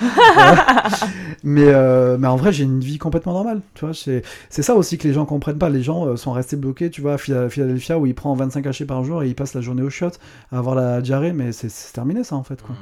Mais, 1.44 1.66
euh, 1.68 2.18
mais 2.18 2.28
en 2.28 2.36
vrai, 2.36 2.52
j'ai 2.52 2.64
une 2.64 2.80
vie 2.80 2.98
complètement 2.98 3.34
normale. 3.34 3.62
Tu 3.74 3.86
vois, 3.86 3.94
c'est 3.94 4.24
c'est 4.50 4.62
ça 4.62 4.76
aussi 4.76 4.98
que 4.98 5.08
les 5.08 5.14
gens 5.14 5.26
comprennent 5.26 5.58
pas. 5.58 5.70
Les 5.70 5.82
gens 5.84 6.06
euh, 6.08 6.16
sont 6.18 6.32
restés 6.34 6.56
bloqués, 6.58 6.90
tu 6.90 7.02
vois, 7.02 7.14
à 7.14 7.18
Phila- 7.18 7.50
Philadelphia 7.50 7.98
où 7.98 8.06
il 8.06 8.16
prend 8.16 8.34
25 8.34 8.62
cachets 8.62 8.86
par 8.86 9.04
jour 9.04 9.24
et 9.24 9.30
il 9.30 9.36
passe 9.36 9.54
la 9.54 9.62
journée 9.62 9.84
au 9.84 9.90
shot 9.90 10.12
à 10.52 10.58
avoir 10.58 10.76
la 10.76 11.02
diarrhée, 11.02 11.34
mais 11.34 11.52
c'est- 11.52 11.70
c'est 11.70 11.94
terminé 11.94 12.24
ça 12.24 12.36
en 12.36 12.44
fait. 12.44 12.62
Quoi. 12.62 12.76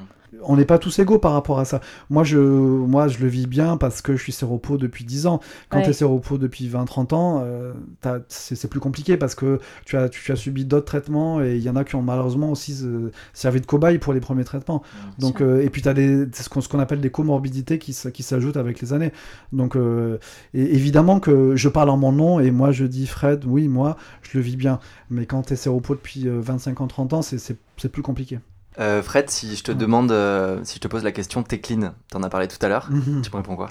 On 0.44 0.56
n'est 0.56 0.66
pas 0.66 0.78
tous 0.80 0.98
égaux 1.00 1.20
par 1.20 1.34
rapport 1.34 1.60
à 1.60 1.66
ça. 1.66 1.82
Moi 2.10 2.24
je, 2.24 2.38
moi, 2.38 3.08
je 3.10 3.20
le 3.20 3.28
vis 3.28 3.48
bien 3.48 3.76
parce 3.78 4.02
que 4.02 4.16
je 4.16 4.24
suis 4.24 4.32
séropo 4.32 4.78
depuis 4.78 5.04
10 5.04 5.28
ans. 5.28 5.42
Quand 5.70 5.80
Ouais. 5.80 5.84
tu 5.84 5.90
es 5.90 5.94
séropo 5.94 6.38
depuis 6.38 6.68
20-30 6.70 7.14
ans, 7.14 7.42
euh, 7.44 7.74
t'as- 8.00 8.20
c'est 8.30 8.70
plus 8.70 8.80
compliqué 8.80 9.18
parce 9.18 9.36
que 9.36 9.60
tu 9.86 9.98
as, 9.98 10.08
tu 10.10 10.32
as 10.32 10.36
subi 10.36 10.64
d'autres 10.66 10.86
traitements 10.86 11.42
et 11.42 11.58
il 11.58 11.62
y 11.62 11.70
en 11.70 11.76
a 11.76 11.84
qui 11.84 11.96
ont 11.96 12.02
malheureusement 12.02 12.50
aussi 12.52 12.78
euh, 12.84 13.10
servi 13.34 13.60
de 13.60 13.66
cobaye 13.66 13.98
pour 14.00 14.14
les 14.14 14.22
premiers 14.22 14.46
traitements. 14.46 14.82
Donc, 15.20 15.42
euh, 15.42 15.62
et 15.62 15.70
puis 15.70 15.82
tu 15.82 15.90
as 15.90 15.94
des, 15.94 16.26
c'est 16.32 16.44
ce 16.44 16.50
qu'on 16.50 16.62
ce 16.62 16.70
qu'on 16.70 16.80
appelle 16.80 17.02
des 17.02 17.10
comorbidités 17.12 17.78
qui, 17.78 17.92
s'ajoutent 17.94 18.58
avec 18.58 18.80
les 18.82 18.94
années. 18.94 19.12
Donc 19.52 19.76
euh, 19.76 20.18
et 20.54 20.76
évidemment 20.76 21.20
que 21.20 21.56
je 21.58 21.68
parle 21.70 21.90
en 21.90 21.98
mon 21.98 22.12
nom 22.14 22.40
et 22.40 22.52
moi 22.52 22.72
je 22.72 22.86
dis 22.86 23.06
Fred, 23.08 23.44
oui, 23.46 23.68
moi 23.68 23.98
je 24.22 24.38
le 24.38 24.44
vis 24.44 24.56
bien. 24.56 24.80
Mais 25.10 25.26
quand 25.26 25.42
tu 25.44 25.54
es 25.54 25.56
séropo 25.58 25.94
depuis 25.96 26.28
euh, 26.28 26.40
25 26.42 26.80
ans, 26.82 26.88
30 26.88 27.14
ans, 27.14 27.22
c'est- 27.22 27.38
c'est 27.38 27.58
c'est 27.78 27.90
plus 27.92 28.04
compliqué. 28.04 28.40
Euh, 28.80 29.02
Fred, 29.04 29.30
si 29.30 29.56
je 29.56 29.64
te 29.64 29.72
Ouais. 29.72 29.78
demande, 29.78 30.12
euh, 30.12 30.60
si 30.64 30.76
je 30.76 30.80
te 30.80 30.88
pose 30.88 31.04
la 31.04 31.12
question, 31.12 31.44
t'es 31.44 31.60
clean, 31.60 31.94
t'en 32.10 32.24
as 32.24 32.30
parlé 32.30 32.48
tout 32.48 32.58
à 32.62 32.70
l'heure, 32.70 32.88
Mhm. 32.90 33.22
tu 33.22 33.30
me 33.32 33.36
réponds 33.38 33.56
quoi 33.58 33.70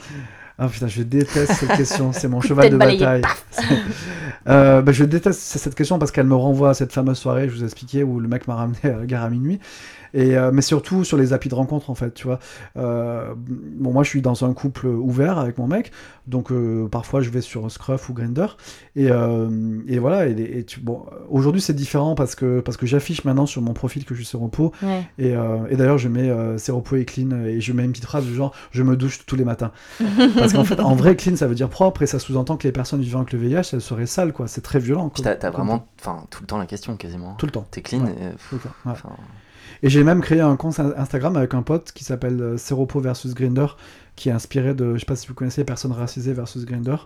Ah 0.59 0.69
putain, 0.69 0.89
je 0.89 1.03
déteste 1.03 1.53
cette 1.55 1.75
question, 1.75 2.13
c'est 2.13 2.29
mon 2.29 2.43
cheval 2.43 2.69
de 2.71 2.77
bataille. 2.77 3.23
Euh, 4.49 4.81
bah, 4.81 4.93
je 4.93 5.05
déteste 5.05 5.39
cette 5.41 5.75
question 5.75 5.99
parce 5.99 6.11
qu'elle 6.11 6.27
me 6.27 6.35
renvoie 6.35 6.71
à 6.71 6.75
cette 6.75 6.93
fameuse 6.93 7.19
soirée, 7.19 7.49
je 7.49 7.55
vous 7.55 7.63
ai 7.63 7.65
expliqué, 7.67 8.03
où 8.03 8.21
le 8.21 8.27
mec 8.27 8.49
m'a 8.49 8.55
ramené 8.55 8.79
à 8.85 8.97
la 8.99 9.07
gare 9.07 9.25
à 9.25 9.31
minuit. 9.31 9.61
Et, 10.15 10.37
euh, 10.37 10.51
mais 10.53 10.63
surtout 10.63 11.05
sur 11.05 11.17
les 11.17 11.33
applis 11.33 11.49
de 11.51 11.55
rencontre, 11.55 11.91
en 11.91 11.95
fait, 11.95 12.13
tu 12.15 12.27
vois. 12.27 12.39
Euh, 12.77 13.35
bon, 13.37 13.93
moi, 13.93 14.03
je 14.03 14.09
suis 14.09 14.23
dans 14.23 14.45
un 14.45 14.53
couple 14.53 14.87
ouvert 14.87 15.39
avec 15.39 15.59
mon 15.59 15.67
mec, 15.67 15.93
donc 16.27 16.51
euh, 16.53 16.89
parfois 16.89 17.21
je 17.23 17.31
vais 17.31 17.41
sur 17.41 17.71
Scruff 17.71 18.09
ou 18.09 18.15
Grindr. 18.15 18.57
Et, 18.97 19.11
euh, 19.11 19.49
et 19.89 19.99
voilà, 19.99 20.27
et, 20.27 20.35
les- 20.35 20.59
et 20.59 20.65
tu- 20.65 20.81
bon, 20.81 21.05
aujourd'hui 21.29 21.61
c'est 21.61 21.73
différent 21.75 22.15
parce 22.15 22.35
que, 22.35 22.61
parce 22.61 22.77
que 22.77 22.87
j'affiche 22.87 23.25
maintenant 23.25 23.47
sur 23.47 23.63
mon 23.63 23.73
profil 23.73 24.05
que 24.05 24.15
je 24.15 24.21
suis 24.23 24.31
séropo. 24.31 24.73
Ouais. 24.83 25.07
Et, 25.19 25.35
euh, 25.37 25.59
et 25.71 25.77
d'ailleurs, 25.77 25.99
je 25.99 26.09
mets 26.09 26.29
euh, 26.31 26.59
séropo 26.59 26.97
et 26.97 27.05
clean 27.05 27.31
et 27.45 27.61
je 27.61 27.73
mets 27.73 27.85
une 27.85 27.91
petite 27.93 28.05
phrase 28.07 28.25
du 28.27 28.35
genre 28.35 28.53
je 28.73 28.83
me 28.83 28.97
douche 28.97 29.25
tous 29.27 29.37
les 29.37 29.45
matins. 29.45 29.73
Parce 30.37 30.53
qu'en 30.53 30.65
fait, 30.65 30.81
en 30.81 30.95
vrai, 30.95 31.17
clean 31.17 31.37
ça 31.37 31.47
veut 31.47 31.55
dire 31.55 31.69
propre 31.69 32.03
et 32.03 32.07
ça 32.07 32.19
sous-entend 32.19 32.57
que 32.57 32.67
les 32.67 32.73
personnes 32.73 33.01
vivant 33.01 33.21
avec 33.21 33.33
le 33.33 33.39
VIH 33.39 33.71
elles 33.75 33.81
seraient 33.81 34.07
sales, 34.07 34.33
quoi. 34.33 34.49
C'est 34.49 34.61
très 34.61 34.79
violent. 34.79 35.09
T'as 35.11 35.51
vraiment, 35.51 35.87
enfin, 36.01 36.25
tout 36.31 36.43
le 36.43 36.47
temps 36.47 36.59
la 36.59 36.67
question 36.67 36.97
quasiment. 36.97 37.35
Tout 37.39 37.47
le 37.47 37.53
temps. 37.53 37.65
T'es 37.71 37.81
clean 37.83 38.01
Ouais. 38.05 38.11
et, 38.11 38.37
Tout 38.49 38.57
le 38.57 38.59
temps, 38.61 38.71
ouais. 38.87 38.93
Et 39.83 39.89
j'ai 39.89 40.05
même 40.05 40.21
créé 40.21 40.41
un 40.41 40.57
compte 40.57 40.79
Instagram 40.81 41.37
avec 41.37 41.55
un 41.55 41.63
pote 41.63 41.93
qui 41.93 42.05
s'appelle 42.05 42.41
euh, 42.41 42.57
Séropo 42.57 43.01
versus 43.01 43.35
Grinder, 43.35 43.67
qui 44.17 44.29
est 44.29 44.33
inspiré 44.33 44.75
de, 44.75 44.95
je 44.95 45.01
sais 45.01 45.07
pas 45.07 45.17
si 45.17 45.27
vous 45.29 45.35
connaissez, 45.35 45.65
Personnes 45.65 45.93
racisées 45.93 46.33
versus 46.33 46.65
Grinder, 46.67 46.97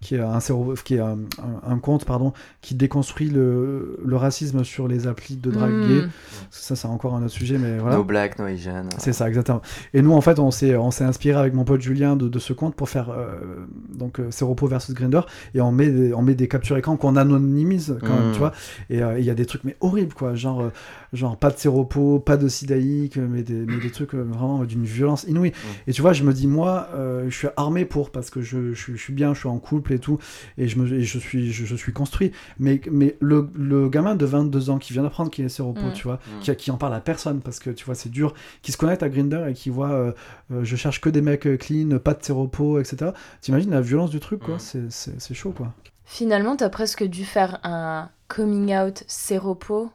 qui 0.00 0.16
est 0.16 0.20
un, 0.20 0.38
qui 0.84 0.96
est 0.96 0.98
un, 0.98 1.16
un- 1.38 1.70
un 1.72 1.78
compte 1.78 2.04
pardon, 2.04 2.32
qui 2.60 2.74
déconstruit 2.74 3.30
le, 3.30 4.00
le 4.04 4.16
racisme 4.16 4.64
sur 4.64 4.88
les 4.88 5.06
applis 5.06 5.36
de 5.36 5.48
drague 5.52 5.70
Hmm. 5.72 5.88
gay. 5.88 6.04
Ça, 6.50 6.74
c'est 6.74 6.88
encore 6.88 7.14
un 7.14 7.20
autre 7.22 7.30
sujet, 7.32 7.56
mais 7.56 7.78
voilà. 7.78 7.94
no 7.98 8.02
black, 8.02 8.36
no 8.40 8.44
Asian. 8.46 8.84
C'est 8.98 9.12
ça, 9.12 9.28
exactement. 9.28 9.62
Et 9.94 10.02
nous, 10.02 10.12
en 10.12 10.20
fait, 10.20 10.40
on 10.40 10.50
s'est, 10.50 10.74
on 10.76 10.90
s'est 10.90 11.04
inspiré 11.04 11.38
avec 11.38 11.54
mon 11.54 11.62
pote 11.64 11.80
Julien 11.80 12.16
de, 12.16 12.26
de 12.28 12.38
ce 12.40 12.52
compte 12.52 12.74
pour 12.74 12.88
faire 12.88 13.10
euh, 13.10 13.64
donc 13.94 14.18
euh, 14.18 14.32
Séropo 14.32 14.66
versus 14.66 14.92
Grinder 14.92 15.20
et 15.54 15.60
on 15.60 15.70
met 15.70 15.88
des, 15.88 16.12
on 16.14 16.22
met 16.22 16.34
des 16.34 16.48
captures 16.48 16.76
écran 16.76 16.96
qu'on 16.96 17.14
anonymise 17.14 17.96
quand 18.00 18.08
même, 18.12 18.30
Mm. 18.30 18.32
tu 18.32 18.38
vois. 18.40 18.52
Et 18.90 19.04
euh, 19.04 19.20
il 19.20 19.24
y 19.24 19.30
a 19.30 19.34
des 19.34 19.46
trucs 19.46 19.62
mais 19.62 19.76
horribles 19.80 20.14
quoi, 20.14 20.34
genre 20.34 20.62
euh, 20.62 20.70
genre 21.12 21.36
pas 21.36 21.50
de 21.50 21.58
Séropo, 21.58 22.18
pas 22.20 22.36
de 22.36 22.48
Sidaïque, 22.48 23.16
mais 23.18 23.42
des, 23.42 23.54
mais 23.54 23.78
des 23.78 23.90
trucs 23.92 24.14
euh, 24.14 24.22
vraiment 24.22 24.64
d'une 24.64 24.84
violence 24.84 25.24
inouïe. 25.24 25.52
Et 25.86 25.92
tu 25.92 26.00
vois, 26.02 26.12
je 26.12 26.24
me 26.24 26.32
dis 26.32 26.46
moi, 26.46 26.88
euh, 26.94 27.26
je 27.28 27.36
suis 27.36 27.48
armé 27.56 27.84
pour 27.84 28.10
parce 28.10 28.30
que 28.30 28.40
je, 28.40 28.72
je, 28.72 28.80
suis- 28.82 28.96
je 28.96 29.02
suis 29.02 29.12
bien, 29.12 29.34
je 29.34 29.40
suis 29.40 29.48
en 29.48 29.58
couple 29.58 29.92
et 29.92 29.98
tout, 29.98 30.18
et 30.58 30.68
je 30.68 30.78
me, 30.78 30.90
et 30.92 31.02
je 31.02 31.18
suis, 31.18 31.52
je, 31.52 31.64
je 31.66 31.76
suis 31.76 31.92
construit. 31.92 32.32
Mais 32.58 32.80
mais 32.90 33.16
le, 33.20 33.48
le 33.54 33.88
gamin 33.88 34.14
de 34.14 34.24
22 34.24 34.70
ans 34.70 34.78
qui 34.78 34.92
vient 34.92 35.02
d'apprendre 35.02 35.30
qu'il 35.30 35.44
est 35.44 35.48
Séropo, 35.50 35.80
Mm. 35.82 35.92
tu 35.92 36.04
vois, 36.04 36.14
Mm. 36.16 36.40
qui, 36.40 36.56
qui 36.56 36.70
en 36.70 36.76
parle 36.76 36.94
à 36.94 37.00
personne 37.00 37.40
parce 37.40 37.58
que 37.58 37.70
tu 37.70 37.84
vois 37.84 37.94
c'est 37.94 38.08
dur, 38.10 38.32
qui 38.62 38.72
se 38.72 38.76
connecte 38.78 39.02
à 39.02 39.08
Grinder 39.08 39.44
et 39.50 39.52
qui 39.54 39.68
voit 39.70 39.90
euh, 39.92 40.12
euh, 40.52 40.64
je 40.64 40.76
cherche 40.76 41.00
que 41.00 41.10
des 41.10 41.20
mecs 41.22 41.46
euh, 41.46 41.56
clean, 41.56 41.98
pas 41.98 42.14
de 42.14 42.22
séropo, 42.22 42.80
etc. 42.80 43.10
T'imagines 43.40 43.70
la 43.70 43.80
violence 43.80 44.10
du 44.10 44.20
truc 44.20 44.40
quoi, 44.40 44.58
c'est- 44.58 44.90
c'est 44.90 45.20
c'est 45.20 45.34
chaud 45.34 45.52
quoi. 45.56 45.72
Finalement, 46.04 46.56
t'as 46.56 46.68
presque 46.68 47.04
dû 47.04 47.24
faire 47.24 47.58
un 47.64 48.08
coming 48.28 48.74
out 48.76 49.04
séropo 49.06 49.90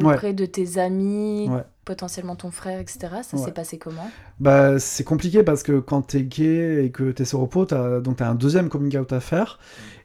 Ouais. 0.00 0.14
auprès 0.14 0.32
de 0.32 0.46
tes 0.46 0.78
amis, 0.78 1.48
Ouais. 1.50 1.62
potentiellement 1.84 2.34
ton 2.34 2.50
frère, 2.50 2.80
etc. 2.80 2.98
Ça 3.22 3.36
Ouais. 3.36 3.44
s'est 3.44 3.52
passé 3.52 3.78
comment? 3.78 4.10
Bah 4.40 4.78
c'est 4.78 5.04
compliqué 5.04 5.42
parce 5.42 5.62
que 5.62 5.78
quand 5.80 6.02
t'es 6.02 6.22
gay 6.22 6.84
et 6.86 6.90
que 6.90 7.12
t'es 7.12 7.24
séropo, 7.24 7.66
t'as 7.66 8.00
donc 8.00 8.16
t'as 8.16 8.28
un 8.28 8.34
deuxième 8.34 8.68
coming 8.68 8.96
out 8.98 9.12
à 9.12 9.20
faire 9.20 9.58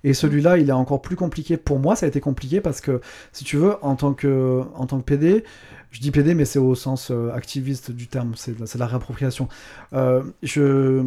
et 0.03 0.13
celui-là 0.13 0.57
il 0.57 0.69
est 0.69 0.73
encore 0.73 1.01
plus 1.01 1.15
compliqué 1.15 1.57
pour 1.57 1.79
moi. 1.79 1.95
Ça 1.95 2.05
a 2.05 2.09
été 2.09 2.19
compliqué 2.19 2.61
parce 2.61 2.81
que 2.81 2.99
si 3.31 3.43
tu 3.43 3.57
veux 3.57 3.75
en 3.83 3.95
tant 3.95 4.13
que 4.13 4.63
en 4.75 4.85
tant 4.87 4.99
que 4.99 5.05
PD, 5.05 5.43
je 5.91 6.01
dis 6.01 6.11
PD 6.11 6.33
mais 6.35 6.45
c'est 6.45 6.59
au 6.59 6.75
sens 6.75 7.09
euh, 7.09 7.31
activiste 7.33 7.91
du 7.91 8.07
terme, 8.07 8.33
c'est 8.35 8.57
de 8.59 8.79
la 8.79 8.87
réappropriation. 8.87 9.47
Euh, 9.93 10.21
je 10.43 11.01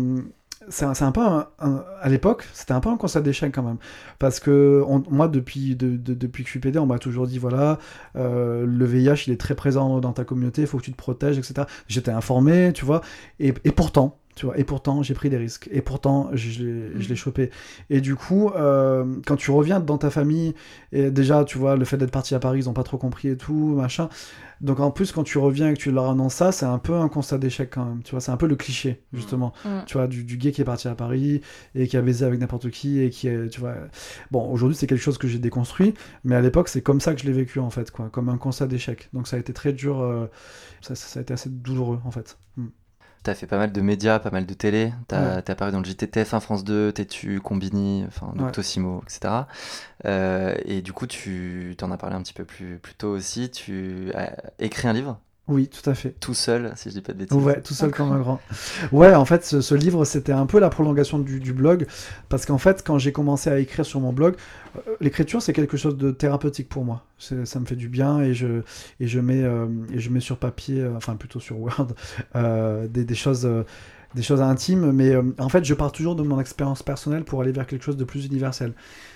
c'est 0.70 1.02
un, 1.02 1.12
peu 1.12 1.20
à 1.20 2.08
l'époque 2.08 2.48
c'était 2.54 2.72
un 2.72 2.80
peu 2.80 2.88
un 2.88 2.96
constat 2.96 3.20
d'échec 3.20 3.52
quand 3.54 3.62
même. 3.62 3.78
Parce 4.18 4.40
que 4.40 4.82
moi 5.10 5.28
depuis 5.28 5.76
de- 5.76 5.96
de- 5.96 6.14
depuis 6.14 6.42
que 6.44 6.48
je 6.48 6.52
suis 6.52 6.60
PD 6.60 6.78
on 6.78 6.86
m'a 6.86 6.98
toujours 6.98 7.26
dit 7.26 7.38
voilà 7.38 7.78
euh, 8.16 8.64
le 8.66 8.84
VIH 8.86 9.24
il 9.26 9.32
est 9.32 9.40
très 9.40 9.54
présent 9.54 10.00
dans 10.00 10.12
ta 10.12 10.24
communauté 10.24 10.62
il 10.62 10.66
faut 10.66 10.78
que 10.78 10.84
tu 10.84 10.92
te 10.92 10.96
protèges 10.96 11.38
etc 11.38 11.66
j'étais 11.88 12.10
informé 12.12 12.72
tu 12.72 12.84
vois. 12.84 13.00
Et 13.38 13.52
pourtant 13.72 14.16
tu 14.40 14.46
vois 14.46 14.58
et 14.58 14.64
pourtant 14.64 15.02
j'ai 15.02 15.12
pris 15.14 15.28
des 15.28 15.36
risques 15.36 15.68
et 15.70 15.82
pourtant 15.82 16.30
je 16.32 16.62
l'ai 16.62 17.00
je 17.02 17.08
l'ai 17.10 17.16
chopé 17.16 17.50
et 17.90 18.00
du 18.00 18.14
coup 18.16 18.48
euh, 18.56 19.04
quand 19.26 19.36
tu 19.36 19.50
reviens 19.50 19.80
dans 19.80 19.98
ta 19.98 20.08
famille 20.08 20.54
et 20.92 21.10
déjà 21.10 21.44
tu 21.44 21.58
vois 21.58 21.76
le 21.76 21.84
fait 21.84 21.98
d'être 21.98 22.10
parti 22.10 22.34
à 22.34 22.38
Paris 22.40 22.60
ils 22.60 22.68
ont 22.68 22.72
pas 22.72 22.82
trop 22.84 22.96
compris 22.98 23.28
et 23.28 23.36
tout 23.36 23.74
machin 23.76 24.08
donc 24.60 24.78
en 24.80 24.90
plus 24.90 25.10
quand 25.12 25.24
tu 25.24 25.38
reviens 25.38 25.70
et 25.70 25.74
que 25.74 25.78
tu 25.78 25.90
leur 25.90 26.08
annonces 26.10 26.34
ça 26.34 26.52
c'est 26.52 26.66
un 26.66 26.78
peu 26.78 26.94
un 26.94 27.08
constat 27.08 27.38
d'échec 27.38 27.70
quand 27.72 27.84
même 27.84 28.02
tu 28.02 28.10
vois 28.12 28.20
c'est 28.20 28.32
un 28.32 28.36
peu 28.36 28.46
le 28.46 28.56
cliché 28.56 29.02
justement 29.12 29.52
Mm. 29.64 29.68
tu 29.86 29.94
vois, 29.98 30.06
du, 30.06 30.24
du 30.24 30.36
gay 30.38 30.52
qui 30.52 30.60
est 30.62 30.64
parti 30.64 30.88
à 30.88 30.94
Paris 30.94 31.40
et 31.74 31.86
qui 31.86 31.96
a 31.96 32.02
baisé 32.02 32.24
avec 32.24 32.40
n'importe 32.40 32.70
qui 32.70 33.00
et 33.00 33.10
qui 33.10 33.28
est, 33.28 33.48
tu 33.48 33.60
vois. 33.60 33.74
Bon, 34.30 34.50
aujourd'hui, 34.50 34.76
c'est 34.76 34.86
quelque 34.86 35.02
chose 35.02 35.18
que 35.18 35.28
j'ai 35.28 35.38
déconstruit, 35.38 35.92
mais 36.24 36.34
à 36.36 36.40
l'époque, 36.40 36.68
c'est 36.68 36.82
comme 36.82 37.00
ça 37.00 37.14
que 37.14 37.20
je 37.20 37.26
l'ai 37.26 37.32
vécu, 37.32 37.58
en 37.58 37.70
fait, 37.70 37.90
quoi, 37.90 38.08
comme 38.10 38.28
un 38.28 38.38
constat 38.38 38.66
d'échec. 38.68 39.08
Donc 39.12 39.26
ça 39.28 39.36
a 39.36 39.38
été 39.38 39.52
très 39.52 39.72
dur, 39.72 40.00
euh, 40.00 40.26
ça, 40.80 40.94
ça- 40.94 41.08
ça 41.08 41.18
a 41.20 41.22
été 41.22 41.32
assez 41.34 41.50
douloureux, 41.50 41.98
en 42.04 42.10
fait. 42.10 42.38
Mm. 42.56 42.66
T'as 43.22 43.34
fait 43.34 43.46
pas 43.46 43.58
mal 43.58 43.70
de 43.70 43.80
médias, 43.82 44.18
pas 44.18 44.30
mal 44.30 44.46
de 44.46 44.54
télé. 44.54 44.92
T'as 45.08 45.36
Ouais. 45.36 45.42
t'es 45.42 45.52
apparu 45.52 45.72
dans 45.72 45.78
le 45.80 45.84
JTTF1 45.84 46.40
France 46.40 46.64
2, 46.64 46.90
Tétu, 46.92 47.40
Combini, 47.40 48.04
enfin 48.08 48.28
Ouais. 48.34 48.38
Doctissimo, 48.44 49.02
etc. 49.04 49.46
Euh, 50.06 50.54
et 50.64 50.80
du 50.80 50.92
coup, 50.94 51.06
tu 51.06 51.74
t'en 51.76 51.90
as 51.90 51.98
parlé 51.98 52.16
un 52.16 52.22
petit 52.22 52.32
peu 52.32 52.44
plus, 52.46 52.78
plus 52.78 52.94
tôt 52.94 53.10
aussi. 53.10 53.50
Tu 53.50 54.10
as 54.14 54.32
écrit 54.58 54.88
un 54.88 54.94
livre? 54.94 55.20
Oui, 55.50 55.68
tout 55.68 55.90
à 55.90 55.94
fait. 55.94 56.14
tout 56.20 56.32
seul, 56.32 56.72
si 56.76 56.88
je 56.88 56.94
dis 56.94 57.00
pas 57.02 57.12
de 57.12 57.18
bêtises. 57.18 57.36
Ouais, 57.36 57.60
tout 57.60 57.74
seul 57.74 57.90
comme 57.90 58.12
un 58.12 58.20
grand. 58.20 58.40
Ouais, 58.92 59.14
en 59.14 59.24
fait, 59.24 59.44
ce, 59.44 59.60
ce 59.60 59.74
livre, 59.74 60.04
c'était 60.04 60.32
un 60.32 60.46
peu 60.46 60.58
la 60.60 60.70
prolongation 60.70 61.18
du, 61.18 61.40
du 61.40 61.52
blog, 61.52 61.86
parce 62.28 62.46
qu'en 62.46 62.58
fait, 62.58 62.82
quand 62.86 62.98
j'ai 62.98 63.12
commencé 63.12 63.50
à 63.50 63.58
écrire 63.58 63.84
sur 63.84 64.00
mon 64.00 64.12
blog, 64.12 64.36
euh, 64.76 64.80
l'écriture, 65.00 65.42
c'est 65.42 65.52
quelque 65.52 65.76
chose 65.76 65.96
de 65.98 66.10
thérapeutique 66.12 66.68
pour 66.68 66.84
moi. 66.84 67.04
Ça 67.18 67.60
me 67.60 67.66
fait 67.66 67.76
du 67.76 67.88
bien 67.88 68.22
et 68.22 68.32
je, 68.32 68.62
et 69.00 69.06
je, 69.06 69.20
mets, 69.20 69.42
euh, 69.42 69.66
et 69.92 69.98
je 69.98 70.08
mets 70.08 70.20
sur 70.20 70.38
papier, 70.38 70.80
euh, 70.80 70.96
enfin 70.96 71.16
plutôt 71.16 71.40
sur 71.40 71.58
Word, 71.58 71.88
des, 72.88 73.04
des 73.04 73.14
choses... 73.14 73.46
euh, 74.12 74.16
des 74.16 74.22
choses 74.22 74.40
intimes, 74.40 74.92
mais 74.92 75.10
euh, 75.10 75.22
en 75.38 75.48
fait, 75.48 75.64
je 75.64 75.74
pars 75.74 75.92
toujours 75.92 76.16
de 76.16 76.22
mon 76.22 76.40
expérience 76.40 76.82
personnelle 76.82 77.24
pour 77.24 77.40
aller 77.42 77.52
vers 77.52 77.66
quelque 77.66 77.84
chose 77.84 77.96
de 77.96 78.04
plus 78.04 78.26
universel. 78.26 78.74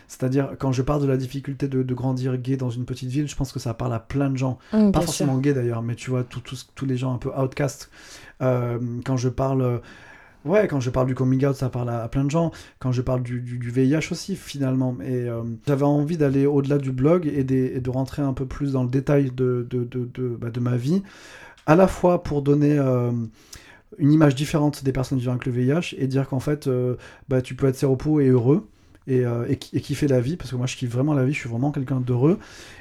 C'est-à-dire, 0.09 0.50
quand 0.59 0.72
je 0.72 0.83
parle 0.83 1.02
de 1.02 1.07
la 1.07 1.16
difficulté 1.16 1.68
de, 1.68 1.83
de, 1.83 1.94
grandir 1.94 2.37
gay 2.37 2.57
dans 2.57 2.70
une 2.70 2.85
petite 2.85 3.09
ville, 3.09 3.28
je 3.28 3.37
pense 3.37 3.52
que 3.52 3.59
ça 3.59 3.74
parle 3.74 3.94
à 3.94 4.00
plein 4.00 4.30
de 4.30 4.37
gens. 4.37 4.59
Mmh, 4.72 4.92
Pas 4.92 5.00
forcément 5.00 5.38
gay 5.38 5.54
d'ailleurs, 5.54 5.83
mais 5.83 5.94
tu 5.94 6.11
vois, 6.11 6.24
tous 6.24 6.87
les 6.87 6.96
gens 6.96 7.14
un 7.14 7.18
peu 7.18 7.30
outcast. 7.30 7.90
Euh, 8.42 8.78
quand 9.04 9.16
je 9.16 9.28
parle. 9.28 9.80
Ouais, 10.44 10.68
quand 10.68 10.78
je 10.78 10.90
parle 10.90 11.07
du 11.07 11.14
coming 11.14 11.46
out, 11.46 11.57
ça 11.57 11.70
parle 11.70 11.88
à, 11.88 12.07
plein 12.09 12.24
de 12.24 12.30
gens. 12.30 12.52
Quand 12.78 12.92
je 12.92 13.00
parle 13.00 13.22
du, 13.22 13.40
du, 13.40 13.59
du 13.59 13.70
VIH 13.70 14.11
aussi, 14.11 14.37
finalement. 14.37 14.94
Et 15.02 15.26
euh, 15.26 15.42
j'avais 15.66 15.85
envie 15.85 16.18
d'aller 16.18 16.44
au-delà 16.44 16.76
du 16.76 16.92
blog 16.92 17.26
et, 17.26 17.44
des, 17.44 17.72
et, 17.76 17.80
de 17.80 17.90
rentrer 17.90 18.20
un 18.20 18.35
peu 18.35 18.44
plus 18.44 18.72
dans 18.72 18.83
le 18.83 18.90
détail 18.90 19.30
de, 19.30 19.66
de, 19.70 19.84
de, 19.84 20.05
de, 20.12 20.36
bah, 20.38 20.49
ma 20.61 20.76
vie, 20.76 21.03
à 21.64 21.76
la 21.76 21.88
fois 21.88 22.22
pour 22.22 22.42
donner 22.42 22.78
euh, 22.78 23.11
une 23.99 24.12
image 24.12 24.34
différente 24.34 24.84
des 24.84 24.92
personnes 24.92 25.18
vivant 25.18 25.32
avec 25.32 25.47
le 25.47 25.53
VIH 25.53 25.95
et 25.99 26.07
dire 26.07 26.28
qu'en 26.28 26.40
fait, 26.40 26.66
euh, 26.66 26.97
bah, 27.28 27.42
tu 27.42 27.55
peux 27.55 27.66
être 27.66 27.76
séropo 27.76 28.20
et 28.20 28.28
heureux. 28.28 28.68
Et, 29.07 29.26
euh, 29.26 29.45
et, 29.51 29.59
et, 29.74 29.80
kiffer 29.82 30.09
la 30.09 30.18
vie, 30.22 30.36
parce 30.36 30.51
que 30.51 30.57
moi 30.57 30.66
je 30.66 30.76
kiffe 30.76 30.90
vraiment 30.90 31.12
la 31.12 31.26
vie, 31.26 31.34
je 31.34 31.38
suis 31.38 31.49
vraiment 31.49 31.72
quelqu'un 31.72 32.01
d'heureux. 32.01 32.38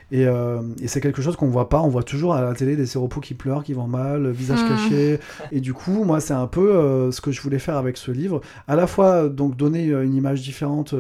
Et, 0.10 0.26
euh, 0.26 0.62
et 0.82 0.88
c'est 0.88 1.02
quelque 1.02 1.22
chose 1.22 1.36
qu'on 1.36 1.50
voit 1.50 1.68
pas, 1.68 1.82
on 1.82 1.90
voit 1.90 2.04
toujours 2.04 2.34
à 2.34 2.42
la 2.42 2.54
télé 2.54 2.78
des 2.78 2.86
séropos 2.86 3.20
qui 3.20 3.34
pleurent, 3.34 3.62
qui 3.62 3.74
vont 3.74 3.88
mal, 3.88 4.32
visage 4.32 4.64
mmh. 4.64 4.68
caché. 4.70 5.20
Et 5.52 5.60
du 5.60 5.74
coup, 5.74 6.06
moi 6.06 6.22
c'est 6.22 6.34
un 6.34 6.48
peu 6.48 6.76
euh, 6.76 7.12
ce 7.12 7.20
que 7.20 7.32
je 7.32 7.42
voulais 7.42 7.60
faire 7.60 7.76
avec 7.76 7.98
ce 7.98 8.10
livre. 8.10 8.40
À 8.70 8.78
la 8.78 8.88
fois 8.88 9.28
donc 9.28 9.58
donner 9.58 9.88
une 9.88 10.16
image 10.16 10.42
différente 10.42 10.96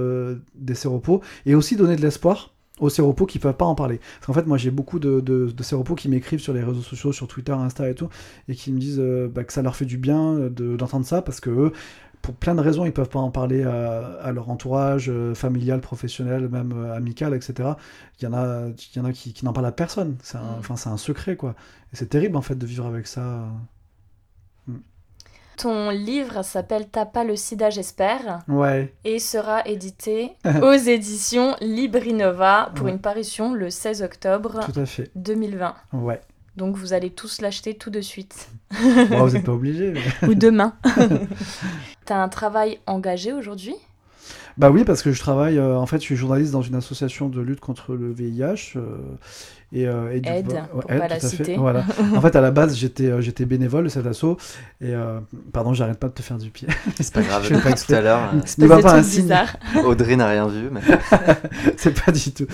des 0.56 0.76
séropos 0.76 1.22
et 1.46 1.56
aussi 1.56 1.78
donner 1.78 1.96
de 1.96 2.02
l'espoir 2.02 2.54
aux 2.80 2.90
séropos 2.90 3.26
qui 3.26 3.40
peuvent 3.40 3.56
pas 3.56 3.66
en 3.66 3.76
parler. 3.76 4.00
Parce 4.20 4.28
qu'en 4.28 4.34
fait, 4.34 4.48
moi, 4.48 4.58
j'ai 4.58 4.72
beaucoup 4.72 5.00
de, 5.00 5.20
de, 5.20 5.52
de 5.52 5.64
séropos 5.64 5.96
qui 5.96 6.10
m'écrivent 6.10 6.40
sur 6.40 6.54
les 6.54 6.64
réseaux 6.64 6.82
sociaux, 6.82 7.12
sur 7.12 7.28
Twitter, 7.28 7.52
Insta 7.52 7.90
et 7.90 7.96
tout, 7.96 8.10
et 8.48 8.56
qui 8.56 8.72
me 8.72 8.80
disent 8.80 9.00
euh, 9.00 9.30
bah, 9.34 9.44
que 9.44 9.54
ça 9.54 9.62
leur 9.62 9.76
fait 9.76 9.86
du 9.86 9.98
bien 9.98 10.50
d'entendre 10.50 11.06
ça, 11.06 11.22
parce 11.22 11.40
que 11.40 11.50
eux, 11.50 11.72
pour 12.24 12.36
plein 12.36 12.56
de 12.56 12.62
raisons, 12.62 12.86
ils 12.86 12.94
peuvent 12.94 13.10
pas 13.10 13.20
en 13.20 13.32
parler 13.32 13.64
à, 13.64 14.14
à 14.22 14.32
leur 14.32 14.50
entourage 14.50 15.10
euh, 15.10 15.36
familial, 15.36 15.82
professionnel, 15.82 16.48
même 16.48 16.72
euh, 16.74 16.96
amical, 16.96 17.34
etc. 17.36 17.72
Il 18.20 18.24
y 18.24 18.28
en 18.28 18.34
a, 18.34 18.70
il 18.70 18.98
y 18.98 19.00
en 19.02 19.06
a 19.06 19.12
qui, 19.12 19.34
qui 19.34 19.44
n'en 19.46 19.54
parlent 19.54 19.66
à 19.68 19.72
personne. 19.74 20.18
C'est 20.24 20.38
un, 20.38 20.62
c'est 20.76 20.90
un 20.90 20.98
secret, 20.98 21.36
quoi. 21.36 21.54
Et 21.92 21.98
c'est 21.98 22.08
terrible, 22.08 22.38
en 22.38 22.42
fait, 22.42 22.56
de 22.56 22.66
vivre 22.66 22.86
avec 22.86 23.08
ça. 23.08 23.46
Ton 25.58 25.90
livre 25.90 26.44
s'appelle 26.44 26.88
T'as 26.92 27.06
pas 27.06 27.24
le 27.24 27.36
sida, 27.36 27.70
j'espère. 27.70 28.40
Ouais. 28.48 28.94
Et 29.04 29.20
sera 29.20 29.66
édité 29.68 30.32
aux 30.62 30.74
éditions 30.74 31.56
Librinova 31.62 32.72
pour 32.76 32.86
ouais. 32.86 32.92
une 32.92 33.00
parution 33.00 33.54
le 33.54 33.70
16 33.70 34.02
octobre 34.04 34.60
Tout 34.66 34.80
à 34.80 34.86
fait. 34.86 35.12
2020. 35.16 35.76
Ouais. 35.94 36.22
Donc 36.56 36.76
vous 36.76 36.94
allez 36.94 37.10
tous 37.10 37.42
l'acheter 37.42 37.76
tout 37.76 37.90
de 37.90 38.02
suite. 38.02 38.50
Bon, 39.10 39.26
vous 39.26 39.34
n'êtes 39.34 39.46
pas 39.46 39.52
obligés. 39.52 39.94
Mais... 40.22 40.28
Ou 40.28 40.36
demain. 40.36 40.76
T'as 42.06 42.18
un 42.18 42.30
travail 42.30 42.80
engagé 42.86 43.34
aujourd'hui? 43.34 43.76
Bah 44.58 44.70
oui, 44.70 44.84
parce 44.84 45.02
que 45.02 45.12
je 45.12 45.20
travaille, 45.20 45.58
euh, 45.58 45.78
en 45.78 45.86
fait, 45.86 45.98
je 45.98 46.04
suis 46.04 46.16
journaliste 46.16 46.52
dans 46.52 46.62
une 46.62 46.76
association 46.76 47.30
de 47.30 47.42
lutte 47.42 47.60
contre 47.60 47.96
le 47.96 48.12
VIH. 48.12 48.74
Euh, 48.76 48.98
et, 49.74 49.88
euh, 49.88 50.14
et 50.14 50.20
du 50.20 50.30
aide, 50.30 50.64
pour 50.72 50.84
aide, 50.88 51.00
pas 51.00 51.08
la 51.08 51.20
citer. 51.20 51.58
Voilà. 51.58 51.84
en 52.16 52.22
fait, 52.22 52.36
à 52.36 52.42
la 52.42 52.52
base, 52.52 52.78
j'étais 52.78 53.08
euh, 53.08 53.22
j'étais 53.22 53.46
bénévole 53.46 53.86
de 53.86 53.90
cet 53.90 54.06
assaut. 54.06 54.38
Et 54.82 54.94
euh, 54.94 55.20
pardon, 55.52 55.74
j'arrête 55.74 55.98
pas 55.98 56.10
de 56.10 56.14
te 56.14 56.22
faire 56.22 56.38
du 56.38 56.52
pied. 56.52 56.68
C'est 57.00 57.12
pas 57.12 57.22
grave. 57.24 57.44
je 57.50 57.56
pas 57.56 57.74
tout 57.74 57.92
à 57.92 58.02
l'heure. 58.02 58.34
Ne 58.60 58.68
va 58.68 58.80
pas 58.80 58.94
un 58.94 59.04
signe. 59.04 59.34
Audrey 59.84 60.16
n'a 60.16 60.30
rien 60.30 60.48
vu. 60.48 60.70
Mais... 60.72 60.82
c'est 61.78 62.00
pas 62.06 62.12
du 62.12 62.32
tout. 62.32 62.46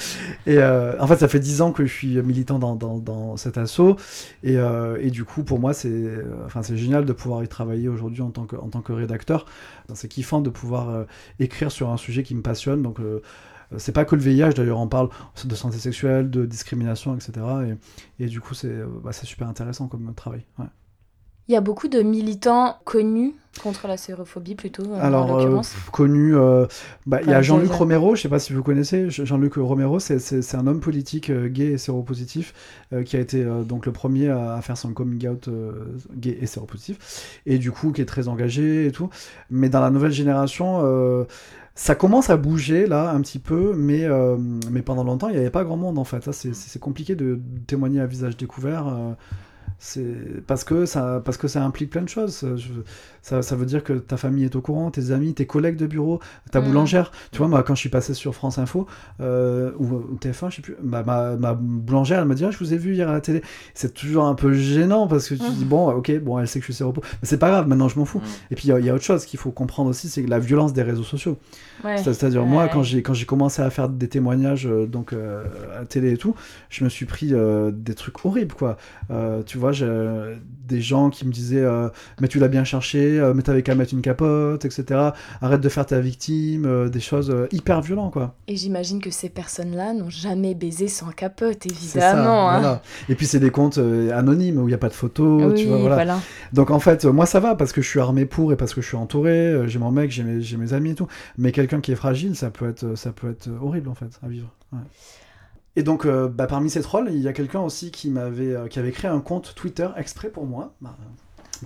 Et 0.48 0.60
euh, 0.60 0.94
en 1.02 1.08
fait, 1.08 1.18
ça 1.18 1.28
fait 1.28 1.42
dix 1.42 1.62
ans 1.62 1.74
que 1.74 1.86
je 1.86 1.92
suis 1.92 2.22
militant 2.22 2.58
dans, 2.58 2.76
dans, 2.76 2.98
dans 2.98 3.36
cet 3.36 3.58
assaut. 3.58 3.98
Et, 4.44 4.56
euh, 4.56 4.98
et, 5.02 5.12
du 5.12 5.26
coup, 5.26 5.44
pour 5.44 5.60
moi, 5.60 5.74
c'est 5.74 6.24
enfin, 6.46 6.64
c'est 6.64 6.78
génial 6.78 7.04
de 7.04 7.12
pouvoir 7.12 7.44
y 7.44 7.50
travailler 7.50 7.90
aujourd'hui 7.90 8.22
en 8.22 8.30
tant 8.30 8.46
que 8.46 8.56
en 8.56 8.70
tant 8.70 8.82
que 8.82 8.94
rédacteur. 8.94 9.46
C'est 9.94 10.08
kiffant 10.08 10.42
de 10.42 10.50
pouvoir 10.50 10.90
euh, 10.90 11.04
écrire 11.40 11.72
sur 11.72 11.89
un 11.92 11.98
sujet 11.98 12.24
qui 12.24 12.36
me 12.36 12.42
passionne. 12.42 12.82
Donc 12.82 13.00
c'est 13.78 13.92
pas 13.92 14.06
que 14.06 14.16
le 14.16 14.22
VIH 14.22 14.54
d'ailleurs 14.56 14.80
on 14.80 14.88
parle 14.88 15.10
de 15.46 15.56
santé 15.56 15.78
sexuelle 15.78 16.30
de 16.30 16.46
discrimination 16.46 17.16
etc 17.16 17.46
et, 18.20 18.24
et 18.24 18.28
du 18.28 18.42
coup 18.42 18.56
c'est 18.56 18.76
bah, 19.04 19.14
super 19.14 19.48
intéressant 19.48 19.88
comme 19.88 20.12
travail 20.16 20.44
ouais. 20.58 20.66
il 21.48 21.54
y 21.54 21.56
a 21.56 21.62
beaucoup 21.62 21.88
de 21.88 22.02
militants 22.02 22.78
connus 22.84 23.36
contre 23.62 23.88
la 23.88 23.98
sérophobie 23.98 24.56
plutôt 24.56 24.84
euh, 24.84 25.02
alors 25.02 25.38
euh, 25.38 25.62
connu 25.92 26.36
euh, 26.36 26.66
bah, 27.06 27.20
il 27.24 27.30
y 27.30 27.34
a 27.34 27.42
Jean-Luc 27.42 27.72
Romero 27.72 28.16
je 28.16 28.22
sais 28.22 28.30
pas 28.30 28.40
si 28.40 28.54
vous 28.54 28.64
connaissez 28.64 29.10
Jean-Luc 29.10 29.56
Romero 29.56 30.00
c'est 30.00 30.56
un 30.56 30.68
homme 30.68 30.80
politique 30.80 31.30
euh, 31.30 31.50
gay 31.50 31.72
et 31.72 31.78
séropositif 31.78 32.54
euh, 32.94 33.04
qui 33.04 33.18
a 33.18 33.20
été 33.20 33.44
euh, 33.44 33.64
donc 33.64 33.86
le 33.86 33.92
premier 33.92 34.30
à, 34.30 34.54
à, 34.54 34.62
faire 34.62 34.78
son 34.78 34.94
coming 34.94 35.28
out 35.28 35.50
gay 36.16 36.38
et 36.40 36.46
séropositif 36.46 37.42
et 37.46 37.58
du 37.58 37.72
coup 37.72 37.92
qui 37.92 38.02
est 38.02 38.06
très 38.06 38.28
engagé 38.28 38.86
et 38.86 38.92
tout 38.92 39.10
mais 39.50 39.70
dans 39.70 39.82
la 39.82 39.90
nouvelle 39.90 40.12
génération 40.12 41.26
ça 41.76 41.96
commence 41.96 42.30
à 42.30 42.38
bouger 42.38 42.88
là 42.88 43.12
un 43.12 43.22
petit 43.22 43.40
peu, 43.40 43.74
mais, 43.76 44.04
euh, 44.04 44.38
pendant 44.86 45.04
longtemps 45.04 45.30
il 45.30 45.34
n'y 45.34 45.40
avait 45.40 45.50
pas 45.50 45.64
grand 45.64 45.78
monde 45.78 45.98
en 45.98 46.04
fait. 46.04 46.30
C'est 46.32 46.80
compliqué 46.80 47.16
de 47.16 47.40
témoigner 47.68 48.02
à 48.02 48.06
visage 48.06 48.38
découvert. 48.38 48.88
Euh, 48.88 49.14
parce 50.46 50.66
que 50.66 50.86
ça 50.86 51.64
implique 51.64 51.90
plein 51.90 52.02
de 52.02 52.10
choses 52.10 52.46
ça, 53.22 53.42
ça, 53.42 53.56
veut 53.56 53.66
dire 53.66 53.84
que 53.84 53.94
ta 53.94 54.18
famille 54.18 54.46
est 54.46 54.56
au 54.56 54.62
courant 54.62 54.92
tes 54.92 55.12
amis 55.12 55.34
tes 55.34 55.46
collègues 55.46 55.76
de 55.76 55.88
bureau 55.88 56.20
ta 56.52 56.62
mmh. 56.62 56.66
boulangère 56.66 57.12
tu 57.32 57.38
vois 57.38 57.48
moi 57.48 57.64
quand 57.64 57.76
je 57.76 57.80
suis 57.80 57.90
passé 57.90 58.14
sur 58.14 58.36
France 58.36 58.58
Info 58.58 58.88
euh, 59.22 59.72
ou, 59.78 59.86
ou, 59.94 60.18
TF1 60.22 60.50
je 60.50 60.56
sais 60.58 60.62
plus 60.62 60.76
ma, 60.82 61.04
ma, 61.04 61.36
ma 61.36 61.54
boulangère 61.54 62.20
elle 62.20 62.26
m'a 62.26 62.36
dit 62.36 62.46
ah, 62.46 62.52
je 62.52 62.58
vous 62.58 62.74
ai 62.74 62.78
vu 62.78 62.96
hier 62.96 63.10
à 63.10 63.14
la 63.14 63.22
télé 63.22 63.42
c'est 63.74 63.94
toujours 63.94 64.26
un 64.26 64.36
peu 64.36 64.54
gênant 64.54 65.08
parce 65.08 65.28
que 65.28 65.36
tu 65.36 65.44
mmh. 65.44 65.54
dis 65.54 65.66
bon 65.66 65.92
ok 65.92 66.20
bon 66.20 66.40
elle 66.40 66.48
sait 66.48 66.60
que 66.60 66.66
je 66.66 66.72
suis 66.72 66.78
séropos 66.78 67.02
mais 67.22 67.28
c'est 67.28 67.40
pas 67.40 67.50
grave 67.50 67.68
maintenant 67.68 67.88
je 67.88 67.98
m'en 67.98 68.06
fous 68.06 68.20
mmh. 68.20 68.52
et 68.52 68.56
puis 68.56 68.68
il 68.70 68.78
y, 68.78 68.86
y, 68.86 68.90
a 68.90 68.94
autre 68.94 69.04
chose 69.04 69.26
qu'il 69.26 69.40
faut 69.40 69.52
comprendre 69.52 69.90
aussi 69.90 70.10
c'est 70.10 70.26
la 70.26 70.40
violence 70.40 70.74
des 70.74 70.84
réseaux 70.84 71.04
sociaux 71.04 71.38
ouais. 71.84 71.98
c'est 71.98 72.24
à 72.24 72.30
dire 72.30 72.42
ouais. 72.42 72.48
moi 72.48 72.68
quand 72.68 72.84
j'ai 72.84 73.02
quand 73.02 73.14
j'ai 73.14 73.26
commencé 73.26 73.62
à 73.62 73.70
faire 73.70 73.90
des 73.90 74.08
témoignages 74.08 74.68
euh, 74.68 74.86
donc 74.86 75.14
euh, 75.14 75.44
à 75.76 75.80
la 75.80 75.86
télé 75.86 76.14
et 76.14 76.18
tout 76.18 76.36
je 76.70 76.84
me 76.84 76.90
suis 76.90 77.06
pris 77.06 77.34
euh, 77.34 77.72
des 77.72 77.96
trucs 77.96 78.26
horribles 78.26 78.54
quoi 78.54 78.78
tu 79.46 79.58
vois 79.58 79.72
des 80.68 80.82
gens 80.82 81.10
qui 81.10 81.26
me 81.26 81.32
disaient 81.32 81.66
mais 82.22 82.28
tu 82.28 82.40
l'as 82.40 82.48
bien 82.48 82.64
cherché, 82.64 83.09
euh, 83.18 83.34
mais 83.34 83.42
t'avais 83.42 83.64
qu'à 83.64 83.76
mettre 83.76 83.94
une 83.94 84.02
capote, 84.02 84.66
etc. 84.66 85.12
Arrête 85.42 85.62
de 85.62 85.70
faire 85.70 85.86
ta 85.86 86.00
victime, 86.00 86.66
euh, 86.66 86.90
des 86.90 87.00
choses 87.00 87.34
hyper 87.52 87.82
violentes 87.82 88.14
quoi. 88.14 88.36
Et 88.48 88.56
j'imagine 88.56 89.02
que 89.02 89.10
ces 89.10 89.30
personnes-là 89.30 89.94
n'ont 89.94 90.10
jamais 90.10 90.54
baisé 90.54 90.88
sans 90.88 91.12
capote, 91.12 91.66
évidemment. 91.66 91.90
Ça, 91.92 92.22
hein. 92.22 92.60
voilà. 92.60 92.82
Et 93.08 93.16
puis 93.16 93.26
c'est 93.26 93.40
des 93.40 93.52
comptes 93.52 93.78
anonymes 93.78 94.58
où 94.60 94.64
il 94.64 94.72
n'y 94.72 94.74
a 94.74 94.80
pas 94.80 94.90
de 94.90 94.94
photos, 94.94 95.54
oui, 95.54 95.62
tu 95.62 95.68
vois, 95.68 95.78
voilà. 95.78 95.96
voilà. 95.96 96.20
Donc 96.54 96.72
en 96.72 96.80
fait, 96.80 97.06
moi 97.06 97.26
ça 97.26 97.40
va 97.40 97.56
parce 97.56 97.72
que 97.72 97.82
je 97.82 97.88
suis 97.88 98.00
armé 98.00 98.26
pour 98.26 98.54
et 98.54 98.56
parce 98.56 98.74
que 98.74 98.82
je 98.82 98.88
suis 98.88 98.98
entouré, 98.98 99.68
j'ai 99.68 99.80
mon 99.80 99.92
mec, 99.92 100.12
j'ai 100.12 100.24
mes, 100.24 100.42
mes, 100.58 100.74
amis 100.74 100.92
et 100.92 100.96
tout. 100.96 101.08
Mais 101.38 101.52
quelqu'un 101.52 101.82
qui 101.82 101.92
est 101.92 101.96
fragile, 101.96 102.36
ça 102.36 102.50
peut 102.50 102.70
être, 102.70 102.96
ça 102.96 103.12
peut 103.12 103.30
être 103.32 103.50
horrible 103.62 103.90
en 103.90 103.96
fait 103.96 104.20
à 104.24 104.28
vivre. 104.28 104.50
Ouais. 104.72 104.80
Et 105.80 105.84
donc, 105.84 106.06
euh, 106.06 106.28
bah, 106.28 106.46
parmi 106.46 106.70
ces 106.70 106.82
trolls, 106.82 107.10
il 107.10 107.22
y 107.22 107.28
a 107.30 107.34
quelqu'un 107.34 107.62
aussi 107.62 107.90
qui 107.90 108.10
m'avait, 108.10 108.54
euh, 108.54 108.68
qui 108.68 108.80
avait 108.80 108.92
créé 108.92 109.10
un 109.10 109.22
compte 109.22 109.54
Twitter 109.56 109.88
exprès 109.96 110.30
pour 110.30 110.46
moi, 110.46 110.74
bah, 110.82 110.96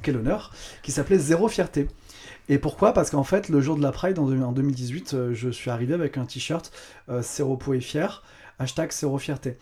quel 0.01 0.17
honneur, 0.17 0.51
qui 0.81 0.91
s'appelait 0.91 1.17
Zéro 1.17 1.47
Fierté. 1.47 1.87
Et 2.49 2.57
pourquoi? 2.57 2.93
Parce 2.93 3.09
qu'en 3.09 3.23
fait, 3.23 3.49
le 3.49 3.61
jour 3.61 3.77
de 3.77 3.81
la 3.81 3.91
Pride 3.91 4.19
en, 4.19 4.29
en 4.41 4.51
2018, 4.51 5.13
euh, 5.13 5.33
je 5.33 5.49
suis 5.49 5.69
arrivé 5.69 5.93
avec 5.93 6.17
un 6.17 6.25
t-shirt 6.25 6.71
euh, 7.09 7.21
Séropo 7.21 7.73
est 7.73 7.79
fier 7.79 8.21
hashtag 8.59 8.91
fierté. 9.19 9.57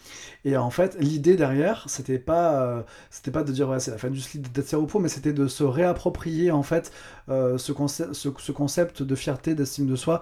Et 0.46 0.58
en 0.58 0.70
fait, 0.70 0.98
l'idée 1.00 1.36
derrière, 1.36 1.84
c'était 1.88 2.20
pas, 2.20 2.62
euh, 2.62 2.82
c'était 3.10 3.32
pas 3.32 3.44
de 3.44 3.52
dire 3.52 3.70
ouais, 3.70 3.80
c'est 3.80 3.92
la 3.92 3.98
fin 3.98 4.10
du 4.10 4.20
slip 4.20 4.52
d'être 4.52 4.68
séropo, 4.68 5.00
mais 5.00 5.10
c'était 5.10 5.34
de 5.34 5.48
se 5.48 5.64
réapproprier 5.64 6.52
en 6.52 6.64
fait 6.64 6.92
euh, 7.30 7.58
ce, 7.58 7.72
concept, 7.72 8.14
ce, 8.14 8.30
ce, 8.38 8.52
concept 8.52 9.04
de 9.04 9.16
fierté, 9.16 9.56
d'estime 9.56 9.88
de 9.88 9.96
soi 9.96 10.22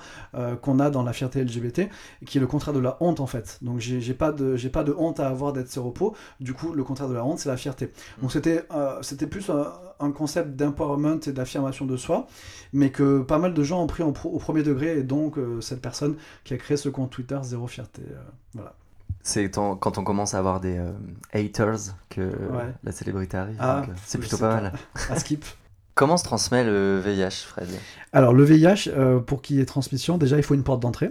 qu'on 0.62 0.80
a 0.80 0.90
dans 0.90 1.04
la 1.04 1.14
fierté 1.14 1.44
LGBT, 1.44 1.90
qui 2.26 2.38
est 2.38 2.42
le 2.42 2.48
contraire 2.48 2.74
de 2.74 2.80
la 2.80 2.98
honte 3.00 3.20
en 3.20 3.28
fait. 3.28 3.60
Donc 3.62 3.80
j'ai 3.80 4.14
pas 4.14 4.32
de, 4.32 4.56
j'ai 4.56 4.70
pas 4.70 4.84
de 4.84 4.94
honte 4.98 5.20
à 5.20 5.28
avoir 5.28 5.54
d'être 5.54 5.70
séropo. 5.70 6.16
Du 6.40 6.54
coup, 6.54 6.74
le 6.74 6.84
contraire 6.84 7.10
de 7.10 7.14
la 7.14 7.26
honte, 7.26 7.40
c'est 7.40 7.50
la 7.50 7.58
fierté. 7.58 7.92
Donc 8.22 8.32
c'était, 8.32 8.64
euh, 8.72 9.02
c'était 9.02 9.28
plus 9.28 9.50
un, 10.00 10.12
concept 10.12 10.56
d'empowerment 10.56 11.20
et 11.28 11.32
d'affirmation 11.32 11.86
de 11.86 11.98
soi, 11.98 12.28
mais 12.74 12.92
que 12.92 13.22
pas 13.22 13.38
mal 13.38 13.54
de 13.54 13.64
gens 13.64 13.82
ont 13.82 13.88
pris 13.88 14.04
au, 14.04 14.10
au 14.10 14.40
premier 14.40 14.64
degré, 14.64 15.00
et 15.00 15.04
donc 15.04 15.38
euh, 15.38 15.62
cette 15.62 15.82
personne 15.82 16.16
qui 16.44 16.54
a 16.54 16.58
créé 16.58 16.78
ce 16.78 16.90
compte 16.90 17.12
Twitter 17.12 17.40
Zéro 17.44 17.68
Fierté. 17.68 18.02
Euh, 18.10 18.20
voilà. 18.54 18.74
C'est 19.22 19.52
quand 19.52 19.98
on 19.98 20.04
commence 20.04 20.34
à 20.34 20.40
avoir 20.40 20.60
des 20.62 20.78
euh, 20.78 20.92
haters 21.34 21.96
que 22.10 22.22
ouais. 22.22 22.74
la 22.84 22.92
célébrité 22.92 23.38
arrive. 23.38 23.58
Ah, 23.60 23.84
c'est 24.06 24.18
plutôt 24.18 24.38
pas 24.38 24.62
mal. 24.62 24.74
À 25.10 25.20
skip. 25.20 25.46
Comment 25.94 26.16
se 26.16 26.24
transmet 26.24 26.64
le 26.64 27.02
VIH, 27.04 27.46
Fred? 27.46 27.68
Alors, 28.14 28.34
le 28.34 28.46
VIH, 28.46 28.90
pour 29.28 29.42
qu'il 29.42 29.58
y 29.58 29.60
ait 29.60 29.66
transmission, 29.66 30.18
déjà, 30.18 30.38
il 30.38 30.44
faut 30.44 30.54
une 30.54 30.64
porte 30.64 30.80
d'entrée. 30.80 31.10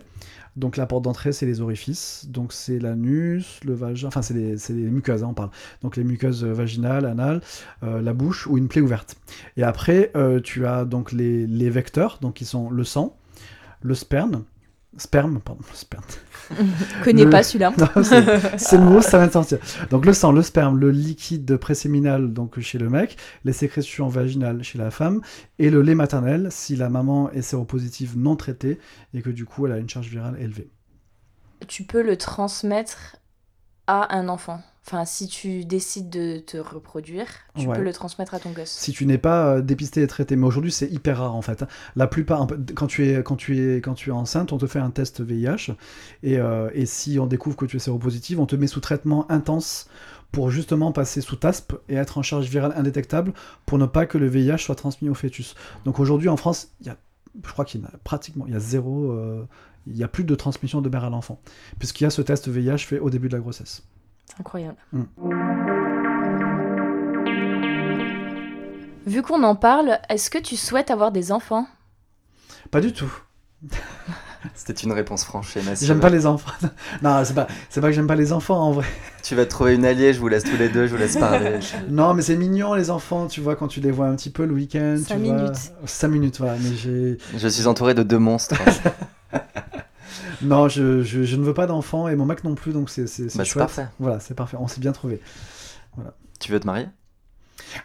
Donc, 0.58 0.76
la 0.76 0.86
porte 0.86 1.04
d'entrée, 1.04 1.32
c'est 1.32 1.46
les 1.46 1.60
orifices. 1.60 2.26
Donc, 2.28 2.52
c'est 2.52 2.78
l'anus, 2.78 3.60
le 3.64 3.74
vagin, 3.74 4.08
enfin, 4.08 4.22
c'est 4.22 4.34
les, 4.34 4.72
muqueuses, 4.74 5.22
hein, 5.22 5.28
on 5.30 5.34
parle. 5.34 5.50
Donc, 5.82 5.96
les 5.96 6.04
muqueuses 6.04 6.44
vaginales, 6.44 7.06
anales, 7.06 7.40
euh, 7.84 8.02
la 8.02 8.12
bouche 8.12 8.46
ou 8.48 8.58
une 8.58 8.68
plaie 8.68 8.80
ouverte. 8.80 9.16
Et 9.56 9.62
après, 9.62 10.10
euh, 10.16 10.40
tu 10.40 10.66
as 10.66 10.84
donc 10.84 11.12
les, 11.12 11.46
les 11.46 11.70
vecteurs, 11.70 12.18
donc 12.20 12.34
qui 12.34 12.44
sont 12.44 12.70
le 12.70 12.82
sang, 12.82 13.16
le 13.82 13.94
sperme, 13.94 14.42
sperme, 14.98 15.40
pardon, 15.40 15.62
sperme. 15.74 16.04
Connais 17.04 17.24
Le- 17.24 17.30
pas 17.30 17.42
celui-là. 17.42 17.72
C'est 18.56 18.76
le 18.78 18.84
mot, 18.84 19.00
ça 19.02 19.26
de 19.26 19.32
sortir. 19.32 19.58
Donc 19.90 20.06
le 20.06 20.12
sang, 20.12 20.32
le 20.32 20.42
sperme, 20.42 20.78
le 20.78 20.90
liquide 20.90 21.56
préséminal 21.56 22.32
donc 22.32 22.58
chez 22.60 22.78
le 22.78 22.88
mec, 22.88 23.16
les 23.44 23.52
sécrétions 23.52 24.08
vaginales 24.08 24.62
chez 24.62 24.78
la 24.78 24.90
femme 24.90 25.20
et 25.58 25.70
le 25.70 25.82
lait 25.82 25.94
maternel 25.94 26.48
si 26.50 26.76
la 26.76 26.88
maman 26.88 27.30
est 27.32 27.42
séropositive 27.42 28.16
non 28.18 28.36
traitée 28.36 28.78
et 29.14 29.22
que 29.22 29.30
du 29.30 29.44
coup 29.44 29.66
elle 29.66 29.72
a 29.72 29.78
une 29.78 29.88
charge 29.88 30.08
virale 30.08 30.36
élevée. 30.40 30.70
Tu 31.66 31.84
peux 31.84 32.02
le 32.02 32.16
transmettre 32.16 33.16
à 33.86 34.16
un 34.16 34.28
enfant. 34.28 34.62
Enfin, 34.90 35.04
si 35.04 35.28
tu 35.28 35.66
décides 35.66 36.08
de 36.08 36.38
te 36.38 36.56
reproduire, 36.56 37.26
tu 37.58 37.66
Ouais. 37.66 37.76
peux 37.76 37.82
le 37.84 37.92
transmettre 37.92 38.32
à 38.32 38.38
ton 38.38 38.50
gosse. 38.52 38.70
Si 38.70 38.90
tu 38.92 39.04
n'es 39.04 39.18
pas 39.18 39.56
euh, 39.56 39.60
dépisté 39.60 40.00
et 40.00 40.06
traité, 40.06 40.34
mais 40.34 40.46
aujourd'hui 40.46 40.72
c'est 40.72 40.88
hyper 40.90 41.18
rare 41.18 41.34
en 41.34 41.42
fait. 41.42 41.62
hein. 41.62 41.68
La 41.94 42.06
plupart, 42.06 42.46
quand 42.74 42.86
tu 42.86 43.06
es 43.06 43.22
quand 43.22 43.36
tu 43.36 43.58
es 43.74 43.76
quand 43.82 43.92
tu 43.92 44.08
es 44.08 44.12
enceinte, 44.14 44.50
on 44.52 44.56
te 44.56 44.66
fait 44.66 44.78
un 44.78 44.88
test 44.90 45.20
VIH 45.20 45.72
et, 46.22 46.38
euh, 46.38 46.70
et 46.72 46.86
si 46.86 47.18
on 47.18 47.26
découvre 47.26 47.54
que 47.56 47.66
tu 47.66 47.76
es 47.76 47.80
séropositive, 47.80 48.40
on 48.40 48.46
te 48.46 48.56
met 48.56 48.66
sous 48.66 48.80
traitement 48.80 49.30
intense 49.30 49.90
pour 50.32 50.50
justement 50.50 50.90
passer 50.90 51.20
sous 51.20 51.36
TASP 51.36 51.74
et 51.90 51.94
être 51.96 52.16
en 52.16 52.22
charge 52.22 52.46
virale 52.48 52.72
indétectable 52.74 53.34
pour 53.66 53.76
ne 53.76 53.84
pas 53.84 54.06
que 54.06 54.16
le 54.16 54.26
VIH 54.26 54.56
soit 54.58 54.74
transmis 54.74 55.10
au 55.10 55.14
fœtus. 55.14 55.54
Donc 55.84 56.00
aujourd'hui 56.00 56.30
en 56.30 56.38
France, 56.38 56.68
il 56.80 56.86
y 56.86 56.90
a, 56.90 56.96
je 57.44 57.50
crois 57.52 57.66
qu'il 57.66 57.82
y 57.82 57.84
en 57.84 57.88
a 57.88 57.92
pratiquement, 58.04 58.46
il 58.46 58.54
y 58.54 58.56
a 58.56 58.60
zéro, 58.60 59.12
euh, 59.12 59.44
il 59.86 59.98
y 59.98 60.02
a 60.02 60.08
plus 60.08 60.24
de 60.24 60.34
transmission 60.34 60.80
de 60.80 60.88
mère 60.88 61.04
à 61.04 61.10
l'enfant 61.10 61.40
puisqu'il 61.78 62.04
y 62.04 62.06
a 62.06 62.10
ce 62.10 62.22
test 62.22 62.48
VIH 62.48 62.78
fait 62.78 62.98
au 63.00 63.10
début 63.10 63.28
de 63.28 63.34
la 63.34 63.40
grossesse. 63.40 63.82
C'est 64.28 64.40
incroyable. 64.40 64.76
Mm. 64.92 65.02
Vu 69.06 69.22
qu'on 69.22 69.42
en 69.42 69.56
parle, 69.56 69.98
est-ce 70.10 70.28
que 70.28 70.38
tu 70.38 70.56
souhaites 70.56 70.90
avoir 70.90 71.12
des 71.12 71.32
enfants? 71.32 71.66
Pas 72.70 72.80
du 72.80 72.92
tout. 72.92 73.10
C'était 74.54 74.74
une 74.82 74.92
réponse 74.92 75.24
franche 75.24 75.56
et 75.56 75.62
massive. 75.62 75.88
J'aime 75.88 76.00
pas 76.00 76.10
les 76.10 76.26
enfants. 76.26 76.52
non, 77.02 77.24
c'est 77.24 77.34
pas, 77.34 77.48
c'est 77.70 77.80
pas 77.80 77.88
que 77.88 77.92
j'aime 77.94 78.06
pas 78.06 78.14
les 78.14 78.32
enfants 78.32 78.60
en 78.60 78.72
vrai. 78.72 78.86
Tu 79.22 79.34
vas 79.34 79.44
te 79.44 79.50
trouver 79.50 79.74
une 79.74 79.84
alliée, 79.84 80.12
je 80.12 80.20
vous 80.20 80.28
laisse 80.28 80.44
tous 80.44 80.56
les 80.56 80.68
deux, 80.68 80.86
je 80.86 80.92
vous 80.92 80.98
laisse 80.98 81.16
parler. 81.20 81.58
Non, 81.88 82.14
mais 82.14 82.22
c'est 82.22 82.36
mignon 82.36 82.74
les 82.74 82.90
enfants, 82.90 83.26
tu 83.26 83.40
vois, 83.40 83.56
quand 83.56 83.68
tu 83.68 83.80
les 83.80 83.90
vois 83.90 84.06
un 84.06 84.14
petit 84.14 84.30
peu 84.30 84.44
le 84.44 84.54
week-end. 84.54 84.96
Cinq 84.98 85.16
tu 85.16 85.24
vois. 85.24 85.36
minutes. 85.36 85.72
Cinq 85.86 86.08
minutes, 86.08 86.38
voilà. 86.38 86.56
Mais 86.60 86.76
j'ai. 86.76 87.18
Je 87.36 87.48
suis 87.48 87.66
entouré 87.66 87.94
de 87.94 88.02
deux 88.02 88.18
monstres. 88.18 88.56
Non, 90.42 90.68
je, 90.68 91.02
je, 91.02 91.22
je 91.24 91.36
ne 91.36 91.44
veux 91.44 91.54
pas 91.54 91.66
d'enfants 91.66 92.08
et 92.08 92.16
mon 92.16 92.24
mec 92.26 92.44
non 92.44 92.54
plus, 92.54 92.72
donc 92.72 92.90
c'est 92.90 93.04
Bah, 93.36 93.44
parfait. 93.60 93.86
Voilà, 93.98 94.20
c'est 94.20 94.34
parfait. 94.34 94.56
On 94.60 94.68
s'est 94.68 94.80
bien 94.80 94.92
trouvé. 94.92 95.20
Tu 96.40 96.52
veux 96.52 96.60
te 96.60 96.66
marier? 96.66 96.86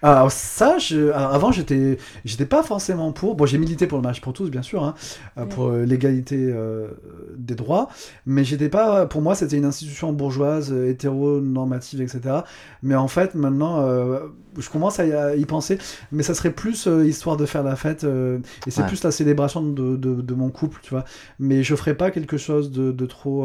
Alors 0.01 0.31
ça, 0.31 0.77
je, 0.77 1.11
alors, 1.11 1.33
avant 1.33 1.51
j'étais, 1.51 1.97
j'étais 2.25 2.45
pas 2.45 2.63
forcément 2.63 3.11
pour. 3.11 3.35
Bon, 3.35 3.45
j'ai 3.45 3.57
milité 3.57 3.87
pour 3.87 3.97
le 3.97 4.01
mariage 4.01 4.21
pour 4.21 4.33
tous, 4.33 4.49
bien 4.49 4.61
sûr, 4.61 4.83
hein, 4.83 4.95
euh, 5.37 5.45
Ouais. 5.45 5.47
pour 5.47 5.67
euh, 5.69 5.83
l'égalité 5.85 6.37
euh, 6.39 6.87
des 7.37 7.55
droits, 7.55 7.89
mais 8.25 8.43
j'étais 8.43 8.69
pas. 8.69 9.05
Pour 9.07 9.21
moi, 9.21 9.35
c'était 9.35 9.57
une 9.57 9.65
institution 9.65 10.13
bourgeoise, 10.13 10.71
hétéronormative, 10.73 12.01
etc. 12.01 12.45
Mais 12.81 12.95
en 12.95 13.07
fait, 13.07 13.35
maintenant, 13.35 13.81
euh, 13.81 14.19
je 14.57 14.69
commence 14.69 14.99
à 14.99 15.35
y, 15.35 15.45
penser. 15.45 15.77
Mais 16.11 16.23
ça 16.23 16.33
serait 16.35 16.51
plus 16.51 16.87
euh, 16.87 17.05
histoire 17.05 17.37
de 17.37 17.45
faire 17.45 17.63
la 17.63 17.75
fête, 17.75 18.03
euh, 18.03 18.39
et 18.67 18.71
c'est 18.71 18.83
Ouais. 18.83 18.87
plus 18.87 19.03
la 19.03 19.11
célébration 19.11 19.61
de, 19.63 19.95
de, 19.97 20.21
de 20.21 20.33
mon 20.33 20.49
couple, 20.49 20.79
tu 20.83 20.91
vois. 20.91 21.05
Mais 21.39 21.63
je 21.63 21.75
ferais 21.75 21.95
pas 21.95 22.11
quelque 22.11 22.37
chose 22.37 22.71
de, 22.71 22.91
de 22.91 23.05
trop. 23.05 23.43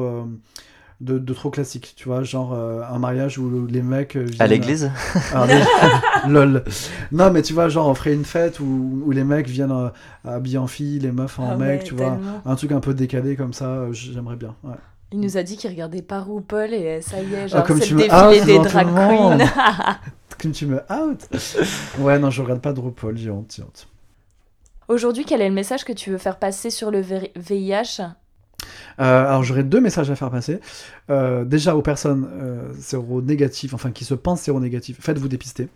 Euh, 1.00 1.04
de, 1.14 1.18
de 1.18 1.32
trop 1.34 1.50
classique, 1.50 1.94
tu 1.96 2.08
vois, 2.08 2.22
genre 2.22 2.52
euh, 2.54 2.82
un 2.82 2.98
mariage 2.98 3.38
où 3.38 3.66
les 3.66 3.82
mecs 3.82 4.16
euh, 4.16 4.22
viennent 4.24 4.40
À 4.42 4.46
l'église 4.46 4.90
alors, 5.32 5.46
déjà- 5.46 5.66
lol. 6.28 6.64
Non, 7.12 7.30
mais 7.30 7.42
tu 7.42 7.52
vois, 7.52 7.68
genre, 7.68 7.88
on 7.88 7.94
ferait 7.94 8.14
une 8.14 8.24
fête 8.24 8.60
où, 8.60 9.02
où 9.06 9.10
les 9.12 9.24
mecs 9.24 9.48
viennent 9.48 9.70
euh, 9.72 9.88
habillés 10.24 10.58
en 10.58 10.66
filles, 10.66 10.98
les 10.98 11.12
meufs 11.12 11.38
en 11.38 11.50
Ah 11.52 11.56
mecs, 11.56 11.80
ouais, 11.80 11.84
tu 11.84 11.94
vois. 11.94 12.10
tellement. 12.10 12.42
Un 12.44 12.56
truc 12.56 12.72
un 12.72 12.80
peu 12.80 12.94
décalé 12.94 13.36
comme 13.36 13.52
ça, 13.52 13.66
euh, 13.66 13.92
j'aimerais 13.92 14.36
bien. 14.36 14.54
ouais. 14.64 14.74
Il 15.10 15.20
nous 15.20 15.38
a 15.38 15.42
dit 15.42 15.56
qu'il 15.56 15.70
regardait 15.70 16.02
pas 16.02 16.20
RuPaul 16.20 16.74
et 16.74 17.00
ça 17.00 17.22
y 17.22 17.32
est, 17.34 17.48
genre, 17.48 17.60
Ah, 17.60 17.66
comme 17.66 17.78
c'est 17.78 17.86
tu 17.86 17.94
le 17.94 18.00
me 18.00 18.08
défilé 18.08 18.40
out 18.40 18.46
des 18.46 18.58
drag 18.68 18.86
queens. 18.88 19.38
Comme 20.42 20.52
tu 20.52 20.66
me 20.66 20.76
out. 20.92 21.26
ouais, 21.98 22.18
non, 22.18 22.30
je 22.30 22.42
regarde 22.42 22.60
pas 22.60 22.72
de 22.72 22.78
RuPaul, 22.80 23.16
j'ai 23.16 23.30
honte, 23.30 23.52
j'ai 23.56 23.62
honte. 23.62 23.88
Aujourd'hui, 24.88 25.24
quel 25.24 25.40
est 25.42 25.48
le 25.48 25.54
message 25.54 25.84
que 25.84 25.92
tu 25.92 26.10
veux 26.10 26.18
faire 26.18 26.38
passer 26.38 26.70
sur 26.70 26.90
le 26.90 27.00
VIH 27.00 28.00
Euh, 28.00 28.06
alors 28.98 29.44
j'aurais 29.44 29.64
deux 29.64 29.80
messages 29.80 30.10
à 30.10 30.16
faire 30.16 30.30
passer. 30.30 30.60
Euh, 31.10 31.44
déjà 31.44 31.76
aux 31.76 31.82
personnes 31.82 32.28
euh, 32.32 32.72
séronégatives, 32.80 33.74
enfin 33.74 33.90
qui 33.92 34.04
se 34.04 34.14
pensent 34.14 34.40
séronégatives, 34.42 34.96
faites-vous 35.00 35.28
dépister. 35.28 35.68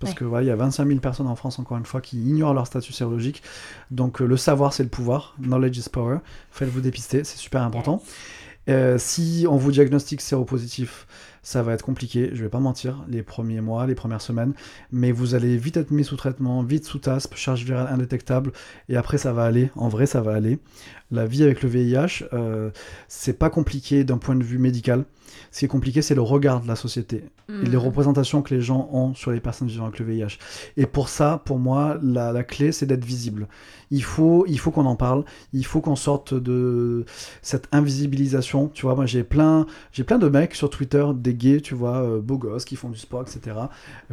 Parce 0.00 0.12
Ouais. 0.12 0.18
que 0.18 0.24
voilà, 0.24 0.44
il 0.44 0.48
y 0.48 0.50
a 0.50 0.56
25 0.56 0.86
000 0.88 0.98
personnes 0.98 1.28
en 1.28 1.36
France, 1.36 1.58
encore 1.60 1.78
une 1.78 1.86
fois, 1.86 2.00
qui 2.00 2.18
ignorent 2.18 2.52
leur 2.52 2.66
statut 2.66 2.92
sérologique. 2.92 3.42
Donc 3.90 4.20
euh, 4.20 4.26
le 4.26 4.36
savoir, 4.36 4.72
c'est 4.72 4.82
le 4.82 4.88
pouvoir. 4.88 5.34
Knowledge 5.40 5.78
is 5.78 5.88
power. 5.90 6.18
Faites-vous 6.50 6.80
dépister, 6.80 7.22
c'est 7.24 7.38
super 7.38 7.62
important. 7.62 8.02
Euh, 8.68 8.96
si 8.98 9.46
on 9.48 9.56
vous 9.56 9.70
diagnostique 9.72 10.20
séropositif, 10.20 11.06
ça 11.44 11.62
va 11.62 11.74
être 11.74 11.84
compliqué, 11.84 12.30
je 12.32 12.42
vais 12.42 12.48
pas 12.48 12.58
mentir, 12.58 13.04
les 13.06 13.22
premiers 13.22 13.60
mois, 13.60 13.86
les 13.86 13.94
premières 13.94 14.22
semaines, 14.22 14.54
mais 14.90 15.12
vous 15.12 15.36
allez 15.36 15.56
vite 15.56 15.76
être 15.76 15.92
mis 15.92 16.02
sous 16.02 16.16
traitement, 16.16 16.62
vite 16.64 16.86
sous 16.86 16.98
TASP, 16.98 17.36
charge 17.36 17.64
virale 17.64 17.86
indétectable, 17.88 18.50
et 18.88 18.96
après 18.96 19.18
ça 19.18 19.32
va 19.32 19.44
aller, 19.44 19.70
en 19.76 19.88
vrai 19.88 20.06
ça 20.06 20.22
va 20.22 20.32
aller. 20.32 20.58
La 21.12 21.26
vie 21.26 21.44
avec 21.44 21.62
le 21.62 21.68
VIH, 21.68 22.24
euh, 22.32 22.70
c'est 23.06 23.38
pas 23.38 23.50
compliqué 23.50 24.02
d'un 24.02 24.18
point 24.18 24.34
de 24.34 24.42
vue 24.42 24.58
médical. 24.58 25.04
Ce 25.50 25.60
qui 25.60 25.64
est 25.64 25.68
compliqué, 25.68 26.02
c'est 26.02 26.14
le 26.14 26.22
regard 26.22 26.60
de 26.60 26.68
la 26.68 26.76
société 26.76 27.24
et 27.48 27.66
les 27.66 27.76
Mhm. 27.76 27.76
représentations 27.76 28.42
que 28.42 28.54
les 28.54 28.60
gens 28.62 28.88
ont 28.92 29.14
sur 29.14 29.30
les 29.30 29.40
personnes 29.40 29.68
vivant 29.68 29.84
avec 29.86 29.98
le 29.98 30.06
VIH. 30.06 30.38
Et 30.76 30.86
pour 30.86 31.08
ça, 31.08 31.42
pour 31.44 31.58
moi, 31.58 31.98
la, 32.02 32.32
la 32.32 32.42
clé, 32.44 32.72
c'est 32.72 32.86
d'être 32.86 33.04
visible. 33.04 33.48
Il 33.90 34.02
faut, 34.02 34.46
il 34.48 34.58
faut 34.58 34.70
qu'on 34.70 34.86
en 34.86 34.96
parle. 34.96 35.24
Il 35.52 35.66
faut 35.66 35.80
qu'on 35.80 35.94
sorte 35.96 36.32
de 36.34 37.04
cette 37.42 37.68
invisibilisation. 37.72 38.68
Tu 38.72 38.82
vois, 38.86 38.94
moi, 38.94 39.06
j'ai 39.06 39.24
plein, 39.24 39.66
j'ai 39.92 40.04
plein 40.04 40.18
de 40.18 40.28
mecs 40.28 40.54
sur 40.54 40.70
Twitter, 40.70 41.04
des 41.14 41.34
gays, 41.34 41.60
tu 41.60 41.74
vois, 41.74 41.98
euh, 42.02 42.20
beaux 42.20 42.38
gosses, 42.38 42.64
qui 42.64 42.76
font 42.76 42.88
du 42.88 42.98
sport, 42.98 43.22
etc., 43.22 43.56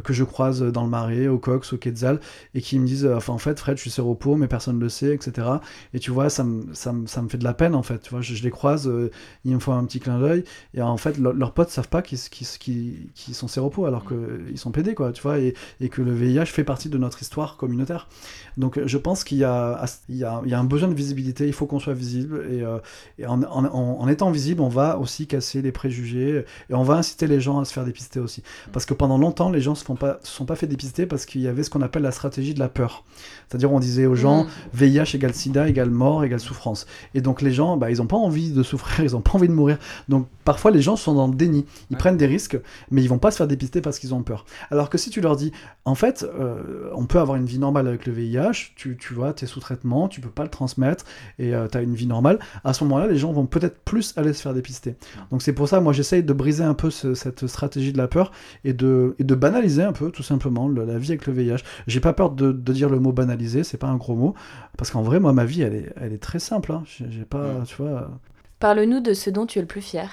que 0.04 0.12
je 0.12 0.24
croise 0.24 0.62
dans 0.62 0.84
le 0.84 0.90
Marais, 0.90 1.26
au 1.28 1.38
Cox, 1.38 1.72
au 1.72 1.78
Quetzal, 1.78 2.20
et 2.54 2.60
qui 2.60 2.78
me 2.78 2.86
disent, 2.86 3.04
euh, 3.06 3.16
enfin, 3.16 3.32
en 3.32 3.38
fait, 3.38 3.58
Fred, 3.58 3.76
je 3.76 3.82
suis 3.82 3.90
séropo, 3.90 4.36
mais 4.36 4.46
personne 4.48 4.76
ne 4.76 4.80
le 4.82 4.88
sait, 4.88 5.14
etc. 5.14 5.46
Et 5.94 5.98
tu 5.98 6.10
vois, 6.10 6.28
ça 6.30 6.44
me, 6.44 6.72
ça 6.74 6.92
me, 6.92 7.06
ça 7.06 7.22
me 7.22 7.28
fait 7.28 7.38
de 7.38 7.44
la 7.44 7.54
peine, 7.54 7.74
en 7.74 7.82
fait. 7.82 7.98
Tu 8.00 8.10
vois, 8.10 8.20
je, 8.20 8.34
je 8.34 8.42
les 8.42 8.50
croise, 8.50 8.86
euh, 8.88 9.10
ils 9.44 9.54
me 9.54 9.58
font 9.60 9.72
un 9.72 9.84
petit 9.84 10.00
clin 10.00 10.18
d'œil, 10.20 10.44
et 10.74 10.82
en 10.82 10.96
fait, 10.96 11.11
le- 11.18 11.32
leurs 11.32 11.52
potes 11.52 11.70
savent 11.70 11.88
pas 11.88 12.02
qu'ils 12.02 12.18
qu'ils- 12.18 12.46
qu'ils- 12.58 13.08
qu'ils 13.14 13.34
sont 13.34 13.48
séropos, 13.48 13.86
alors 13.86 14.04
qu'ils 14.06 14.58
sont 14.58 14.70
pédés, 14.70 14.94
quoi, 14.94 15.12
tu 15.12 15.22
vois, 15.22 15.38
et, 15.38 15.54
et 15.80 15.88
que 15.88 16.02
le 16.02 16.12
VIH 16.12 16.46
fait 16.46 16.64
partie 16.64 16.88
de 16.88 16.98
notre 16.98 17.22
histoire 17.22 17.56
communautaire. 17.56 18.08
Donc, 18.56 18.80
je 18.84 18.98
pense 18.98 19.24
qu'il 19.24 19.38
y 19.38 19.44
a, 19.44 19.84
il 20.08 20.16
y, 20.16 20.18
y 20.20 20.24
a 20.54 20.58
un 20.58 20.64
besoin 20.64 20.88
de 20.88 20.94
visibilité, 20.94 21.46
il 21.46 21.52
faut 21.52 21.66
qu'on 21.66 21.78
soit 21.78 21.94
visible, 21.94 22.44
et, 22.50 22.62
euh, 22.62 22.78
et 23.18 23.26
en, 23.26 23.42
en- 23.42 23.64
en- 23.64 24.00
en 24.00 24.08
étant 24.08 24.30
visible, 24.30 24.60
on 24.60 24.68
va 24.68 24.98
aussi 24.98 25.26
casser 25.26 25.62
les 25.62 25.72
préjugés, 25.72 26.44
et 26.70 26.74
on 26.74 26.82
va 26.82 26.94
inciter 26.94 27.26
les 27.26 27.40
gens 27.40 27.60
à 27.60 27.64
se 27.64 27.72
faire 27.72 27.84
dépister 27.84 28.20
aussi. 28.20 28.42
Parce 28.72 28.86
que 28.86 28.94
pendant 28.94 29.18
longtemps, 29.18 29.50
les 29.50 29.60
gens 29.60 29.74
se, 29.74 29.84
font 29.84 29.96
pas, 29.96 30.18
se 30.22 30.32
sont 30.32 30.44
pas 30.44 30.56
fait 30.56 30.66
dépister 30.66 31.06
parce 31.06 31.26
qu'il 31.26 31.40
y 31.40 31.48
avait 31.48 31.62
ce 31.62 31.70
qu'on 31.70 31.82
appelle 31.82 32.02
la 32.02 32.12
stratégie 32.12 32.54
de 32.54 32.60
la 32.60 32.68
peur. 32.68 33.04
C'est-à-dire, 33.48 33.72
on 33.72 33.80
disait 33.80 34.06
aux 34.06 34.14
gens, 34.14 34.44
Mhm. 34.44 34.48
VIH 34.74 35.14
égale 35.16 35.34
sida 35.34 35.68
égale 35.68 35.90
mort 35.90 36.24
égale 36.24 36.40
souffrance. 36.40 36.86
Et 37.14 37.20
donc 37.20 37.42
les 37.42 37.52
gens, 37.52 37.76
bah, 37.76 37.90
ils 37.90 37.98
n'ont 37.98 38.06
pas 38.06 38.16
envie 38.16 38.50
de 38.52 38.62
souffrir, 38.62 39.04
ils 39.04 39.12
n'ont 39.12 39.20
pas 39.20 39.32
envie 39.34 39.48
de 39.48 39.52
mourir. 39.52 39.78
Donc 40.08 40.26
parfois 40.44 40.70
les 40.70 40.82
gens 40.82 40.96
sont 40.96 41.14
dans 41.14 41.28
le 41.28 41.34
déni. 41.34 41.64
Ils 41.90 41.94
Ouais. 41.94 41.98
prennent 41.98 42.16
des 42.16 42.26
risques, 42.26 42.58
mais 42.90 43.02
ils 43.02 43.08
vont 43.08 43.18
pas 43.18 43.30
se 43.30 43.36
faire 43.36 43.46
dépister 43.48 43.80
parce 43.80 43.98
qu'ils 43.98 44.14
ont 44.14 44.22
peur. 44.22 44.44
Alors 44.70 44.90
que 44.90 44.98
si 44.98 45.10
tu 45.10 45.20
leur 45.20 45.36
dis, 45.36 45.52
en 45.84 45.94
fait, 45.94 46.24
euh, 46.38 46.90
on 46.94 47.04
peut 47.06 47.18
avoir 47.18 47.36
une 47.36 47.46
vie 47.46 47.58
normale 47.58 47.86
avec 47.88 48.06
le 48.06 48.12
VIH, 48.12 48.41
tu, 48.50 48.96
tu 48.96 49.14
vois, 49.14 49.32
tu 49.32 49.44
es 49.44 49.46
sous 49.48 49.60
traitement, 49.60 50.08
tu 50.08 50.20
peux 50.20 50.30
pas 50.30 50.42
le 50.42 50.48
transmettre 50.50 51.04
et 51.38 51.52
tu 51.70 51.78
as 51.78 51.82
une 51.82 51.94
vie 51.94 52.06
normale, 52.06 52.38
à 52.64 52.72
ce 52.72 52.82
moment-là, 52.84 53.06
les 53.06 53.16
gens 53.16 53.32
vont 53.32 53.46
peut-être 53.46 53.78
plus 53.84 54.12
aller 54.16 54.32
se 54.32 54.42
faire 54.42 54.54
dépister. 54.54 54.96
Donc 55.30 55.42
c'est 55.42 55.52
pour 55.52 55.68
ça, 55.68 55.80
moi 55.80 55.92
j'essaye 55.92 56.22
de 56.22 56.32
briser 56.32 56.64
un 56.64 56.74
peu 56.74 56.90
ce- 56.90 57.14
cette 57.14 57.46
stratégie 57.46 57.92
de 57.92 57.98
la 57.98 58.08
peur 58.08 58.32
et 58.64 58.72
de, 58.72 59.14
et 59.18 59.24
de 59.24 59.34
banaliser 59.34 59.82
un 59.82 59.92
peu, 59.92 60.10
tout 60.10 60.22
simplement, 60.22 60.68
le- 60.68 60.84
la 60.84 60.98
vie 60.98 61.10
avec 61.12 61.26
le 61.26 61.32
VIH. 61.32 61.62
J'ai 61.86 62.00
pas 62.00 62.12
peur 62.12 62.30
de, 62.30 62.52
de 62.52 62.72
dire 62.72 62.88
le 62.88 62.98
mot 62.98 63.12
banaliser, 63.12 63.64
c'est 63.64 63.78
pas 63.78 63.88
un 63.88 63.96
gros 63.96 64.16
mot, 64.16 64.34
parce 64.76 64.90
qu'en 64.90 65.02
vrai, 65.02 65.20
moi, 65.20 65.32
ma 65.32 65.44
vie, 65.44 65.62
elle 65.62 65.74
est, 65.74 65.92
elle 66.00 66.12
est 66.12 66.22
très 66.22 66.38
simple. 66.38 66.72
hein. 66.72 66.82
J'ai 66.86 67.24
pas, 67.24 67.62
tu 67.66 67.76
vois. 67.76 68.10
Parle-nous 68.58 69.00
de 69.00 69.12
ce 69.14 69.30
dont 69.30 69.46
tu 69.46 69.58
es 69.58 69.62
le 69.62 69.68
plus 69.68 69.80
fier. 69.82 70.10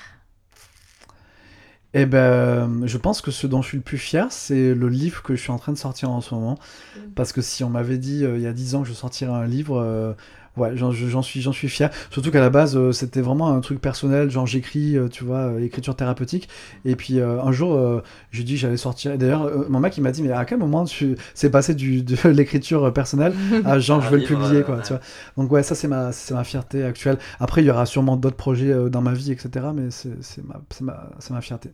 Eh 1.96 2.06
ben, 2.06 2.86
je 2.86 2.98
pense 2.98 3.22
que 3.22 3.32
ce 3.32 3.48
dont 3.48 3.64
je 3.64 3.70
suis 3.70 3.78
le 3.78 3.84
plus 3.84 3.98
fier, 3.98 4.28
c'est 4.32 4.76
le 4.76 4.90
livre 4.90 5.24
que 5.24 5.36
je 5.36 5.42
suis 5.42 5.52
en 5.52 5.58
train 5.58 5.72
de 5.72 5.78
sortir 5.78 6.12
en 6.12 6.22
ce 6.22 6.36
moment. 6.36 6.60
Mm. 6.96 7.00
Parce 7.16 7.34
que 7.34 7.42
si 7.42 7.64
on 7.64 7.70
m'avait 7.70 7.98
dit 7.98 8.24
euh, 8.24 8.38
il 8.38 8.44
y 8.44 8.48
a 8.48 8.54
10 8.54 8.76
ans 8.76 8.84
que 8.84 8.88
je 8.88 8.94
sortirais 8.94 9.34
un 9.34 9.48
livre, 9.48 9.78
euh, 9.80 10.14
ouais, 10.58 10.76
j'en 10.76 10.91
suis, 10.91 11.41
j'en 11.41 11.52
suis 11.52 11.70
fier. 11.70 11.89
Surtout 12.10 12.32
qu'à 12.32 12.39
la 12.39 12.50
base, 12.50 12.76
euh, 12.78 12.91
c'était 12.91 13.22
vraiment 13.22 13.50
un 13.50 13.60
truc 13.62 13.82
personnel, 13.82 14.30
genre 14.30 14.45
j'écris, 14.45 14.97
euh, 14.97 15.08
tu 15.08 15.24
vois, 15.24 15.38
euh, 15.38 15.64
écriture 15.64 15.95
thérapeutique. 15.95 16.50
Et 16.86 16.95
puis 16.95 17.20
euh, 17.20 17.41
un 17.41 17.52
jour, 17.52 18.02
j'ai 18.32 18.43
dit 18.43 18.58
j'allais 18.58 18.78
sortir. 18.78 19.18
D'ailleurs, 19.18 19.70
mon 19.70 19.80
mec, 19.80 19.97
il 19.97 20.02
m'a 20.02 20.12
dit, 20.12 20.24
mais 20.24 20.32
à 20.32 20.45
quel 20.45 20.60
moment 20.60 20.86
tu 20.86 21.16
c'est 21.34 21.50
passé 21.50 21.76
du, 21.76 22.04
de 22.04 22.16
l'écriture 22.30 22.91
personnelle 22.93 23.34
à 23.66 23.80
genre 23.80 24.02
je 24.02 24.10
veux 24.10 24.18
le 24.18 24.26
publier, 24.26 24.64
quoi, 24.64 24.80
tu 24.80 24.93
vois. 24.93 25.02
Donc 25.38 25.52
ouais, 25.52 25.64
ça 25.64 25.76
c'est 25.76 25.88
ma, 25.88 26.12
c'est 26.12 26.34
ma 26.34 26.43
fierté 26.43 26.84
actuelle. 26.84 27.18
Après, 27.39 27.62
il 27.62 27.66
y 27.66 27.72
aura 27.72 27.86
sûrement 27.86 28.18
d'autres 28.18 28.38
projets 28.38 28.89
dans 28.89 29.02
ma 29.02 29.14
vie, 29.14 29.32
etc. 29.32 29.68
Mais 29.74 29.89
c'est 29.91 30.43
ma, 30.43 30.62
c'est 30.70 30.82
ma, 30.82 31.10
c'est 31.20 31.34
ma 31.34 31.41
fierté. 31.41 31.72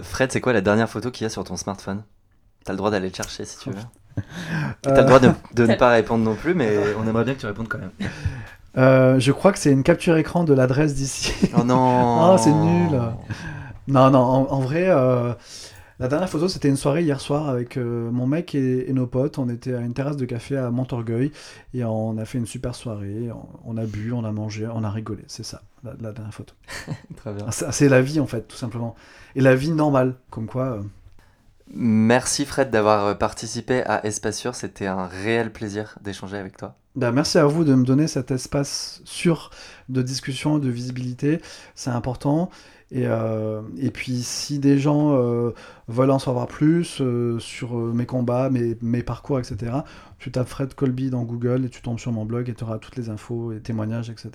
Fred, 0.00 0.30
c'est 0.30 0.40
quoi 0.40 0.52
la 0.52 0.60
dernière 0.60 0.90
photo 0.90 1.10
qu'il 1.10 1.24
y 1.24 1.26
a 1.26 1.30
sur 1.30 1.44
ton 1.44 1.56
smartphone? 1.56 2.02
T'as 2.64 2.72
le 2.72 2.76
droit 2.78 2.90
d'aller 2.90 3.08
le 3.08 3.14
chercher 3.14 3.44
si 3.44 3.58
tu 3.58 3.70
veux. 3.70 3.76
Euh, 4.18 4.22
T'as 4.94 5.00
le 5.00 5.04
droit 5.06 5.18
de, 5.20 5.30
de 5.54 5.66
ne 5.66 5.74
pas 5.74 5.90
répondre 5.90 6.24
non 6.24 6.34
plus, 6.34 6.54
mais 6.54 6.78
on 6.98 7.06
aimerait 7.06 7.24
bien 7.24 7.34
que 7.34 7.40
tu 7.40 7.46
répondes 7.46 7.68
quand 7.68 7.78
même. 7.78 7.90
Euh, 8.76 9.18
je 9.18 9.32
crois 9.32 9.52
que 9.52 9.58
c'est 9.58 9.72
une 9.72 9.82
capture 9.82 10.16
écran 10.16 10.44
de 10.44 10.52
l'adresse 10.52 10.94
d'ici. 10.94 11.32
Oh 11.58 11.64
non 11.64 12.34
Oh, 12.34 12.36
c'est 12.38 12.52
nul. 12.52 12.90
Non, 13.88 14.10
non, 14.10 14.18
en, 14.18 14.52
en 14.52 14.60
vrai, 14.60 14.84
euh, 14.88 15.32
la 15.98 16.08
dernière 16.08 16.28
photo, 16.28 16.48
c'était 16.48 16.68
une 16.68 16.76
soirée 16.76 17.02
hier 17.02 17.20
soir 17.20 17.48
avec 17.48 17.78
euh, 17.78 18.10
mon 18.10 18.26
mec 18.26 18.54
et, 18.54 18.90
et 18.90 18.92
nos 18.92 19.06
potes. 19.06 19.38
On 19.38 19.48
était 19.48 19.74
à 19.74 19.80
une 19.80 19.94
terrasse 19.94 20.16
de 20.16 20.26
café 20.26 20.56
à 20.58 20.70
Montorgueil 20.70 21.32
et 21.72 21.84
on 21.84 22.18
a 22.18 22.24
fait 22.26 22.38
une 22.38 22.46
super 22.46 22.74
soirée. 22.74 23.30
On, 23.32 23.74
on 23.74 23.76
a 23.78 23.86
bu, 23.86 24.12
on 24.12 24.24
a 24.24 24.32
mangé, 24.32 24.66
on 24.66 24.84
a 24.84 24.90
rigolé. 24.90 25.22
C'est 25.28 25.44
ça, 25.44 25.62
la, 25.84 25.92
la 26.00 26.12
dernière 26.12 26.34
photo. 26.34 26.54
Très 27.16 27.32
bien. 27.32 27.44
Ah, 27.48 27.52
C'est 27.52 27.72
c'est 27.72 27.88
la 27.88 28.02
vie, 28.02 28.20
en 28.20 28.26
fait, 28.26 28.42
tout 28.48 28.56
simplement. 28.56 28.94
Et 29.36 29.40
la 29.40 29.54
vie 29.54 29.70
normale, 29.70 30.16
comme 30.30 30.46
quoi. 30.46 30.80
Merci 31.74 32.44
Fred 32.44 32.70
d'avoir 32.70 33.06
euh, 33.06 33.14
participé 33.14 33.82
à 33.84 34.04
Espace 34.06 34.38
Sûr. 34.38 34.54
C'était 34.54 34.86
un 34.86 35.06
réel 35.06 35.52
plaisir 35.52 35.98
d'échanger 36.00 36.36
avec 36.36 36.56
toi. 36.56 36.76
bah, 36.94 37.12
merci 37.12 37.38
à 37.38 37.44
vous 37.44 37.64
de 37.64 37.74
me 37.74 37.84
donner 37.84 38.06
cet 38.06 38.30
espace 38.30 39.02
sûr 39.04 39.50
de 39.88 40.00
discussion, 40.00 40.58
de 40.58 40.68
visibilité. 40.68 41.40
C'est 41.74 41.90
important. 41.90 42.50
Et, 42.92 43.02
euh, 43.06 43.62
puis, 43.92 44.22
si 44.22 44.60
des 44.60 44.78
gens 44.78 45.16
euh, 45.16 45.50
veulent 45.88 46.12
en 46.12 46.20
savoir 46.20 46.46
plus 46.46 47.02
sur 47.40 47.74
mes 47.74 48.06
combats, 48.06 48.48
mes, 48.48 48.78
mes 48.80 49.02
parcours, 49.02 49.40
etc., 49.40 49.72
tu 50.18 50.30
tapes 50.30 50.48
Fred 50.48 50.74
Colby 50.74 51.10
dans 51.10 51.24
Google 51.24 51.64
et 51.64 51.68
tu 51.68 51.82
tombes 51.82 51.98
sur 51.98 52.12
mon 52.12 52.24
blog 52.24 52.48
et 52.48 52.54
tu 52.54 52.62
auras 52.62 52.78
toutes 52.78 52.96
les 52.96 53.10
infos 53.10 53.52
et 53.52 53.60
témoignages, 53.60 54.08
etc. 54.08 54.30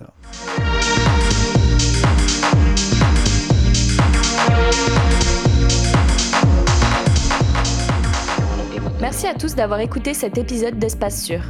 Merci 8.99 9.27
à 9.27 9.33
tous 9.33 9.55
d'avoir 9.55 9.79
écouté 9.79 10.13
cet 10.13 10.37
épisode 10.37 10.77
d'Espace 10.77 11.23
Sûr. 11.23 11.41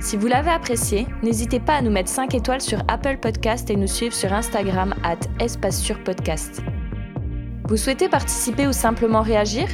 Si 0.00 0.16
vous 0.16 0.26
l'avez 0.26 0.50
apprécié, 0.50 1.06
n'hésitez 1.22 1.60
pas 1.60 1.74
à 1.74 1.82
nous 1.82 1.90
mettre 1.90 2.10
5 2.10 2.34
étoiles 2.34 2.60
sur 2.60 2.82
Apple 2.88 3.18
Podcast 3.18 3.70
et 3.70 3.76
nous 3.76 3.86
suivre 3.86 4.14
sur 4.14 4.32
Instagram 4.32 4.94
at 5.02 5.18
Espace 5.40 5.80
Sûr 5.80 6.02
Podcast. 6.04 6.62
Vous 7.68 7.76
souhaitez 7.76 8.08
participer 8.08 8.66
ou 8.66 8.72
simplement 8.72 9.22
réagir? 9.22 9.68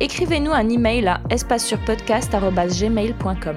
Écrivez-nous 0.00 0.52
un 0.52 0.68
email 0.68 1.08
à 1.08 1.20
espacesurpodcast.gmail.com. 1.30 3.56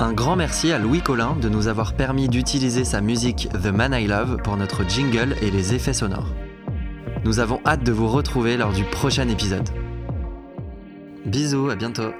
Un 0.00 0.12
grand 0.12 0.36
merci 0.36 0.72
à 0.72 0.78
Louis 0.78 1.00
Collin 1.00 1.36
de 1.40 1.48
nous 1.48 1.68
avoir 1.68 1.94
permis 1.94 2.28
d'utiliser 2.28 2.84
sa 2.84 3.00
musique 3.00 3.48
The 3.52 3.72
Man 3.72 3.94
I 3.94 4.06
Love 4.06 4.38
pour 4.42 4.56
notre 4.56 4.88
jingle 4.88 5.36
et 5.40 5.50
les 5.50 5.74
effets 5.74 5.92
sonores. 5.92 6.32
Nous 7.24 7.38
avons 7.38 7.60
hâte 7.64 7.84
de 7.84 7.92
vous 7.92 8.08
retrouver 8.08 8.56
lors 8.56 8.72
du 8.72 8.84
prochain 8.84 9.28
épisode. 9.28 9.68
Bisous, 11.24 11.70
à 11.70 11.76
bientôt 11.76 12.12